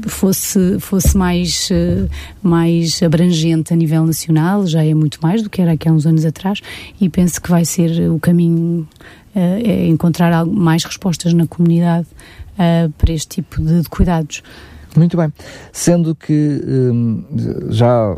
fosse, 0.07 0.81
fosse 0.81 1.17
mais, 1.17 1.69
eh, 1.71 2.09
mais 2.43 3.03
abrangente 3.03 3.73
a 3.73 3.77
nível 3.77 4.07
nacional, 4.07 4.67
já 4.67 4.83
é 4.83 4.95
muito 4.95 5.19
mais 5.23 5.43
do 5.43 5.51
que 5.51 5.61
era 5.61 5.73
aqui 5.73 5.89
há 5.89 5.93
uns 5.93 6.07
anos 6.07 6.25
atrás 6.25 6.61
e 6.99 7.09
penso 7.09 7.41
que 7.41 7.51
vai 7.51 7.67
ser 7.67 8.11
o 8.11 8.19
caminho 8.19 8.89
uh, 9.35 9.39
é 9.39 9.87
encontrar 9.89 10.45
mais 10.47 10.85
respostas 10.85 11.33
na 11.33 11.47
comunidade 11.47 12.07
uh, 12.55 12.91
para 12.93 13.13
este 13.13 13.43
tipo 13.43 13.61
de 13.61 13.83
cuidados. 13.89 14.43
Muito 14.97 15.17
bem. 15.17 15.33
Sendo 15.73 16.15
que 16.15 16.33
hum, 16.67 17.25
já 17.71 18.17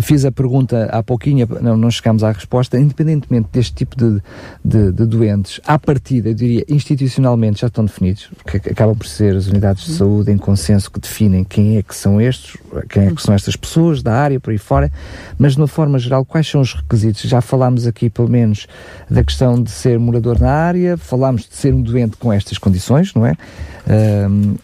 fiz 0.00 0.24
a 0.24 0.32
pergunta 0.32 0.88
há 0.90 1.02
pouquinho, 1.02 1.46
não, 1.60 1.76
não 1.76 1.90
chegámos 1.90 2.24
à 2.24 2.32
resposta, 2.32 2.78
independentemente 2.78 3.48
deste 3.52 3.74
tipo 3.74 3.94
de, 3.96 4.22
de, 4.64 4.92
de, 4.92 5.06
doentes, 5.06 5.60
à 5.66 5.78
partida, 5.78 6.30
eu 6.30 6.34
diria, 6.34 6.64
institucionalmente 6.68 7.60
já 7.60 7.66
estão 7.66 7.84
definidos, 7.84 8.30
porque 8.42 8.70
acabam 8.70 8.96
por 8.96 9.06
ser 9.06 9.36
as 9.36 9.48
unidades 9.48 9.84
de 9.84 9.92
saúde 9.92 10.32
em 10.32 10.38
consenso 10.38 10.90
que 10.90 10.98
definem 10.98 11.44
quem 11.44 11.76
é 11.76 11.82
que 11.82 11.94
são 11.94 12.20
estes, 12.20 12.56
quem 12.88 13.06
é 13.06 13.14
que 13.14 13.22
são 13.22 13.34
estas 13.34 13.54
pessoas 13.54 14.02
da 14.02 14.14
área, 14.14 14.40
por 14.40 14.50
aí 14.50 14.58
fora, 14.58 14.90
mas 15.38 15.52
de 15.52 15.60
uma 15.60 15.68
forma 15.68 15.98
geral, 15.98 16.24
quais 16.24 16.48
são 16.48 16.62
os 16.62 16.72
requisitos? 16.72 17.22
Já 17.22 17.42
falámos 17.42 17.86
aqui, 17.86 18.08
pelo 18.08 18.30
menos, 18.30 18.66
da 19.10 19.22
questão 19.22 19.62
de 19.62 19.70
ser 19.70 19.98
morador 19.98 20.40
na 20.40 20.50
área, 20.50 20.96
falámos 20.96 21.42
de 21.42 21.54
ser 21.54 21.74
um 21.74 21.82
doente 21.82 22.16
com 22.16 22.32
estas 22.32 22.56
condições, 22.56 23.12
não 23.14 23.26
é? 23.26 23.36
Um, 24.28 24.56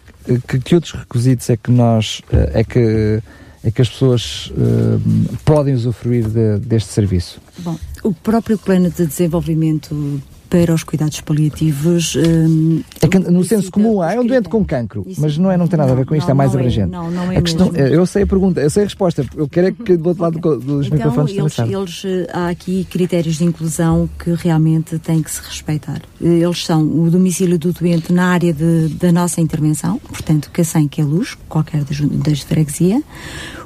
que, 0.47 0.59
que, 0.59 0.75
outros 0.75 0.93
requisitos 0.93 1.49
é 1.49 1.57
que 1.57 1.71
nós 1.71 2.21
eh, 2.31 2.51
é 2.61 2.63
que 2.63 3.21
é 3.63 3.71
que 3.71 3.81
as 3.81 3.89
pessoas 3.89 4.51
uh, 4.51 5.37
podem 5.43 5.73
usufruir 5.73 6.29
de, 6.29 6.59
deste 6.59 6.93
serviço? 6.93 7.41
Bom, 7.57 7.75
o 8.03 8.13
próprio 8.13 8.59
plano 8.59 8.91
de 8.91 9.07
desenvolvimento 9.07 10.21
para 10.49 10.73
os 10.73 10.83
cuidados 10.83 11.19
paliativos. 11.21 12.15
Um, 12.15 12.81
é 13.01 13.07
que 13.07 13.19
no 13.19 13.43
senso 13.43 13.71
comum 13.71 14.01
há, 14.01 14.13
é 14.13 14.19
um 14.19 14.25
doente 14.25 14.49
com 14.49 14.63
cancro, 14.63 15.05
mas 15.17 15.37
não, 15.37 15.51
é, 15.51 15.57
não 15.57 15.67
tem 15.67 15.77
nada 15.77 15.89
não, 15.89 15.95
a 15.95 15.99
ver 15.99 16.05
com 16.05 16.15
isto, 16.15 16.25
é 16.25 16.27
não, 16.27 16.31
é 16.31 16.37
mais 16.37 16.55
abrangente. 16.55 16.91
não, 16.91 17.11
não 17.11 17.31
é 17.31 17.37
a 17.37 17.41
questão, 17.41 17.71
mesmo. 17.71 17.87
Eu 17.87 18.05
sei 18.05 18.23
a 18.23 18.27
pergunta, 18.27 18.61
eu 18.61 18.69
sei 18.69 18.83
a 18.83 18.85
resposta, 18.85 19.25
eu 19.35 19.47
quero 19.47 19.67
é 19.67 19.71
que 19.71 19.97
do 19.97 20.09
outro 20.09 20.23
lado 20.23 20.39
dos 20.39 20.87
então, 20.87 20.97
microfones 20.97 21.35
eles, 21.35 21.59
eles, 21.59 22.03
eh, 22.05 22.27
há 22.31 22.49
aqui 22.49 22.85
critérios 22.89 23.37
de 23.37 23.45
inclusão 23.45 24.09
que 24.19 24.31
realmente 24.33 24.97
têm 24.99 25.21
que 25.21 25.31
se 25.31 25.41
respeitar. 25.41 26.01
Eles 26.21 26.65
são 26.65 26.81
o 26.81 27.09
domicílio 27.09 27.57
do 27.57 27.73
doente 27.73 28.13
na 28.13 28.27
área 28.27 28.53
de, 28.53 28.89
da 28.89 29.11
nossa 29.11 29.41
intervenção, 29.41 29.99
portanto, 29.99 30.49
que 30.51 30.63
sem 30.63 30.87
que 30.87 31.01
é 31.01 31.03
luz, 31.03 31.37
qualquer 31.47 31.83
das, 31.83 31.99
das 31.99 32.39
freguesia, 32.41 33.01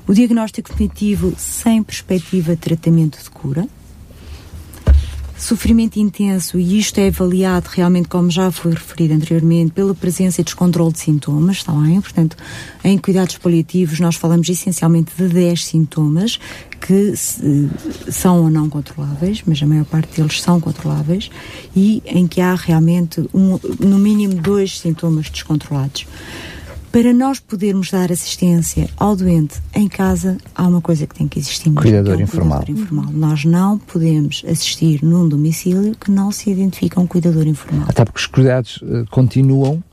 o 0.08 0.14
diagnóstico 0.14 0.70
definitivo 0.70 1.34
sem 1.38 1.84
perspectiva 1.84 2.56
de 2.56 2.58
tratamento 2.58 3.22
de 3.22 3.30
cura, 3.30 3.68
Sofrimento 5.40 5.98
intenso, 5.98 6.60
e 6.60 6.78
isto 6.78 7.00
é 7.00 7.08
avaliado 7.08 7.70
realmente, 7.72 8.10
como 8.10 8.30
já 8.30 8.52
foi 8.52 8.74
referido 8.74 9.14
anteriormente, 9.14 9.72
pela 9.72 9.96
presença 9.96 10.42
e 10.42 10.44
descontrole 10.44 10.92
de 10.92 11.00
sintomas, 11.00 11.58
está 11.58 11.72
bem? 11.72 12.02
Portanto, 12.02 12.36
em 12.84 12.98
cuidados 12.98 13.38
paliativos 13.38 14.02
nós 14.02 14.16
falamos 14.18 14.50
essencialmente 14.50 15.14
de 15.18 15.30
10 15.30 15.64
sintomas 15.64 16.38
que 16.82 17.16
se, 17.16 17.70
são 18.12 18.44
ou 18.44 18.50
não 18.50 18.70
controláveis, 18.70 19.42
mas 19.46 19.64
a 19.64 19.66
maior 19.66 19.86
parte 19.86 20.20
deles 20.20 20.42
são 20.42 20.60
controláveis, 20.60 21.32
e 21.74 22.04
em 22.06 22.28
que 22.28 22.42
há 22.42 22.54
realmente 22.54 23.22
um, 23.34 23.58
no 23.80 23.98
mínimo 23.98 24.36
dois 24.36 24.78
sintomas 24.78 25.30
descontrolados. 25.30 26.06
Para 26.92 27.14
nós 27.14 27.40
podermos 27.40 27.92
dar 27.92 28.12
assistência 28.12 28.90
ao 28.98 29.16
doente 29.16 29.62
em 29.76 29.88
casa, 29.88 30.38
há 30.56 30.68
uma 30.68 30.82
coisa 30.82 31.06
que 31.06 31.14
tem 31.14 31.28
que 31.28 31.38
existir. 31.38 31.72
Cuidador, 31.72 32.16
que 32.16 32.22
é 32.22 32.24
um 32.24 32.24
informal. 32.24 32.64
cuidador 32.64 32.84
informal. 32.84 33.12
Nós 33.14 33.46
não 33.46 33.78
podemos 33.78 34.44
assistir 34.48 35.04
num 35.04 35.30
domicílio 35.30 35.96
que 35.96 36.10
não 36.10 36.32
se 36.32 36.50
identifica 36.50 37.00
um 37.00 37.06
cuidador 37.06 37.46
informal. 37.46 37.86
Até 37.88 38.04
porque 38.04 38.20
os 38.20 38.26
cuidados 38.26 38.78
uh, 38.78 39.06
continuam 39.12 39.76
uh, 39.76 39.84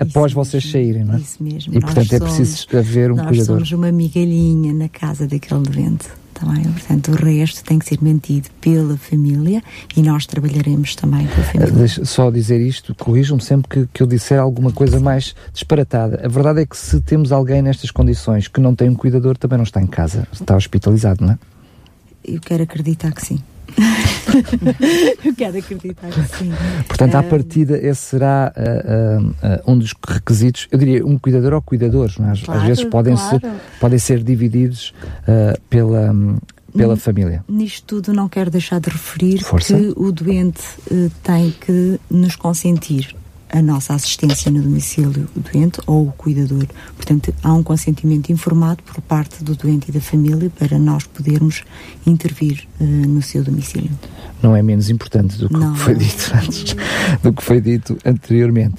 após 0.00 0.32
mesmo, 0.32 0.44
vocês 0.44 0.70
saírem, 0.70 1.04
não 1.04 1.16
é? 1.16 1.18
Isso 1.18 1.42
mesmo. 1.42 1.74
E 1.74 1.78
nós 1.78 1.92
portanto 1.92 2.08
somos, 2.08 2.22
é 2.22 2.34
preciso 2.34 2.78
haver 2.78 3.12
um 3.12 3.16
nós 3.16 3.26
cuidador. 3.26 3.58
Nós 3.58 3.68
somos 3.68 3.84
uma 3.84 3.92
migalhinha 3.92 4.72
na 4.72 4.88
casa 4.88 5.26
daquele 5.26 5.60
doente 5.60 6.08
também. 6.42 6.64
Portanto, 6.64 7.12
o 7.12 7.14
resto 7.14 7.64
tem 7.64 7.78
que 7.78 7.86
ser 7.86 8.02
mantido 8.02 8.48
pela 8.60 8.96
família 8.96 9.62
e 9.96 10.02
nós 10.02 10.26
trabalharemos 10.26 10.96
também 10.96 11.26
com 11.26 11.40
a 11.40 11.44
família. 11.44 11.72
Deixa 11.72 12.04
só 12.04 12.30
dizer 12.30 12.60
isto, 12.60 12.94
corrijam-me 12.94 13.42
sempre 13.42 13.68
que, 13.68 13.88
que 13.92 14.02
eu 14.02 14.06
disser 14.06 14.40
alguma 14.40 14.72
coisa 14.72 14.98
mais 14.98 15.34
disparatada. 15.52 16.20
A 16.24 16.28
verdade 16.28 16.62
é 16.62 16.66
que 16.66 16.76
se 16.76 17.00
temos 17.00 17.32
alguém 17.32 17.62
nestas 17.62 17.90
condições 17.90 18.48
que 18.48 18.60
não 18.60 18.74
tem 18.74 18.90
um 18.90 18.94
cuidador, 18.94 19.36
também 19.36 19.56
não 19.56 19.64
está 19.64 19.80
em 19.80 19.86
casa, 19.86 20.26
está 20.32 20.56
hospitalizado, 20.56 21.24
não 21.24 21.32
é? 21.32 21.38
Eu 22.24 22.40
quero 22.40 22.62
acreditar 22.62 23.12
que 23.12 23.24
sim. 23.24 23.40
eu 25.24 25.34
quero 25.34 25.58
acreditar 25.58 26.08
que 26.08 26.36
sim. 26.36 26.52
Portanto, 26.86 27.14
à 27.14 27.22
partida, 27.22 27.76
esse 27.78 28.00
será 28.00 28.52
uh, 28.56 29.20
uh, 29.20 29.30
uh, 29.30 29.72
um 29.72 29.78
dos 29.78 29.94
requisitos, 30.06 30.68
eu 30.70 30.78
diria, 30.78 31.06
um 31.06 31.18
cuidador 31.18 31.54
ou 31.54 31.62
cuidadores, 31.62 32.18
é? 32.20 32.30
às, 32.30 32.42
claro, 32.42 32.60
às, 32.60 32.66
vezes 32.66 32.84
podem, 32.84 33.14
claro. 33.14 33.40
ser, 33.40 33.50
podem 33.80 33.98
ser 33.98 34.22
divididos 34.22 34.94
pela. 35.68 36.12
Um, 36.12 36.38
pela 36.74 36.96
família. 36.96 37.44
Nisto 37.46 38.00
tudo 38.00 38.14
não 38.14 38.30
quero 38.30 38.50
deixar 38.50 38.80
de 38.80 38.88
referir 38.88 39.44
Força. 39.44 39.76
que 39.76 39.92
o 39.94 40.10
doente 40.10 40.62
tem 41.22 41.50
que 41.50 42.00
nos 42.10 42.34
consentir 42.34 43.14
a 43.52 43.60
nossa 43.60 43.94
assistência 43.94 44.50
no 44.50 44.62
domicílio 44.62 45.28
do 45.34 45.40
doente 45.40 45.78
ou 45.86 46.08
o 46.08 46.12
cuidador. 46.12 46.66
Portanto, 46.96 47.34
há 47.42 47.52
um 47.52 47.62
consentimento 47.62 48.32
informado 48.32 48.82
por 48.82 49.00
parte 49.02 49.44
do 49.44 49.54
doente 49.54 49.90
e 49.90 49.92
da 49.92 50.00
família 50.00 50.50
para 50.58 50.78
nós 50.78 51.04
podermos 51.04 51.62
intervir 52.06 52.66
uh, 52.80 52.84
no 52.84 53.20
seu 53.20 53.44
domicílio. 53.44 53.90
Não 54.42 54.56
é 54.56 54.62
menos 54.62 54.88
importante 54.88 55.36
do 55.38 55.48
que 55.48 55.54
não, 55.54 55.76
foi 55.76 55.94
dito 55.94 56.32
antes, 56.34 56.74
do 57.22 57.32
que 57.32 57.42
foi 57.42 57.60
dito 57.60 57.96
anteriormente. 58.04 58.76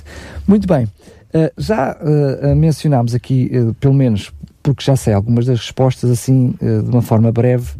Muito 0.48 0.68
bem. 0.68 0.86
Uh, 0.86 1.52
já 1.56 1.96
uh, 1.96 2.56
mencionámos 2.56 3.14
aqui, 3.14 3.50
pelo 3.80 3.94
menos 3.94 4.32
porque 4.64 4.84
já 4.84 4.96
sei 4.96 5.14
algumas 5.14 5.46
das 5.46 5.60
respostas, 5.60 6.10
assim, 6.10 6.56
de 6.62 6.90
uma 6.90 7.02
forma 7.02 7.30
breve, 7.34 7.72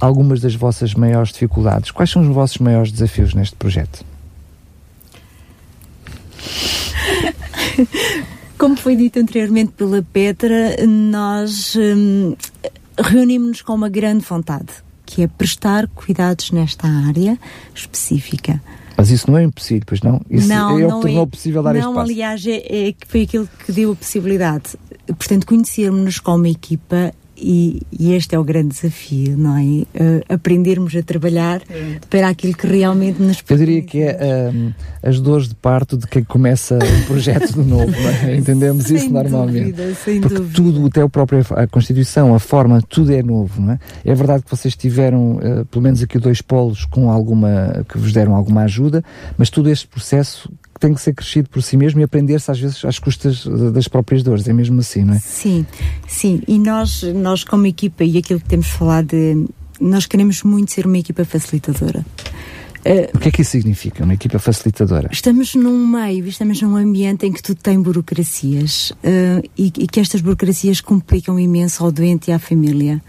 algumas 0.00 0.40
das 0.40 0.54
vossas 0.54 0.94
maiores 0.94 1.30
dificuldades. 1.30 1.90
Quais 1.90 2.08
são 2.08 2.22
os 2.22 2.28
vossos 2.28 2.56
maiores 2.56 2.90
desafios 2.90 3.34
neste 3.34 3.54
projeto? 3.56 4.02
Como 8.58 8.76
foi 8.76 8.96
dito 8.96 9.18
anteriormente 9.18 9.72
pela 9.72 10.02
Petra, 10.02 10.76
nós 10.86 11.74
hum, 11.76 12.36
reunimos-nos 12.98 13.62
com 13.62 13.74
uma 13.74 13.88
grande 13.88 14.24
vontade, 14.24 14.72
que 15.04 15.22
é 15.22 15.26
prestar 15.26 15.88
cuidados 15.88 16.50
nesta 16.52 16.86
área 16.86 17.38
específica. 17.74 18.62
Mas 18.96 19.10
isso 19.10 19.28
não 19.30 19.36
é 19.36 19.42
impossível, 19.42 19.82
pois 19.86 20.00
não? 20.02 20.20
Isso 20.30 20.48
não, 20.48 20.78
é 20.78 20.86
o 20.86 20.96
que 20.96 21.02
tornou 21.02 21.24
é, 21.24 21.26
possível 21.26 21.62
dar 21.62 21.74
não, 21.74 21.80
este 21.80 21.86
passo. 21.86 21.96
Não, 21.96 22.02
aliás, 22.02 22.46
é, 22.46 22.88
é, 22.88 22.94
foi 23.08 23.22
aquilo 23.22 23.48
que 23.64 23.72
deu 23.72 23.92
a 23.92 23.96
possibilidade. 23.96 24.78
Portanto, 25.06 25.46
conhecermos-nos 25.46 26.20
como 26.20 26.46
equipa 26.46 27.12
e, 27.36 27.82
e, 27.90 28.14
este 28.14 28.34
é 28.34 28.38
o 28.38 28.44
grande 28.44 28.68
desafio, 28.68 29.36
não 29.36 29.56
é? 29.56 29.62
Uh, 29.62 29.86
aprendermos 30.28 30.94
a 30.94 31.02
trabalhar 31.02 31.62
é. 31.68 31.98
para 32.08 32.28
aquilo 32.28 32.54
que 32.54 32.66
realmente 32.66 33.20
nos 33.20 33.42
Eu 33.48 33.56
diria 33.56 33.82
que 33.82 34.02
é 34.02 34.50
um, 34.52 34.72
as 35.02 35.20
dores 35.20 35.48
de 35.48 35.54
parto 35.54 35.96
de 35.96 36.06
quem 36.06 36.22
começa 36.22 36.76
um 36.76 37.06
projeto 37.06 37.52
de 37.52 37.68
novo, 37.68 37.92
é? 38.24 38.36
Entendemos 38.38 38.90
isso 38.90 39.10
normalmente. 39.10 39.72
Dúvida, 39.72 39.94
sem 39.94 40.20
Porque 40.20 40.36
dúvida. 40.36 40.54
tudo, 40.54 40.86
até 40.86 41.04
o 41.04 41.08
próprio, 41.08 41.44
a 41.50 41.66
Constituição, 41.66 42.34
a 42.34 42.38
forma, 42.38 42.80
tudo 42.82 43.12
é 43.12 43.22
novo, 43.22 43.60
não 43.60 43.72
é? 43.72 43.78
É 44.04 44.14
verdade 44.14 44.44
que 44.44 44.50
vocês 44.50 44.76
tiveram, 44.76 45.36
uh, 45.36 45.64
pelo 45.66 45.82
menos 45.82 46.02
aqui, 46.02 46.18
dois 46.18 46.40
polos 46.40 46.84
com 46.84 47.10
alguma, 47.10 47.84
que 47.88 47.98
vos 47.98 48.12
deram 48.12 48.34
alguma 48.34 48.62
ajuda, 48.62 49.02
mas 49.36 49.50
todo 49.50 49.68
este 49.68 49.86
processo 49.86 50.50
tem 50.80 50.94
que 50.94 51.00
ser 51.00 51.14
crescido 51.14 51.48
por 51.48 51.62
si 51.62 51.76
mesmo 51.76 52.00
e 52.00 52.04
aprender-se 52.04 52.50
às 52.50 52.58
vezes 52.58 52.84
às 52.84 52.98
custas 52.98 53.46
das 53.72 53.88
próprias 53.88 54.22
dores, 54.22 54.46
é 54.48 54.52
mesmo 54.52 54.80
assim, 54.80 55.04
não 55.04 55.14
é? 55.14 55.18
Sim, 55.18 55.66
sim. 56.06 56.42
E 56.46 56.58
nós, 56.58 57.02
nós 57.02 57.44
como 57.44 57.66
equipa, 57.66 58.04
e 58.04 58.18
aquilo 58.18 58.40
que 58.40 58.48
temos 58.48 58.68
falado, 58.68 59.08
de, 59.08 59.46
nós 59.80 60.06
queremos 60.06 60.42
muito 60.42 60.72
ser 60.72 60.86
uma 60.86 60.98
equipa 60.98 61.24
facilitadora. 61.24 62.04
Uh, 62.84 63.16
o 63.16 63.18
que 63.18 63.28
é 63.28 63.32
que 63.32 63.40
isso 63.40 63.52
significa, 63.52 64.04
uma 64.04 64.12
equipa 64.12 64.38
facilitadora? 64.38 65.08
Estamos 65.10 65.54
num 65.54 65.86
meio, 65.86 66.26
estamos 66.26 66.60
num 66.60 66.76
ambiente 66.76 67.24
em 67.24 67.32
que 67.32 67.42
tudo 67.42 67.56
tem 67.56 67.80
burocracias 67.80 68.90
uh, 68.90 69.42
e, 69.56 69.72
e, 69.78 69.86
que 69.86 70.00
estas 70.00 70.20
burocracias 70.20 70.82
complicam 70.82 71.40
imenso 71.40 71.82
ao 71.82 71.90
doente 71.90 72.30
e 72.30 72.32
à 72.32 72.38
família. 72.38 73.02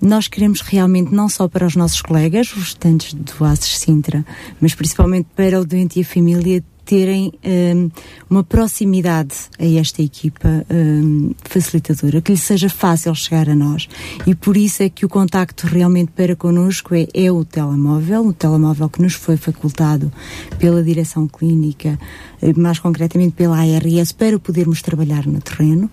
Nós 0.00 0.26
queremos 0.26 0.60
realmente, 0.60 1.14
não 1.14 1.28
só 1.28 1.46
para 1.46 1.64
os 1.64 1.76
nossos 1.76 2.02
colegas, 2.02 2.52
os 2.56 2.70
estudantes 2.70 3.14
do 3.14 3.44
ASES 3.44 3.78
Sintra, 3.78 4.26
mas 4.60 4.74
principalmente 4.74 5.28
para 5.36 5.60
o 5.60 5.64
doente 5.64 6.00
e 6.00 6.02
a 6.02 6.04
família, 6.04 6.64
terem 6.84 7.32
um, 7.44 7.90
uma 8.28 8.44
proximidade 8.44 9.34
a 9.58 9.64
esta 9.64 10.02
equipa 10.02 10.64
um, 10.70 11.32
facilitadora, 11.42 12.20
que 12.20 12.32
lhe 12.32 12.38
seja 12.38 12.68
fácil 12.68 13.14
chegar 13.14 13.48
a 13.48 13.54
nós. 13.54 13.88
E 14.26 14.34
por 14.34 14.56
isso 14.56 14.82
é 14.82 14.88
que 14.88 15.06
o 15.06 15.08
contacto 15.08 15.66
realmente 15.66 16.12
para 16.12 16.34
connosco 16.34 16.94
é, 16.94 17.06
é 17.14 17.30
o 17.30 17.44
telemóvel, 17.44 18.26
o 18.26 18.32
telemóvel 18.32 18.88
que 18.88 19.02
nos 19.02 19.14
foi 19.14 19.36
facultado 19.36 20.12
pela 20.58 20.82
direção 20.82 21.28
clínica, 21.28 21.98
eh, 22.40 22.52
mais 22.54 22.78
concretamente 22.78 23.34
pela 23.34 23.56
ARS, 23.58 24.12
para 24.12 24.38
podermos 24.38 24.82
trabalhar 24.82 25.26
no 25.26 25.40
terreno 25.40 25.90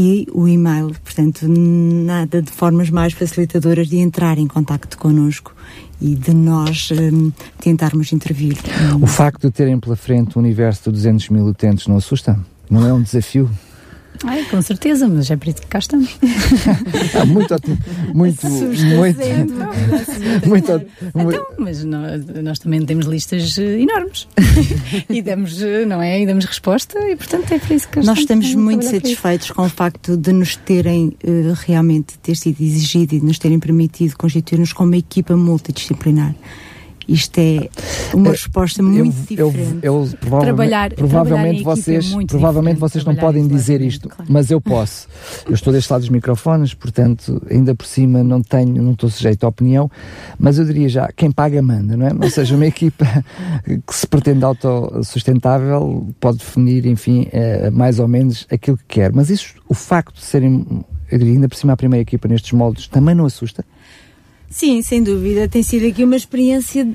e 0.00 0.26
o 0.32 0.48
e-mail, 0.48 0.96
portanto, 1.04 1.46
nada 1.46 2.40
de 2.40 2.50
formas 2.50 2.88
mais 2.88 3.12
facilitadoras 3.12 3.86
de 3.86 3.98
entrar 3.98 4.38
em 4.38 4.46
contacto 4.46 4.96
connosco 4.96 5.54
e 6.00 6.14
de 6.14 6.32
nós 6.32 6.88
um, 6.90 7.30
tentarmos 7.60 8.10
intervir. 8.10 8.56
O 8.98 9.06
facto 9.06 9.48
de 9.48 9.50
terem 9.50 9.78
pela 9.78 9.96
frente 9.96 10.38
um 10.38 10.40
universo 10.40 10.84
de 10.84 10.92
200 10.92 11.28
mil 11.28 11.44
utentes 11.44 11.86
não 11.86 11.98
assusta? 11.98 12.40
Não 12.70 12.86
é 12.86 12.94
um 12.94 13.02
desafio? 13.02 13.50
Ai, 14.24 14.44
com 14.44 14.60
certeza, 14.60 15.08
mas 15.08 15.30
é 15.30 15.36
por 15.36 15.48
isso 15.48 15.62
que 15.62 15.66
cá 15.66 15.78
estamos. 15.78 16.18
ah, 17.18 17.24
muito 17.24 17.54
ótimo. 17.54 17.78
Muito, 18.14 18.46
muito, 18.48 18.86
muito, 18.96 19.20
muito, 20.46 20.72
então, 21.14 21.46
Mas 21.58 21.84
nós, 21.84 22.26
nós, 22.42 22.58
também 22.58 22.84
temos 22.84 23.06
listas 23.06 23.56
eh, 23.58 23.80
enormes 23.80 24.28
e 25.08 25.22
damos, 25.22 25.62
eh, 25.62 25.86
não 25.86 26.02
é? 26.02 26.20
E 26.20 26.26
damos 26.26 26.44
resposta 26.44 26.98
e, 27.08 27.16
portanto, 27.16 27.50
é 27.52 27.58
por 27.58 27.72
isso 27.72 27.88
que 27.88 28.00
Nós 28.00 28.18
estamos 28.18 28.54
muito 28.54 28.84
satisfeitos 28.84 29.50
com 29.50 29.62
o 29.62 29.68
facto 29.70 30.16
de 30.16 30.32
nos 30.32 30.54
terem 30.56 31.16
uh, 31.24 31.54
realmente 31.66 32.18
ter 32.18 32.36
sido 32.36 32.60
exigido 32.60 33.14
e 33.14 33.20
de 33.20 33.26
nos 33.26 33.38
terem 33.38 33.58
permitido 33.58 34.16
constituir-nos 34.16 34.72
como 34.72 34.90
uma 34.90 34.98
equipa 34.98 35.34
multidisciplinar. 35.34 36.34
Isto 37.10 37.40
é 37.40 37.68
uma 38.14 38.28
é, 38.28 38.30
resposta 38.30 38.80
muito 38.84 39.32
eu, 39.32 39.50
diferente. 39.50 39.78
Eu, 39.82 40.04
eu, 40.04 40.08
provavelmente, 40.20 40.44
trabalhar, 40.44 40.94
provavelmente 40.94 41.62
trabalhar 41.62 41.82
vocês, 41.82 42.12
é 42.14 42.24
provavelmente 42.24 42.78
vocês 42.78 43.04
não 43.04 43.16
podem 43.16 43.48
dizer 43.48 43.80
isto, 43.80 44.08
claro. 44.08 44.30
mas 44.32 44.48
eu 44.48 44.60
posso. 44.60 45.08
eu 45.44 45.52
estou 45.52 45.72
deste 45.72 45.90
lado 45.90 46.02
dos 46.02 46.08
microfones, 46.08 46.72
portanto, 46.72 47.42
ainda 47.50 47.74
por 47.74 47.84
cima 47.84 48.22
não 48.22 48.40
tenho, 48.40 48.80
não 48.80 48.92
estou 48.92 49.10
sujeito 49.10 49.42
à 49.42 49.48
opinião, 49.48 49.90
mas 50.38 50.58
eu 50.60 50.64
diria 50.64 50.88
já, 50.88 51.08
quem 51.08 51.32
paga 51.32 51.60
manda, 51.60 51.96
não 51.96 52.06
é? 52.06 52.12
Ou 52.14 52.30
seja, 52.30 52.54
uma 52.54 52.66
equipa 52.70 53.04
que 53.64 53.94
se 53.94 54.06
pretende 54.06 54.44
autossustentável 54.44 56.14
pode 56.20 56.38
definir, 56.38 56.86
enfim, 56.86 57.26
é, 57.32 57.70
mais 57.70 57.98
ou 57.98 58.06
menos 58.06 58.46
aquilo 58.48 58.76
que 58.76 58.84
quer. 58.86 59.12
Mas 59.12 59.30
isso, 59.30 59.54
o 59.68 59.74
facto 59.74 60.14
de 60.14 60.22
serem, 60.22 60.64
eu 61.10 61.18
diria, 61.18 61.34
ainda 61.34 61.48
por 61.48 61.56
cima 61.56 61.72
a 61.72 61.76
primeira 61.76 62.02
equipa 62.02 62.28
nestes 62.28 62.52
moldes, 62.52 62.86
também 62.86 63.16
não 63.16 63.26
assusta? 63.26 63.64
Sim, 64.50 64.82
sem 64.82 65.02
dúvida. 65.02 65.48
Tem 65.48 65.62
sido 65.62 65.86
aqui 65.86 66.02
uma 66.02 66.16
experiência 66.16 66.86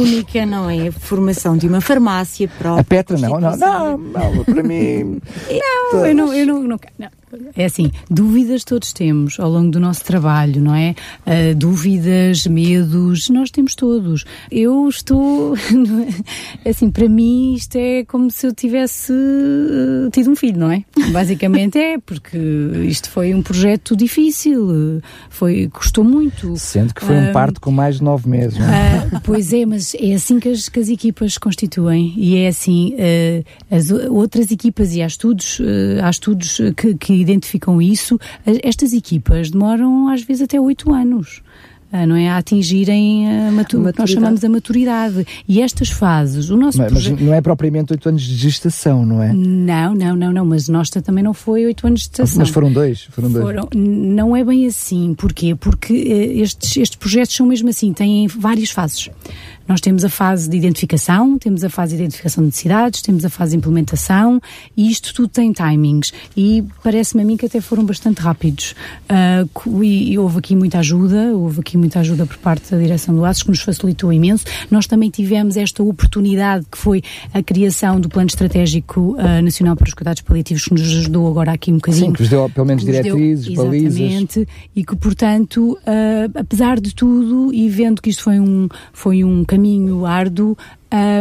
única, 0.00 0.46
não 0.46 0.68
é? 0.70 0.88
A 0.88 0.92
formação 0.92 1.56
de 1.56 1.68
uma 1.68 1.80
farmácia 1.82 2.48
própria. 2.48 2.80
A 2.80 2.84
Petra, 2.84 3.18
não, 3.18 3.38
não, 3.38 3.56
não, 3.56 3.98
não, 3.98 4.44
para 4.44 4.62
mim. 4.62 5.20
Não, 5.92 6.04
eu 6.04 6.14
não, 6.14 6.34
eu 6.34 6.46
não, 6.46 6.62
não, 6.62 6.80
não 6.98 7.08
é 7.56 7.64
assim, 7.64 7.90
dúvidas 8.08 8.62
todos 8.62 8.92
temos 8.92 9.40
ao 9.40 9.50
longo 9.50 9.70
do 9.70 9.80
nosso 9.80 10.04
trabalho, 10.04 10.60
não 10.60 10.74
é? 10.74 10.94
Uh, 11.26 11.54
dúvidas, 11.56 12.46
medos, 12.46 13.28
nós 13.28 13.50
temos 13.50 13.74
todos. 13.74 14.24
Eu 14.50 14.88
estou, 14.88 15.54
assim, 16.64 16.90
para 16.90 17.08
mim 17.08 17.54
isto 17.54 17.76
é 17.76 18.04
como 18.04 18.30
se 18.30 18.46
eu 18.46 18.54
tivesse 18.54 19.12
uh, 19.12 20.08
tido 20.12 20.30
um 20.30 20.36
filho, 20.36 20.58
não 20.58 20.70
é? 20.70 20.84
Basicamente 21.10 21.78
é, 21.78 21.98
porque 21.98 22.38
isto 22.84 23.10
foi 23.10 23.34
um 23.34 23.42
projeto 23.42 23.96
difícil, 23.96 25.02
foi, 25.28 25.68
custou 25.72 26.04
muito. 26.04 26.56
Sendo 26.56 26.94
que 26.94 27.04
foi 27.04 27.16
um 27.16 27.30
ah, 27.30 27.32
parto 27.32 27.60
com 27.60 27.72
mais 27.72 27.96
de 27.96 28.04
nove 28.04 28.28
meses, 28.28 28.58
não 28.58 28.66
é? 28.66 29.10
pois 29.24 29.52
é, 29.52 29.66
mas 29.66 29.94
é 29.94 30.14
assim 30.14 30.38
que 30.38 30.48
as, 30.48 30.68
que 30.68 30.78
as 30.78 30.88
equipas 30.88 31.38
constituem 31.38 32.14
e 32.16 32.36
é 32.36 32.48
assim, 32.48 32.94
as 33.70 33.90
outras 33.90 34.50
equipas 34.50 34.94
e 34.94 35.02
há 35.02 35.06
estudos, 35.06 35.60
há 36.02 36.10
estudos 36.10 36.60
que, 36.76 36.94
que 36.94 37.15
identificam 37.20 37.80
isso, 37.80 38.18
estas 38.62 38.92
equipas 38.92 39.50
demoram 39.50 40.08
às 40.08 40.22
vezes 40.22 40.42
até 40.42 40.60
oito 40.60 40.92
anos. 40.92 41.42
Ah, 41.92 42.04
não 42.04 42.16
é? 42.16 42.28
A 42.28 42.38
atingirem 42.38 43.28
a 43.30 43.52
matu 43.52 43.78
a 43.78 43.92
nós 43.96 44.10
chamamos 44.10 44.44
a 44.44 44.48
maturidade. 44.48 45.24
E 45.48 45.62
estas 45.62 45.88
fases, 45.88 46.50
o 46.50 46.56
nosso 46.56 46.78
mas, 46.78 46.92
mas 46.92 47.20
não 47.20 47.32
é 47.32 47.40
propriamente 47.40 47.92
oito 47.92 48.08
anos 48.08 48.22
de 48.22 48.34
gestação, 48.34 49.06
não 49.06 49.22
é? 49.22 49.32
Não, 49.32 49.94
não, 49.94 50.16
não, 50.16 50.32
não, 50.32 50.44
mas 50.44 50.68
nossa 50.68 51.00
também 51.00 51.22
não 51.22 51.32
foi 51.32 51.64
oito 51.64 51.86
anos 51.86 52.00
de 52.00 52.06
gestação. 52.06 52.38
Mas 52.38 52.48
foram 52.48 52.72
dois, 52.72 53.02
foram 53.04 53.30
dois. 53.30 53.44
Foram, 53.44 53.68
não 53.74 54.36
é 54.36 54.44
bem 54.44 54.66
assim, 54.66 55.14
porquê? 55.14 55.54
Porque 55.54 55.92
uh, 55.92 56.42
estes, 56.42 56.76
estes 56.76 56.96
projetos 56.96 57.34
são 57.34 57.46
mesmo 57.46 57.68
assim, 57.68 57.92
têm 57.92 58.26
várias 58.26 58.70
fases. 58.70 59.08
Nós 59.68 59.80
temos 59.80 60.04
a 60.04 60.08
fase 60.08 60.48
de 60.48 60.56
identificação, 60.56 61.38
temos 61.38 61.64
a 61.64 61.70
fase 61.70 61.96
de 61.96 62.02
identificação 62.02 62.42
de 62.42 62.46
necessidades, 62.46 63.02
temos 63.02 63.24
a 63.24 63.30
fase 63.30 63.52
de 63.52 63.58
implementação 63.58 64.40
e 64.76 64.90
isto 64.90 65.12
tudo 65.12 65.28
tem 65.28 65.52
timings. 65.52 66.12
E 66.36 66.64
parece-me 66.82 67.22
a 67.22 67.26
mim 67.26 67.36
que 67.36 67.46
até 67.46 67.60
foram 67.60 67.84
bastante 67.84 68.20
rápidos. 68.20 68.74
Uh, 69.10 69.82
e, 69.82 70.12
e, 70.12 70.18
houve 70.18 70.38
aqui 70.38 70.54
muita 70.54 70.78
ajuda, 70.78 71.36
houve 71.36 71.60
aqui 71.60 71.76
muita 71.76 72.00
ajuda 72.00 72.26
por 72.26 72.36
parte 72.38 72.70
da 72.70 72.78
direção 72.78 73.14
do 73.14 73.24
ASES, 73.24 73.42
que 73.42 73.50
nos 73.50 73.60
facilitou 73.60 74.12
imenso. 74.12 74.44
Nós 74.70 74.86
também 74.86 75.10
tivemos 75.10 75.56
esta 75.56 75.82
oportunidade 75.82 76.66
que 76.70 76.78
foi 76.78 77.02
a 77.32 77.42
criação 77.42 78.00
do 78.00 78.08
Plano 78.08 78.28
Estratégico 78.28 79.16
uh, 79.16 79.42
Nacional 79.42 79.76
para 79.76 79.88
os 79.88 79.94
Cuidados 79.94 80.22
Paliativos, 80.22 80.64
que 80.64 80.74
nos 80.74 80.82
ajudou 80.82 81.28
agora 81.28 81.52
aqui 81.52 81.72
um 81.72 81.76
bocadinho. 81.76 82.06
Sim, 82.06 82.12
que 82.12 82.20
vos 82.20 82.28
deu 82.28 82.48
pelo 82.48 82.66
menos 82.66 82.84
diretrizes, 82.84 83.46
deu, 83.46 83.64
balizas. 83.64 84.00
Exatamente, 84.00 84.48
e 84.74 84.84
que 84.84 84.96
portanto, 84.96 85.78
uh, 85.82 86.38
apesar 86.38 86.80
de 86.80 86.94
tudo, 86.94 87.52
e 87.52 87.68
vendo 87.68 88.00
que 88.00 88.10
isto 88.10 88.22
foi 88.22 88.38
um, 88.38 88.68
foi 88.92 89.24
um 89.24 89.44
caminho 89.56 90.04
árduo, 90.04 90.56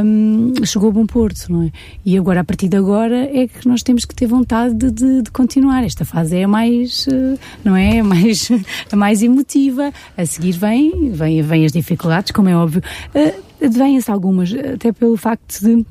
um, 0.04 0.54
chegou 0.66 0.90
a 0.90 0.92
bom 0.92 1.06
porto, 1.06 1.50
não 1.50 1.64
é? 1.64 1.72
E 2.06 2.18
agora, 2.18 2.42
a 2.42 2.44
partir 2.44 2.68
de 2.68 2.76
agora, 2.76 3.16
é 3.16 3.48
que 3.48 3.66
nós 3.66 3.82
temos 3.82 4.04
que 4.04 4.14
ter 4.14 4.28
vontade 4.28 4.76
de, 4.76 4.92
de, 4.92 5.22
de 5.24 5.32
continuar. 5.32 5.86
Esta 5.86 6.04
fase 6.04 6.36
é 6.36 6.44
a 6.44 6.48
mais, 6.48 7.08
uh, 7.08 7.40
não 7.64 7.76
é? 7.76 8.00
A 8.00 8.04
mais, 8.04 8.50
a 8.92 8.96
mais 8.96 9.24
emotiva. 9.24 9.92
A 10.18 10.26
seguir 10.26 10.52
vem, 10.52 11.12
vem, 11.12 11.42
vem 11.42 11.66
as 11.66 11.72
dificuldades, 11.72 12.32
como 12.32 12.50
é 12.50 12.56
óbvio. 12.56 12.82
Uh, 13.16 13.46
Vêm-se 13.58 14.12
algumas, 14.12 14.54
até 14.54 14.92
pelo 14.92 15.16
facto 15.16 15.62
de 15.62 15.86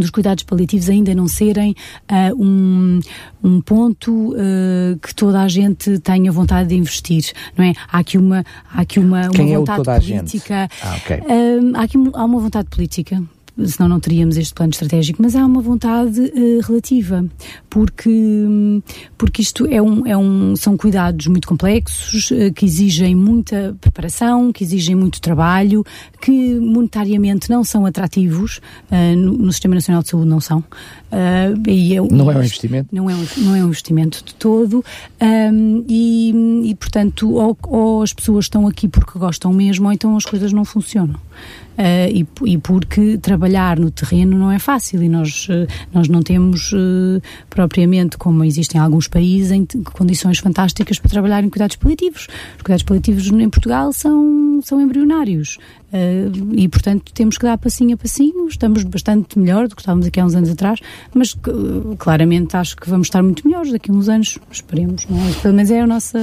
dos 0.00 0.10
cuidados 0.10 0.44
paliativos 0.44 0.88
ainda 0.88 1.14
não 1.14 1.28
serem 1.28 1.74
uh, 2.10 2.42
um, 2.42 3.00
um 3.42 3.60
ponto 3.60 4.32
uh, 4.32 4.98
que 5.00 5.14
toda 5.14 5.40
a 5.40 5.48
gente 5.48 5.98
tenha 6.00 6.32
vontade 6.32 6.70
de 6.70 6.76
investir, 6.76 7.32
não 7.56 7.64
é? 7.64 7.72
Há 7.90 7.98
aqui 7.98 8.18
uma, 8.18 8.44
há 8.72 8.80
aqui 8.80 8.98
uma, 8.98 9.30
uma 9.30 9.50
é 9.50 9.56
vontade 9.56 9.84
política. 9.84 10.68
Ah, 10.82 10.96
okay. 10.96 11.18
uh, 11.18 11.76
há 11.76 11.82
aqui 11.82 11.96
há 12.14 12.24
uma 12.24 12.40
vontade 12.40 12.68
política 12.68 13.22
senão 13.64 13.88
não 13.88 14.00
teríamos 14.00 14.36
este 14.36 14.54
plano 14.54 14.70
estratégico, 14.70 15.22
mas 15.22 15.34
há 15.34 15.44
uma 15.44 15.60
vontade 15.60 16.20
uh, 16.20 16.60
relativa, 16.66 17.24
porque, 17.68 18.10
porque 19.16 19.42
isto 19.42 19.66
é 19.66 19.80
um, 19.80 20.06
é 20.06 20.16
um, 20.16 20.56
são 20.56 20.76
cuidados 20.76 21.26
muito 21.26 21.46
complexos, 21.46 22.30
uh, 22.30 22.52
que 22.54 22.64
exigem 22.64 23.14
muita 23.14 23.76
preparação, 23.80 24.52
que 24.52 24.64
exigem 24.64 24.94
muito 24.94 25.20
trabalho, 25.20 25.84
que 26.20 26.54
monetariamente 26.54 27.50
não 27.50 27.64
são 27.64 27.86
atrativos, 27.86 28.60
uh, 28.90 29.16
no, 29.16 29.32
no, 29.32 29.52
Sistema 29.52 29.74
Nacional 29.74 30.02
de 30.02 30.08
Saúde 30.08 30.28
não 30.28 30.40
são. 30.40 30.64
É, 31.12 31.52
não 32.10 32.30
é 32.30 32.36
um 32.36 32.38
investimento? 32.38 32.88
Não 32.94 33.10
é 33.10 33.14
um, 33.14 33.26
não 33.38 33.56
é 33.56 33.64
um 33.64 33.66
investimento 33.68 34.22
de 34.24 34.34
todo, 34.34 34.84
um, 35.20 35.84
e, 35.88 36.70
e 36.70 36.74
portanto, 36.76 37.30
ou, 37.32 37.56
ou 37.66 38.02
as 38.02 38.12
pessoas 38.12 38.44
estão 38.44 38.66
aqui 38.66 38.88
porque 38.88 39.18
gostam 39.18 39.52
mesmo, 39.52 39.86
ou 39.86 39.92
então 39.92 40.16
as 40.16 40.24
coisas 40.24 40.52
não 40.52 40.64
funcionam. 40.64 41.16
Uh, 41.78 42.10
e, 42.12 42.26
e, 42.52 42.58
porque 42.58 43.16
trabalhar 43.16 43.78
no 43.78 43.90
terreno 43.90 44.36
não 44.36 44.50
é 44.50 44.58
fácil 44.58 45.02
e 45.02 45.08
nós, 45.08 45.48
uh, 45.48 45.66
nós 45.94 46.08
não 46.08 46.22
temos 46.22 46.72
uh, 46.72 47.22
propriamente, 47.48 48.18
como 48.18 48.44
existem 48.44 48.78
em 48.78 48.84
alguns 48.84 49.08
países, 49.08 49.50
em 49.50 49.64
condições 49.64 50.38
fantásticas 50.40 50.98
para 50.98 51.10
trabalhar 51.10 51.42
em 51.42 51.48
cuidados 51.48 51.76
paliativos. 51.76 52.28
Os 52.56 52.62
cuidados 52.62 52.82
paliativos 52.82 53.26
em 53.28 53.48
Portugal 53.48 53.92
são, 53.94 54.60
são 54.62 54.78
embrionários. 54.78 55.58
Uh, 55.92 56.54
e, 56.54 56.68
portanto, 56.68 57.12
temos 57.12 57.36
que 57.36 57.44
dar 57.44 57.58
passinho 57.58 57.94
a 57.94 57.96
passinho. 57.96 58.46
Estamos 58.46 58.84
bastante 58.84 59.38
melhor 59.38 59.68
do 59.68 59.74
que 59.74 59.82
estávamos 59.82 60.06
aqui 60.06 60.20
há 60.20 60.24
uns 60.24 60.34
anos 60.34 60.50
atrás, 60.50 60.80
mas 61.12 61.32
uh, 61.32 61.96
claramente 61.98 62.56
acho 62.56 62.76
que 62.76 62.88
vamos 62.88 63.06
estar 63.08 63.22
muito 63.22 63.46
melhores 63.46 63.72
daqui 63.72 63.90
a 63.90 63.94
uns 63.94 64.08
anos. 64.08 64.38
Esperemos, 64.50 65.06
não 65.08 65.18
é? 65.18 65.32
Pelo 65.42 65.54
menos 65.54 65.70
é 65.70 65.80
a 65.80 65.86
nossa 65.86 66.18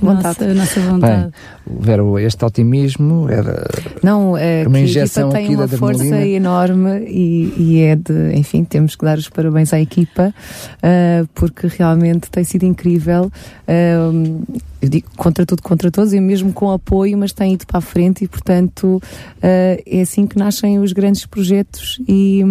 vontade. 0.00 0.40
Nossa, 0.40 0.44
a 0.44 0.54
nossa 0.54 0.80
vontade. 0.80 1.22
Bem, 1.22 1.78
Vera, 1.80 2.02
este 2.20 2.44
otimismo 2.44 3.28
era 3.28 3.68
não, 4.02 4.36
é 4.36 4.64
uma 4.66 4.78
injeção 4.78 5.30
a 5.32 5.40
equipa 5.42 5.46
tem 5.46 5.56
uma 5.56 5.68
força 5.68 6.26
enorme 6.26 7.04
e, 7.08 7.54
e, 7.56 7.80
é 7.80 7.96
de, 7.96 8.34
enfim, 8.34 8.64
temos 8.64 8.94
que 8.94 9.04
dar 9.04 9.18
os 9.18 9.28
parabéns 9.28 9.72
à 9.72 9.80
equipa 9.80 10.32
uh, 10.78 11.28
porque 11.34 11.66
realmente 11.66 12.30
tem 12.30 12.44
sido 12.44 12.64
incrível. 12.64 13.30
Uh, 13.68 14.44
eu 14.80 14.88
digo 14.88 15.08
contra 15.16 15.46
tudo, 15.46 15.62
contra 15.62 15.90
todos, 15.90 16.12
e 16.12 16.20
mesmo 16.20 16.52
com 16.52 16.70
apoio, 16.70 17.16
mas 17.16 17.32
tem 17.32 17.54
ido 17.54 17.66
para 17.66 17.78
a 17.78 17.80
frente 17.80 18.24
e, 18.24 18.28
portanto, 18.28 18.96
uh, 18.96 19.82
é 19.86 20.00
assim 20.00 20.26
que 20.26 20.38
nascem 20.38 20.78
os 20.78 20.92
grandes 20.92 21.24
projetos 21.26 22.00
e, 22.06 22.42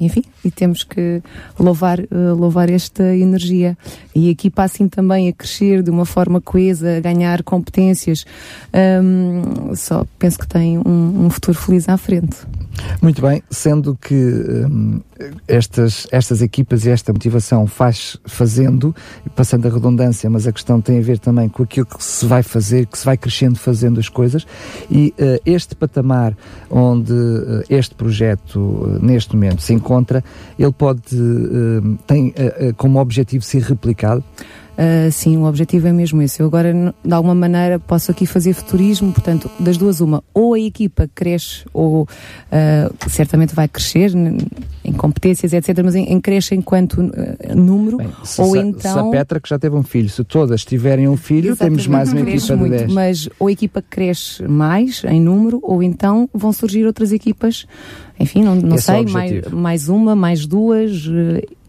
enfim, 0.00 0.22
e 0.44 0.50
temos 0.50 0.84
que 0.84 1.20
louvar, 1.58 2.00
uh, 2.00 2.34
louvar 2.36 2.70
esta 2.70 3.16
energia. 3.16 3.76
E 4.14 4.28
a 4.28 4.30
equipa 4.30 4.62
assim 4.62 4.88
também 4.88 5.28
a 5.28 5.32
crescer 5.32 5.82
de 5.82 5.90
uma 5.90 6.04
forma 6.04 6.40
coesa, 6.40 6.96
a 6.96 7.00
ganhar 7.00 7.42
competências, 7.42 8.24
um, 9.02 9.74
só 9.74 10.06
penso 10.18 10.38
que 10.38 10.46
tem 10.46 10.78
um, 10.78 11.26
um 11.26 11.30
futuro 11.30 11.58
feliz 11.58 11.88
à 11.88 11.96
frente. 11.96 12.36
Muito 13.00 13.20
bem, 13.20 13.42
sendo 13.50 13.96
que 13.96 14.14
hum, 14.14 15.00
estas, 15.46 16.06
estas 16.10 16.40
equipas 16.42 16.84
e 16.84 16.90
esta 16.90 17.12
motivação 17.12 17.66
faz 17.66 18.16
fazendo, 18.24 18.94
passando 19.34 19.66
a 19.66 19.70
redundância, 19.70 20.28
mas 20.30 20.46
a 20.46 20.52
questão 20.52 20.80
tem 20.80 20.98
a 20.98 21.02
ver 21.02 21.18
também 21.18 21.48
com 21.48 21.62
aquilo 21.62 21.86
que 21.86 22.02
se 22.02 22.24
vai 22.26 22.42
fazer, 22.42 22.86
que 22.86 22.98
se 22.98 23.04
vai 23.04 23.16
crescendo 23.16 23.58
fazendo 23.58 24.00
as 24.00 24.08
coisas, 24.08 24.46
e 24.90 25.14
uh, 25.18 25.40
este 25.44 25.74
patamar 25.74 26.36
onde 26.70 27.12
uh, 27.12 27.62
este 27.68 27.94
projeto 27.94 28.58
uh, 28.58 28.98
neste 29.04 29.34
momento 29.34 29.62
se 29.62 29.72
encontra, 29.72 30.24
ele 30.58 30.72
pode, 30.72 31.14
hum, 31.14 31.96
tem 32.06 32.34
como 32.76 33.00
objetivo 33.00 33.44
ser 33.44 33.62
replicado? 33.62 34.22
Uh, 34.72 35.12
sim, 35.12 35.36
o 35.36 35.44
objetivo 35.44 35.86
é 35.86 35.92
mesmo 35.92 36.22
esse. 36.22 36.40
Eu 36.40 36.46
agora, 36.46 36.94
de 37.04 37.12
alguma 37.12 37.34
maneira, 37.34 37.78
posso 37.78 38.10
aqui 38.10 38.24
fazer 38.24 38.54
futurismo, 38.54 39.12
portanto, 39.12 39.50
das 39.60 39.76
duas, 39.76 40.00
uma, 40.00 40.24
ou 40.32 40.54
a 40.54 40.60
equipa 40.60 41.08
cresce, 41.14 41.64
ou 41.74 42.02
uh, 42.02 43.10
certamente 43.10 43.54
vai 43.54 43.68
crescer 43.68 44.12
em 44.84 44.92
competências, 44.92 45.52
etc., 45.52 45.82
mas 45.84 45.94
em, 45.94 46.10
em 46.10 46.20
cresce 46.20 46.54
enquanto 46.54 47.02
uh, 47.02 47.54
número, 47.54 47.98
Bem, 47.98 48.08
se, 48.24 48.40
ou 48.40 48.52
se, 48.52 48.58
então... 48.58 48.92
Se 48.92 48.98
a 48.98 49.10
Petra, 49.10 49.40
que 49.40 49.48
já 49.48 49.58
teve 49.58 49.76
um 49.76 49.82
filho, 49.82 50.08
se 50.08 50.24
todas 50.24 50.64
tiverem 50.64 51.06
um 51.06 51.16
filho, 51.16 51.54
temos 51.54 51.86
mais 51.86 52.10
uma 52.10 52.22
equipa 52.22 52.56
muito, 52.56 52.72
de 52.72 52.78
10. 52.78 52.92
Mas 52.92 53.28
ou 53.38 53.48
a 53.48 53.52
equipa 53.52 53.82
cresce 53.82 54.42
mais 54.48 55.02
em 55.04 55.20
número, 55.20 55.60
ou 55.62 55.82
então 55.82 56.28
vão 56.32 56.52
surgir 56.52 56.86
outras 56.86 57.12
equipas, 57.12 57.66
enfim, 58.18 58.42
não, 58.42 58.54
não 58.54 58.76
é 58.76 58.80
sei, 58.80 59.04
mais, 59.04 59.48
mais 59.48 59.88
uma, 59.88 60.16
mais 60.16 60.46
duas 60.46 61.06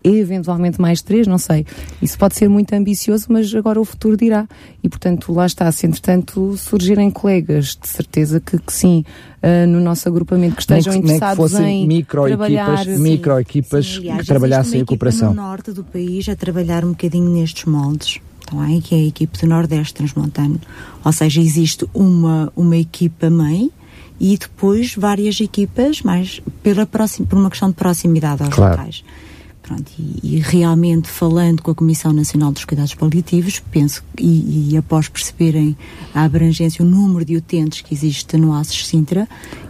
eventualmente 0.03 0.79
mais 0.81 1.01
três, 1.01 1.27
não 1.27 1.37
sei. 1.37 1.65
Isso 2.01 2.17
pode 2.17 2.35
ser 2.35 2.47
muito 2.49 2.73
ambicioso, 2.73 3.27
mas 3.29 3.53
agora 3.55 3.79
o 3.79 3.85
futuro 3.85 4.17
dirá. 4.17 4.47
E, 4.83 4.89
portanto, 4.89 5.31
lá 5.31 5.45
está. 5.45 5.71
Se, 5.71 5.87
entretanto, 5.87 6.55
surgirem 6.57 7.09
colegas, 7.09 7.77
de 7.79 7.87
certeza 7.87 8.39
que, 8.39 8.57
que 8.57 8.73
sim, 8.73 9.05
uh, 9.41 9.67
no 9.67 9.79
nosso 9.79 10.07
agrupamento, 10.07 10.55
que 10.55 10.61
estejam 10.61 10.93
nem 10.93 11.01
que, 11.01 11.07
interessados 11.07 11.53
nem 11.53 11.63
que 11.63 11.69
em 11.69 11.87
micro 11.87 12.25
trabalhar... 12.25 12.73
Equipas, 12.73 12.99
micro 12.99 13.39
equipas 13.39 13.85
sim, 13.85 14.17
que 14.17 14.25
trabalhassem 14.25 14.81
a 14.81 14.85
cooperação. 14.85 15.29
no 15.33 15.41
norte 15.41 15.71
do 15.71 15.83
país 15.83 16.27
a 16.29 16.35
trabalhar 16.35 16.83
um 16.83 16.89
bocadinho 16.89 17.29
nestes 17.29 17.65
moldes. 17.65 18.19
Também, 18.45 18.81
que 18.81 18.93
é 18.93 18.97
a 18.97 19.05
equipe 19.05 19.39
do 19.39 19.47
Nordeste 19.47 19.93
Transmontano. 19.93 20.59
Ou 21.03 21.11
seja, 21.13 21.39
existe 21.39 21.87
uma, 21.93 22.51
uma 22.55 22.75
equipa 22.75 23.29
mãe, 23.29 23.71
e 24.19 24.37
depois 24.37 24.95
várias 24.95 25.39
equipas, 25.41 26.01
mais 26.01 26.41
pela 26.61 26.85
próxima, 26.85 27.27
por 27.27 27.37
uma 27.37 27.49
questão 27.49 27.69
de 27.69 27.75
proximidade 27.75 28.43
aos 28.43 28.53
claro. 28.53 28.77
locais. 28.77 29.03
Pronto, 29.63 29.89
e, 29.97 30.35
e, 30.35 30.39
realmente 30.39 31.07
falando 31.07 31.61
com 31.63 31.71
a 31.71 31.75
Comissão 31.75 32.11
Nacional 32.11 32.51
dos 32.51 32.65
Cuidados 32.65 32.93
Paliativos, 32.93 33.61
penso 33.71 34.03
e, 34.19 34.71
e 34.71 34.77
após 34.77 35.07
perceberem 35.07 35.77
a 36.13 36.25
abrangência, 36.25 36.83
o 36.83 36.87
número 36.87 37.23
de 37.23 37.37
utentes 37.37 37.79
que 37.79 37.93
existe 37.93 38.35
no 38.35 38.53
ASES 38.53 38.85
Sintra, 38.85 39.25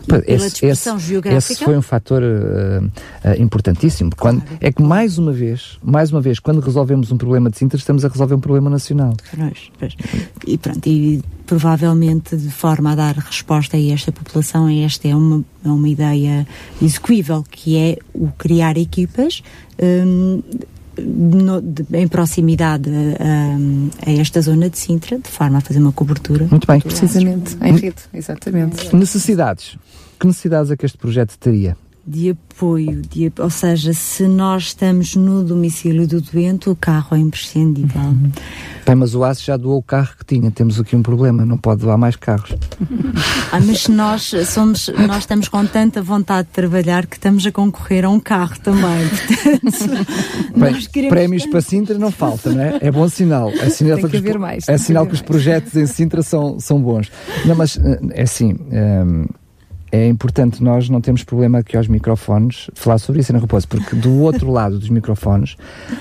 pela 0.08 0.24
esse, 0.26 0.50
dispersão 0.50 0.98
esse, 0.98 1.06
geográfica. 1.06 1.54
Esse 1.54 1.64
foi 1.64 1.78
um 1.78 1.82
fator 1.84 2.24
uh, 2.24 2.84
uh, 2.84 3.42
importantíssimo. 3.42 4.10
Claro, 4.16 4.42
quando, 4.42 4.58
é 4.60 4.72
que 4.72 4.82
mais 4.82 5.20
uma 5.20 5.32
vez, 5.32 5.78
mais 5.84 6.12
uma 6.12 6.20
vez, 6.20 6.40
quando 6.40 6.60
resolvemos 6.60 7.12
um 7.12 7.18
problema 7.18 7.52
de 7.52 7.60
Sintra, 7.60 7.78
estamos 7.78 8.04
a 8.04 8.08
resolver 8.08 8.34
um 8.34 8.40
problema 8.40 8.72
nacional. 8.72 9.16
Pois. 9.78 9.96
E 10.48 10.58
pronto, 10.58 10.90
e 10.90 11.22
provavelmente 11.46 12.36
de 12.36 12.50
forma 12.50 12.92
a 12.92 12.96
dar 12.96 13.16
resposta 13.16 13.78
a 13.78 13.82
esta 13.92 14.12
população, 14.12 14.68
esta 14.70 15.08
é 15.08 15.16
uma, 15.16 15.44
é 15.64 15.70
uma 15.70 15.90
ideia 15.90 16.48
execuível, 16.82 17.44
que 17.50 17.78
é 17.78 17.98
o 18.14 18.28
criar 18.38 18.78
equipas 18.78 19.44
um, 19.82 20.42
no, 20.98 21.62
de, 21.62 21.86
em 21.94 22.08
proximidade 22.08 22.90
a, 22.90 24.10
a, 24.10 24.14
esta 24.14 24.42
zona 24.42 24.70
de 24.70 24.78
Sintra, 24.78 25.18
de 25.18 25.30
forma 25.30 25.58
a 25.58 25.62
fazer 25.62 25.80
uma 25.80 25.92
cobertura. 25.92 26.48
Muito 26.50 26.68
bem. 26.68 26.80
Precisamente, 26.80 27.58
em 27.62 27.76
rede, 27.76 28.02
exatamente. 28.14 28.96
Necessidades. 28.96 29.78
Que 30.20 30.28
necessidades 30.28 30.72
é 30.72 30.78
que 30.78 30.86
este 30.86 30.98
projeto 30.98 31.38
teria? 31.38 31.76
De 32.06 32.32
apoio, 32.32 33.02
de, 33.02 33.32
ou 33.40 33.50
seja, 33.50 33.94
se 33.94 34.28
nós 34.28 34.64
estamos 34.64 35.16
no 35.16 35.42
domicílio 35.42 36.06
do 36.06 36.20
doente, 36.20 36.70
o 36.70 36.76
carro 36.76 37.16
é 37.16 37.20
imprescindível. 37.20 38.02
Uhum. 38.02 38.32
Bem, 38.86 38.96
mas 38.96 39.16
o 39.16 39.24
ACE 39.24 39.46
já 39.46 39.56
doou 39.56 39.78
o 39.78 39.82
carro 39.82 40.12
que 40.20 40.26
tinha, 40.26 40.52
temos 40.52 40.78
aqui 40.78 40.98
um 40.98 41.02
problema, 41.02 41.46
não 41.46 41.58
pode 41.58 41.82
doar 41.82 41.98
mais 41.98 42.18
carros. 42.18 42.54
Ah, 43.52 43.60
mas 43.62 43.88
nós 43.88 44.34
somos, 44.48 44.90
nós 45.08 45.20
estamos 45.20 45.48
com 45.48 45.66
tanta 45.66 46.02
vontade 46.02 46.48
de 46.48 46.54
trabalhar 46.54 47.06
que 47.06 47.16
estamos 47.16 47.46
a 47.46 47.52
concorrer 47.52 48.04
a 48.04 48.10
um 48.10 48.20
carro 48.20 48.60
também. 48.60 49.08
Portanto, 49.08 50.60
Bem, 50.60 50.74
queremos... 50.92 51.10
prémios 51.10 51.46
para 51.46 51.62
Sintra 51.62 51.98
não 51.98 52.12
falta, 52.12 52.52
não 52.52 52.62
é? 52.62 52.80
É 52.82 52.92
bom 52.92 53.08
sinal. 53.08 53.50
É 53.52 53.70
sinal, 53.70 53.98
Tem 53.98 54.10
que, 54.10 54.18
haver 54.18 54.40
mais. 54.40 54.68
É 54.68 54.78
sinal 54.78 55.06
que, 55.06 55.12
que 55.12 55.16
os 55.16 55.22
projetos 55.22 55.76
em 55.76 55.86
Sintra 55.86 56.22
são, 56.22 56.60
são 56.60 56.82
bons. 56.82 57.12
Não, 57.46 57.56
mas 57.56 57.78
eh, 57.78 58.00
é 58.12 58.24
assim. 58.24 58.56
Um, 58.72 59.26
é 59.94 60.08
importante 60.08 60.64
nós 60.64 60.90
não 60.90 61.00
temos 61.00 61.24
problema 61.24 61.60
aqui 61.60 61.78
aos 61.78 61.88
microfones 61.88 62.68
falar 62.74 62.98
sobre 62.98 63.22
isso 63.22 63.32
na 63.32 63.38
Raposo, 63.38 63.68
porque 63.68 63.96
do 63.96 64.22
outro 64.22 64.50
lado 64.52 64.80
dos 64.80 64.90
microfones 64.90 65.56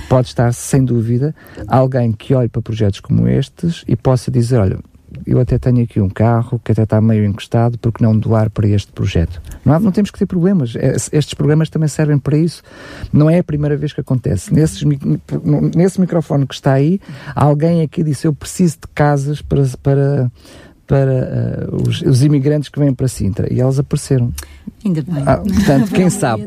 pode 0.08 0.28
estar, 0.28 0.50
sem 0.54 0.82
dúvida, 0.82 1.34
alguém 1.68 2.10
que 2.10 2.32
olhe 2.34 2.48
para 2.48 2.62
projetos 2.62 3.00
como 3.00 3.28
estes 3.28 3.84
e 3.86 3.94
possa 3.94 4.30
dizer, 4.30 4.56
olha, 4.56 4.78
eu 5.26 5.38
até 5.38 5.58
tenho 5.58 5.82
aqui 5.82 6.00
um 6.00 6.08
carro 6.08 6.58
que 6.64 6.72
até 6.72 6.84
está 6.84 7.02
meio 7.02 7.26
encostado, 7.26 7.76
porque 7.76 8.02
não 8.02 8.16
doar 8.18 8.48
para 8.48 8.66
este 8.66 8.90
projeto? 8.90 9.42
Não, 9.62 9.74
há, 9.74 9.78
não 9.78 9.92
temos 9.92 10.10
que 10.10 10.18
ter 10.18 10.24
problemas. 10.24 10.74
É, 10.74 10.96
estes 10.96 11.34
programas 11.34 11.68
também 11.68 11.86
servem 11.86 12.18
para 12.18 12.38
isso. 12.38 12.62
Não 13.12 13.28
é 13.28 13.40
a 13.40 13.44
primeira 13.44 13.76
vez 13.76 13.92
que 13.92 14.00
acontece. 14.00 14.54
Nesses, 14.54 14.82
nesse 15.76 16.00
microfone 16.00 16.46
que 16.46 16.54
está 16.54 16.72
aí, 16.72 16.98
alguém 17.34 17.82
aqui 17.82 18.02
disse: 18.02 18.26
Eu 18.26 18.32
preciso 18.32 18.76
de 18.80 18.88
casas 18.94 19.42
para, 19.42 19.64
para 19.82 20.32
para 20.92 21.70
uh, 21.72 21.88
os, 21.88 22.02
os, 22.02 22.22
imigrantes 22.22 22.68
que 22.68 22.78
vêm 22.78 22.92
para 22.92 23.08
Sintra 23.08 23.50
e 23.50 23.58
elas 23.58 23.78
apareceram. 23.78 24.30
Ainda 24.84 25.00
bem. 25.00 25.22
Ah, 25.24 25.38
portanto, 25.38 25.90
quem 25.90 26.10
sabe? 26.12 26.46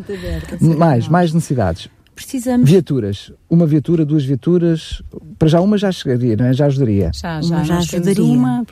mais, 0.62 1.08
mais 1.08 1.34
necessidades. 1.34 1.89
Precisamos. 2.14 2.70
Viaturas. 2.70 3.32
Uma 3.50 3.66
viatura, 3.66 4.06
duas 4.06 4.24
viaturas. 4.24 5.02
Para 5.39 5.48
já 5.48 5.60
uma 5.60 5.80
já 5.80 5.91
chegaria, 5.91 6.38
não 6.38 6.46
é? 6.46 6.54
Já 6.54 6.68
ajudaria. 6.68 7.10
Já, 7.12 7.41
já, 7.41 7.56
uma 7.56 7.64
já 7.64 7.78
ajudaria. 7.80 8.24
Uma, 8.24 8.64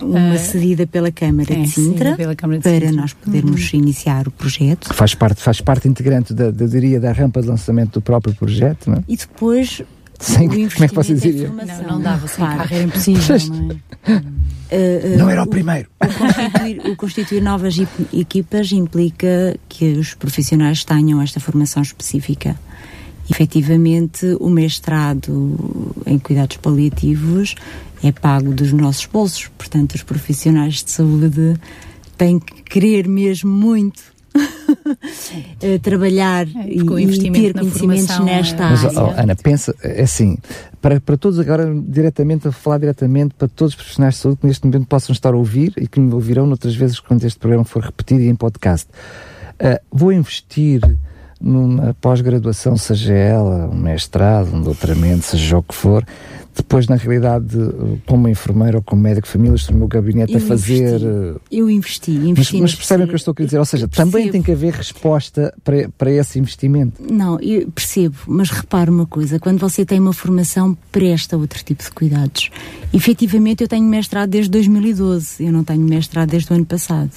uma 0.00 0.34
uh, 0.34 0.38
cedida 0.38 0.86
pela 0.86 1.12
Câmara 1.12 1.52
é, 1.52 1.60
de 1.60 1.68
Sintra 1.68 2.16
Câmara 2.34 2.58
de 2.58 2.62
para 2.62 2.72
Sintra. 2.72 2.92
nós 2.92 3.12
podermos 3.12 3.70
uhum. 3.70 3.80
iniciar 3.80 4.26
o 4.26 4.30
projeto. 4.30 4.94
Faz 4.94 5.14
parte, 5.14 5.42
faz 5.42 5.60
parte 5.60 5.88
integrante 5.88 6.32
da, 6.32 6.50
da, 6.50 6.64
diria, 6.64 6.98
da 6.98 7.12
rampa 7.12 7.42
de 7.42 7.48
lançamento 7.48 7.92
do 7.92 8.00
próprio 8.00 8.34
projeto, 8.34 8.88
não 8.88 8.96
é? 8.96 9.04
E 9.06 9.14
depois 9.14 9.82
sem, 10.18 10.48
como 10.48 10.84
é 10.84 10.88
que 10.88 10.94
você 10.94 11.14
diria? 11.14 11.48
Não, 11.48 11.86
não 11.86 12.00
dava, 12.00 12.26
sem 12.26 12.36
claro. 12.36 12.60
carro 12.60 12.74
era 12.74 12.84
impossível, 12.84 13.36
não 13.50 13.70
é? 14.16 14.22
Uh, 14.72 15.18
não 15.18 15.28
era 15.28 15.42
o 15.42 15.46
primeiro. 15.46 15.88
O 16.00 16.08
constituir, 16.08 16.90
o 16.90 16.96
constituir, 16.96 17.42
novas 17.42 17.76
equipas 18.12 18.72
implica 18.72 19.54
que 19.68 19.92
os 19.92 20.14
profissionais 20.14 20.82
tenham 20.82 21.20
esta 21.20 21.38
formação 21.38 21.82
específica. 21.82 22.56
Efetivamente, 23.30 24.36
o 24.40 24.48
mestrado 24.48 25.94
em 26.06 26.18
cuidados 26.18 26.56
paliativos 26.56 27.54
é 28.02 28.10
pago 28.10 28.52
dos 28.52 28.72
nossos 28.72 29.04
bolsos, 29.06 29.48
portanto, 29.58 29.94
os 29.94 30.02
profissionais 30.02 30.82
de 30.82 30.90
saúde 30.90 31.54
têm 32.16 32.38
que 32.38 32.62
querer 32.62 33.06
mesmo 33.06 33.50
muito 33.50 34.02
trabalhar 35.82 36.46
é, 36.46 36.68
e, 36.68 36.78
e, 36.78 37.30
ter 37.30 37.52
conhecimentos 37.52 38.18
nesta 38.20 38.70
Mas, 38.70 38.84
área. 38.84 39.02
Oh, 39.02 39.20
Ana, 39.20 39.36
pensa, 39.36 39.74
é 39.82 40.02
assim, 40.02 40.36
para, 40.82 41.00
para 41.00 41.16
todos 41.16 41.38
agora, 41.38 41.72
diretamente, 41.86 42.48
a 42.48 42.52
falar 42.52 42.78
diretamente 42.78 43.34
para 43.34 43.46
todos 43.46 43.72
os 43.72 43.76
profissionais 43.76 44.14
de 44.14 44.20
saúde 44.20 44.38
que 44.40 44.46
neste 44.48 44.66
momento 44.66 44.86
possam 44.86 45.12
estar 45.12 45.32
a 45.32 45.36
ouvir 45.36 45.72
e 45.76 45.86
que 45.86 46.00
me 46.00 46.12
ouvirão 46.12 46.44
noutras 46.44 46.74
vezes 46.74 46.98
quando 46.98 47.24
este 47.24 47.38
programa 47.38 47.64
for 47.64 47.84
repetido 47.84 48.20
e 48.20 48.28
em 48.28 48.34
podcast. 48.34 48.90
Uh, 49.54 49.78
vou 49.92 50.12
investir 50.12 50.80
numa 51.40 51.94
pós-graduação, 52.00 52.76
seja 52.76 53.14
ela 53.14 53.68
um 53.68 53.76
mestrado, 53.76 54.52
um 54.52 54.60
doutoramento, 54.60 55.24
seja 55.24 55.58
o 55.58 55.62
que 55.62 55.74
for, 55.74 56.04
depois, 56.54 56.86
na 56.86 56.96
realidade, 56.96 57.56
como 58.06 58.28
enfermeiro 58.28 58.78
ou 58.78 58.82
como 58.82 59.02
médico 59.02 59.26
de 59.26 59.32
família, 59.32 59.54
estou 59.54 59.72
no 59.72 59.78
meu 59.78 59.88
gabinete 59.88 60.32
eu 60.32 60.38
a 60.38 60.40
fazer. 60.40 61.00
Investi. 61.00 61.06
Eh, 61.06 61.40
eu 61.50 61.70
investi, 61.70 62.10
investi. 62.10 62.52
Mas, 62.54 62.60
mas 62.60 62.74
percebem 62.74 63.04
o 63.04 63.08
que 63.08 63.14
eu 63.14 63.16
estou 63.16 63.34
a 63.36 63.42
dizer? 63.42 63.58
Ou 63.58 63.64
seja, 63.64 63.88
também 63.88 64.30
tem 64.30 64.42
que 64.42 64.52
haver 64.52 64.74
resposta 64.74 65.54
para, 65.64 65.88
para 65.96 66.10
esse 66.10 66.38
investimento. 66.38 67.02
Não, 67.10 67.40
eu 67.40 67.70
percebo, 67.70 68.16
mas 68.26 68.50
repare 68.50 68.90
uma 68.90 69.06
coisa: 69.06 69.38
quando 69.38 69.58
você 69.58 69.84
tem 69.84 69.98
uma 69.98 70.12
formação, 70.12 70.76
presta 70.90 71.36
outro 71.36 71.62
tipo 71.64 71.82
de 71.82 71.90
cuidados. 71.90 72.50
Efetivamente, 72.92 73.62
eu 73.62 73.68
tenho 73.68 73.84
mestrado 73.84 74.28
desde 74.28 74.50
2012, 74.50 75.44
eu 75.44 75.52
não 75.52 75.64
tenho 75.64 75.80
mestrado 75.80 76.28
desde 76.28 76.52
o 76.52 76.56
ano 76.56 76.66
passado. 76.66 77.10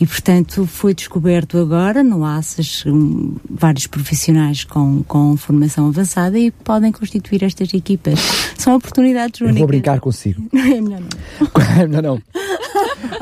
E, 0.00 0.06
portanto, 0.06 0.66
foi 0.66 0.94
descoberto 0.94 1.58
agora 1.58 2.04
no 2.04 2.24
ASAS 2.24 2.84
um, 2.86 3.34
vários 3.50 3.86
profissionais 3.86 4.64
com, 4.64 5.02
com 5.02 5.36
formação 5.36 5.88
avançada 5.88 6.38
e 6.38 6.50
podem 6.50 6.92
constituir 6.92 7.42
estas 7.42 7.74
equipas. 7.74 8.18
São 8.56 8.76
oportunidades 8.76 9.40
únicas. 9.40 9.56
Eu 9.56 9.60
vou 9.60 9.68
brincar 9.68 10.00
consigo. 10.00 10.42
é 10.54 10.80
melhor 10.80 11.00
não. 11.00 11.48
é 11.82 11.86
melhor 11.86 12.02
não. 12.02 12.22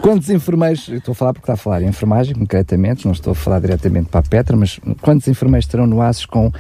Quantos 0.01 0.31
enfermeiros, 0.31 0.89
estou 0.89 1.13
a 1.13 1.15
falar 1.15 1.33
porque 1.33 1.45
está 1.45 1.55
a 1.55 1.57
falar 1.57 1.83
em 1.83 1.89
enfermagem 1.89 2.35
concretamente, 2.35 3.05
não 3.05 3.13
estou 3.13 3.33
a 3.33 3.35
falar 3.35 3.61
diretamente 3.61 4.09
para 4.09 4.21
a 4.21 4.23
Petra, 4.23 4.57
mas 4.57 4.79
quantos 5.01 5.27
enfermeiros 5.29 5.67
terão 5.67 5.87
no 5.87 6.01
ASES 6.01 6.27
com 6.27 6.47
uh, 6.49 6.53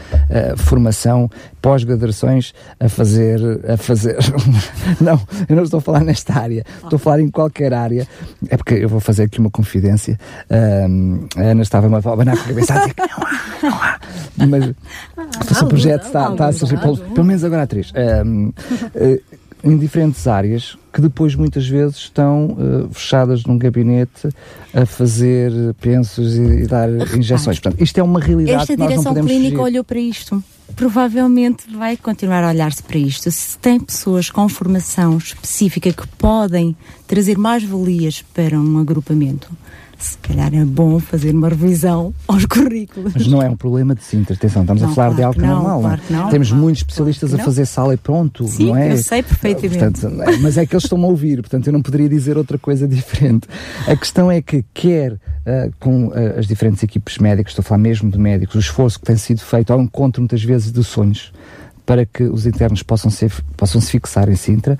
formação, 0.56 1.30
pós-graduações 1.62 2.52
a 2.78 2.88
fazer, 2.88 3.40
a 3.68 3.76
fazer, 3.76 4.16
não, 5.00 5.20
eu 5.48 5.56
não 5.56 5.62
estou 5.62 5.78
a 5.78 5.80
falar 5.80 6.00
nesta 6.00 6.38
área, 6.38 6.64
estou 6.82 6.96
a 6.96 6.98
falar 6.98 7.20
em 7.20 7.30
qualquer 7.30 7.72
área, 7.72 8.06
é 8.48 8.56
porque 8.56 8.74
eu 8.74 8.88
vou 8.88 9.00
fazer 9.00 9.24
aqui 9.24 9.38
uma 9.38 9.50
confidência, 9.50 10.05
uh, 10.12 11.28
a 11.36 11.40
Ana 11.40 11.62
estava-me 11.62 11.94
a 11.94 11.98
abanar 11.98 12.36
com 12.36 12.42
a 12.42 12.46
cabeça 12.46 12.74
a 12.74 12.78
dizer 12.78 12.94
que 12.94 13.02
não 13.02 13.26
há, 13.26 14.00
não 14.36 14.46
há, 14.46 14.46
mas 14.46 14.74
ah, 15.16 15.64
o 15.64 15.68
projeto 15.68 16.06
está, 16.06 16.30
está 16.32 16.46
a 16.46 16.52
surgir, 16.52 16.78
pelo, 16.78 16.96
pelo 16.96 17.24
menos 17.24 17.44
agora 17.44 17.62
a 17.62 17.66
três. 17.66 17.90
Uh, 17.90 18.52
em 19.64 19.76
diferentes 19.76 20.26
áreas 20.26 20.76
que 20.92 21.00
depois 21.00 21.34
muitas 21.34 21.66
vezes 21.66 21.96
estão 21.96 22.50
uh, 22.52 22.88
fechadas 22.92 23.44
num 23.44 23.58
gabinete 23.58 24.28
a 24.72 24.86
fazer 24.86 25.50
pensos 25.80 26.36
e, 26.36 26.62
e 26.62 26.66
dar 26.66 26.88
injeções. 27.16 27.58
Portanto, 27.58 27.82
isto 27.82 27.98
é 27.98 28.02
uma 28.02 28.20
realidade 28.20 28.62
Esta 28.62 28.74
que 28.74 28.78
nós 28.78 28.94
não 28.94 29.04
podemos 29.04 29.30
Esta 29.30 29.40
direção 29.40 29.40
clínica 29.40 29.62
olhou 29.62 29.82
para 29.82 29.98
isto 29.98 30.44
provavelmente 30.74 31.64
vai 31.74 31.96
continuar 31.96 32.42
a 32.42 32.48
olhar-se 32.48 32.82
para 32.82 32.98
isto. 32.98 33.30
Se 33.30 33.58
tem 33.58 33.78
pessoas 33.78 34.30
com 34.30 34.48
formação 34.48 35.16
específica 35.16 35.92
que 35.92 36.06
podem 36.18 36.76
trazer 37.06 37.38
mais 37.38 37.62
valias 37.62 38.22
para 38.34 38.58
um 38.58 38.78
agrupamento, 38.78 39.50
se 39.98 40.18
calhar 40.18 40.54
é 40.54 40.64
bom 40.64 40.98
fazer 41.00 41.34
uma 41.34 41.48
revisão 41.48 42.14
aos 42.28 42.44
currículos. 42.44 43.12
Mas 43.14 43.26
não 43.26 43.42
é 43.42 43.48
um 43.48 43.56
problema 43.56 43.94
de 43.94 44.04
Sintra, 44.04 44.34
atenção, 44.34 44.62
estamos 44.62 44.82
não, 44.82 44.90
a 44.90 44.94
falar 44.94 45.14
claro 45.14 45.16
de 45.16 45.22
algo 45.22 45.40
não, 45.40 45.62
normal. 45.62 45.80
Claro 45.80 46.02
não, 46.10 46.28
Temos 46.28 46.48
claro, 46.48 46.62
muitos 46.62 46.82
especialistas 46.82 47.34
a 47.34 47.38
fazer 47.38 47.66
sala 47.66 47.94
e 47.94 47.96
pronto, 47.96 48.46
Sim, 48.46 48.66
não 48.66 48.76
é? 48.76 48.92
eu 48.92 48.98
sei 48.98 49.22
perfeitamente. 49.22 49.78
Portanto, 49.78 50.40
mas 50.40 50.58
é 50.58 50.66
que 50.66 50.74
eles 50.74 50.84
estão 50.84 51.02
a 51.02 51.06
ouvir, 51.06 51.40
portanto 51.40 51.66
eu 51.66 51.72
não 51.72 51.82
poderia 51.82 52.08
dizer 52.08 52.36
outra 52.36 52.58
coisa 52.58 52.86
diferente. 52.86 53.48
A 53.86 53.96
questão 53.96 54.30
é 54.30 54.42
que 54.42 54.64
quer 54.74 55.12
uh, 55.12 55.18
com 55.80 56.08
uh, 56.08 56.38
as 56.38 56.46
diferentes 56.46 56.82
equipes 56.82 57.18
médicas, 57.18 57.52
estou 57.52 57.62
a 57.62 57.64
falar 57.64 57.78
mesmo 57.78 58.10
de 58.10 58.18
médicos, 58.18 58.54
o 58.54 58.58
esforço 58.58 58.98
que 58.98 59.06
tem 59.06 59.16
sido 59.16 59.40
feito 59.40 59.72
ao 59.72 59.80
encontro 59.80 60.20
muitas 60.20 60.42
vezes 60.42 60.70
de 60.72 60.84
sonhos 60.84 61.32
para 61.86 62.04
que 62.04 62.24
os 62.24 62.46
internos 62.46 62.82
possam, 62.82 63.10
ser, 63.10 63.32
possam 63.56 63.80
se 63.80 63.92
fixar 63.92 64.28
em 64.28 64.34
Sintra, 64.34 64.76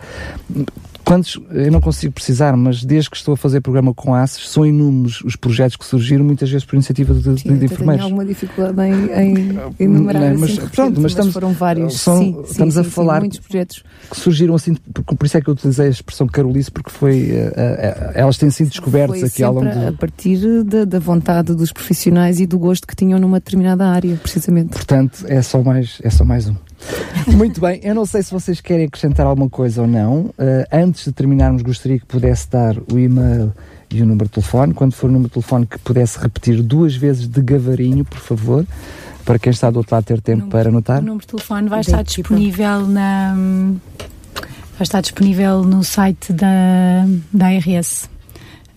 quantos, 1.07 1.41
eu 1.53 1.71
não 1.71 1.81
consigo 1.81 2.13
precisar, 2.13 2.57
mas 2.57 2.85
desde 2.85 3.09
que 3.09 3.17
estou 3.17 3.35
a 3.35 3.37
fazer 3.37 3.61
programa 3.61 3.95
com 3.95 4.13
ACES, 4.13 4.49
são 4.49 4.67
inúmeros 4.67 5.23
os 5.23 5.37
projetos 5.37 5.77
que 5.77 5.85
surgiram, 5.85 6.25
muitas 6.25 6.51
vezes 6.51 6.67
por 6.67 6.75
iniciativa 6.75 7.15
de, 7.15 7.23
sim, 7.41 7.49
de, 7.49 7.59
de 7.61 7.65
enfermeiros. 7.67 8.05
Alguma 8.05 8.25
dificuldade 8.25 8.81
em, 8.81 9.13
em 9.13 9.59
enumerar 9.79 10.23
Não, 10.23 10.31
assim, 10.31 10.41
mas, 10.41 10.59
mas, 10.59 10.71
pronto, 10.71 11.01
mas 11.01 11.13
estamos, 11.13 11.33
foram 11.33 11.53
vários. 11.53 12.01
são, 12.01 12.19
sim, 12.19 12.43
estamos 12.51 12.75
sim, 12.75 12.81
a 12.81 12.85
falar 12.85 13.21
muitos 13.21 13.39
projetos 13.39 13.85
que 14.11 14.17
surgiram 14.19 14.57
assim, 14.57 14.75
por, 14.75 15.05
por 15.05 15.27
isso 15.27 15.37
é 15.37 15.41
que 15.41 15.49
eu 15.49 15.55
utilizei 15.55 15.87
a 15.87 15.91
expressão 15.91 16.27
Carolice, 16.27 16.73
porque 16.73 16.91
foi, 16.91 17.31
uh, 17.31 17.51
uh, 17.51 18.13
elas 18.15 18.37
têm 18.37 18.51
sido 18.51 18.71
descobertas 18.71 19.21
Foi 19.21 19.29
aqui 19.29 19.45
ao 19.45 19.55
longo 19.55 19.71
do... 19.71 19.87
a 19.87 19.93
partir 19.93 20.65
da, 20.65 20.85
da 20.85 20.99
vontade 20.99 21.55
dos 21.55 21.71
profissionais 21.71 22.41
e 22.41 22.47
do 22.47 22.59
gosto 22.59 22.85
que 22.85 22.97
tinham 22.97 23.21
numa 23.21 23.39
determinada 23.39 23.87
área, 23.87 24.17
precisamente. 24.17 24.71
Portanto, 24.71 25.25
é 25.29 25.41
só 25.41 25.63
mais, 25.63 26.01
é 26.03 26.11
só 26.11 26.25
mais 26.25 26.49
um. 26.49 26.66
Muito 27.27 27.61
bem, 27.61 27.81
eu 27.83 27.95
não 27.95 28.07
sei 28.07 28.23
se 28.23 28.31
vocês 28.31 28.61
querem 28.61 28.87
acrescentar 28.87 29.27
alguma 29.27 29.49
coisa 29.49 29.83
ou 29.83 29.89
não. 29.89 30.27
Uh, 30.27 30.33
antes 30.73 31.05
de 31.05 31.13
terminarmos, 31.13 31.63
gostaria 31.63 31.99
que 31.99 32.07
pudesse 32.07 32.49
dar 32.49 32.77
o 32.93 32.99
e-mail 32.99 33.53
e 33.91 34.03
o 34.03 34.07
número 34.07 34.27
de 34.27 34.33
telefone. 34.33 34.75
Quando 34.75 34.95
for 34.95 35.09
o 35.09 35.13
número 35.13 35.29
de 35.29 35.35
telefone, 35.35 35.67
que 35.67 35.79
pudesse 35.79 36.19
repetir 36.19 36.63
duas 36.63 36.95
vezes 36.95 37.27
de 37.27 37.43
gavarinho, 37.43 38.05
por 38.05 38.19
favor, 38.19 38.67
para 39.25 39.39
quem 39.39 39.51
está 39.51 39.71
do 39.71 39.79
outro 39.79 39.95
lado 39.95 40.05
ter 40.05 40.21
tempo 40.21 40.45
número, 40.45 40.51
para 40.51 40.69
anotar. 40.69 40.99
O 40.99 41.05
número 41.05 41.21
de 41.21 41.27
telefone 41.27 41.69
vai 41.69 41.81
estar 41.81 42.03
disponível 42.03 42.87
na. 42.87 43.35
Vai 44.79 44.83
estar 44.83 45.01
disponível 45.01 45.63
no 45.63 45.83
site 45.83 46.33
da, 46.33 47.07
da 47.33 47.47
ARS. 47.47 48.09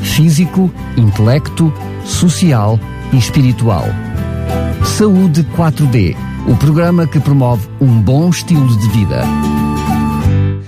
físico, 0.00 0.72
intelecto, 0.96 1.72
social 2.04 2.78
e 3.12 3.18
espiritual. 3.18 3.84
Saúde 4.84 5.44
4D. 5.56 6.16
O 6.48 6.56
programa 6.56 7.06
que 7.06 7.18
promove 7.18 7.68
um 7.80 8.00
bom 8.00 8.30
estilo 8.30 8.78
de 8.78 8.88
vida. 8.90 9.22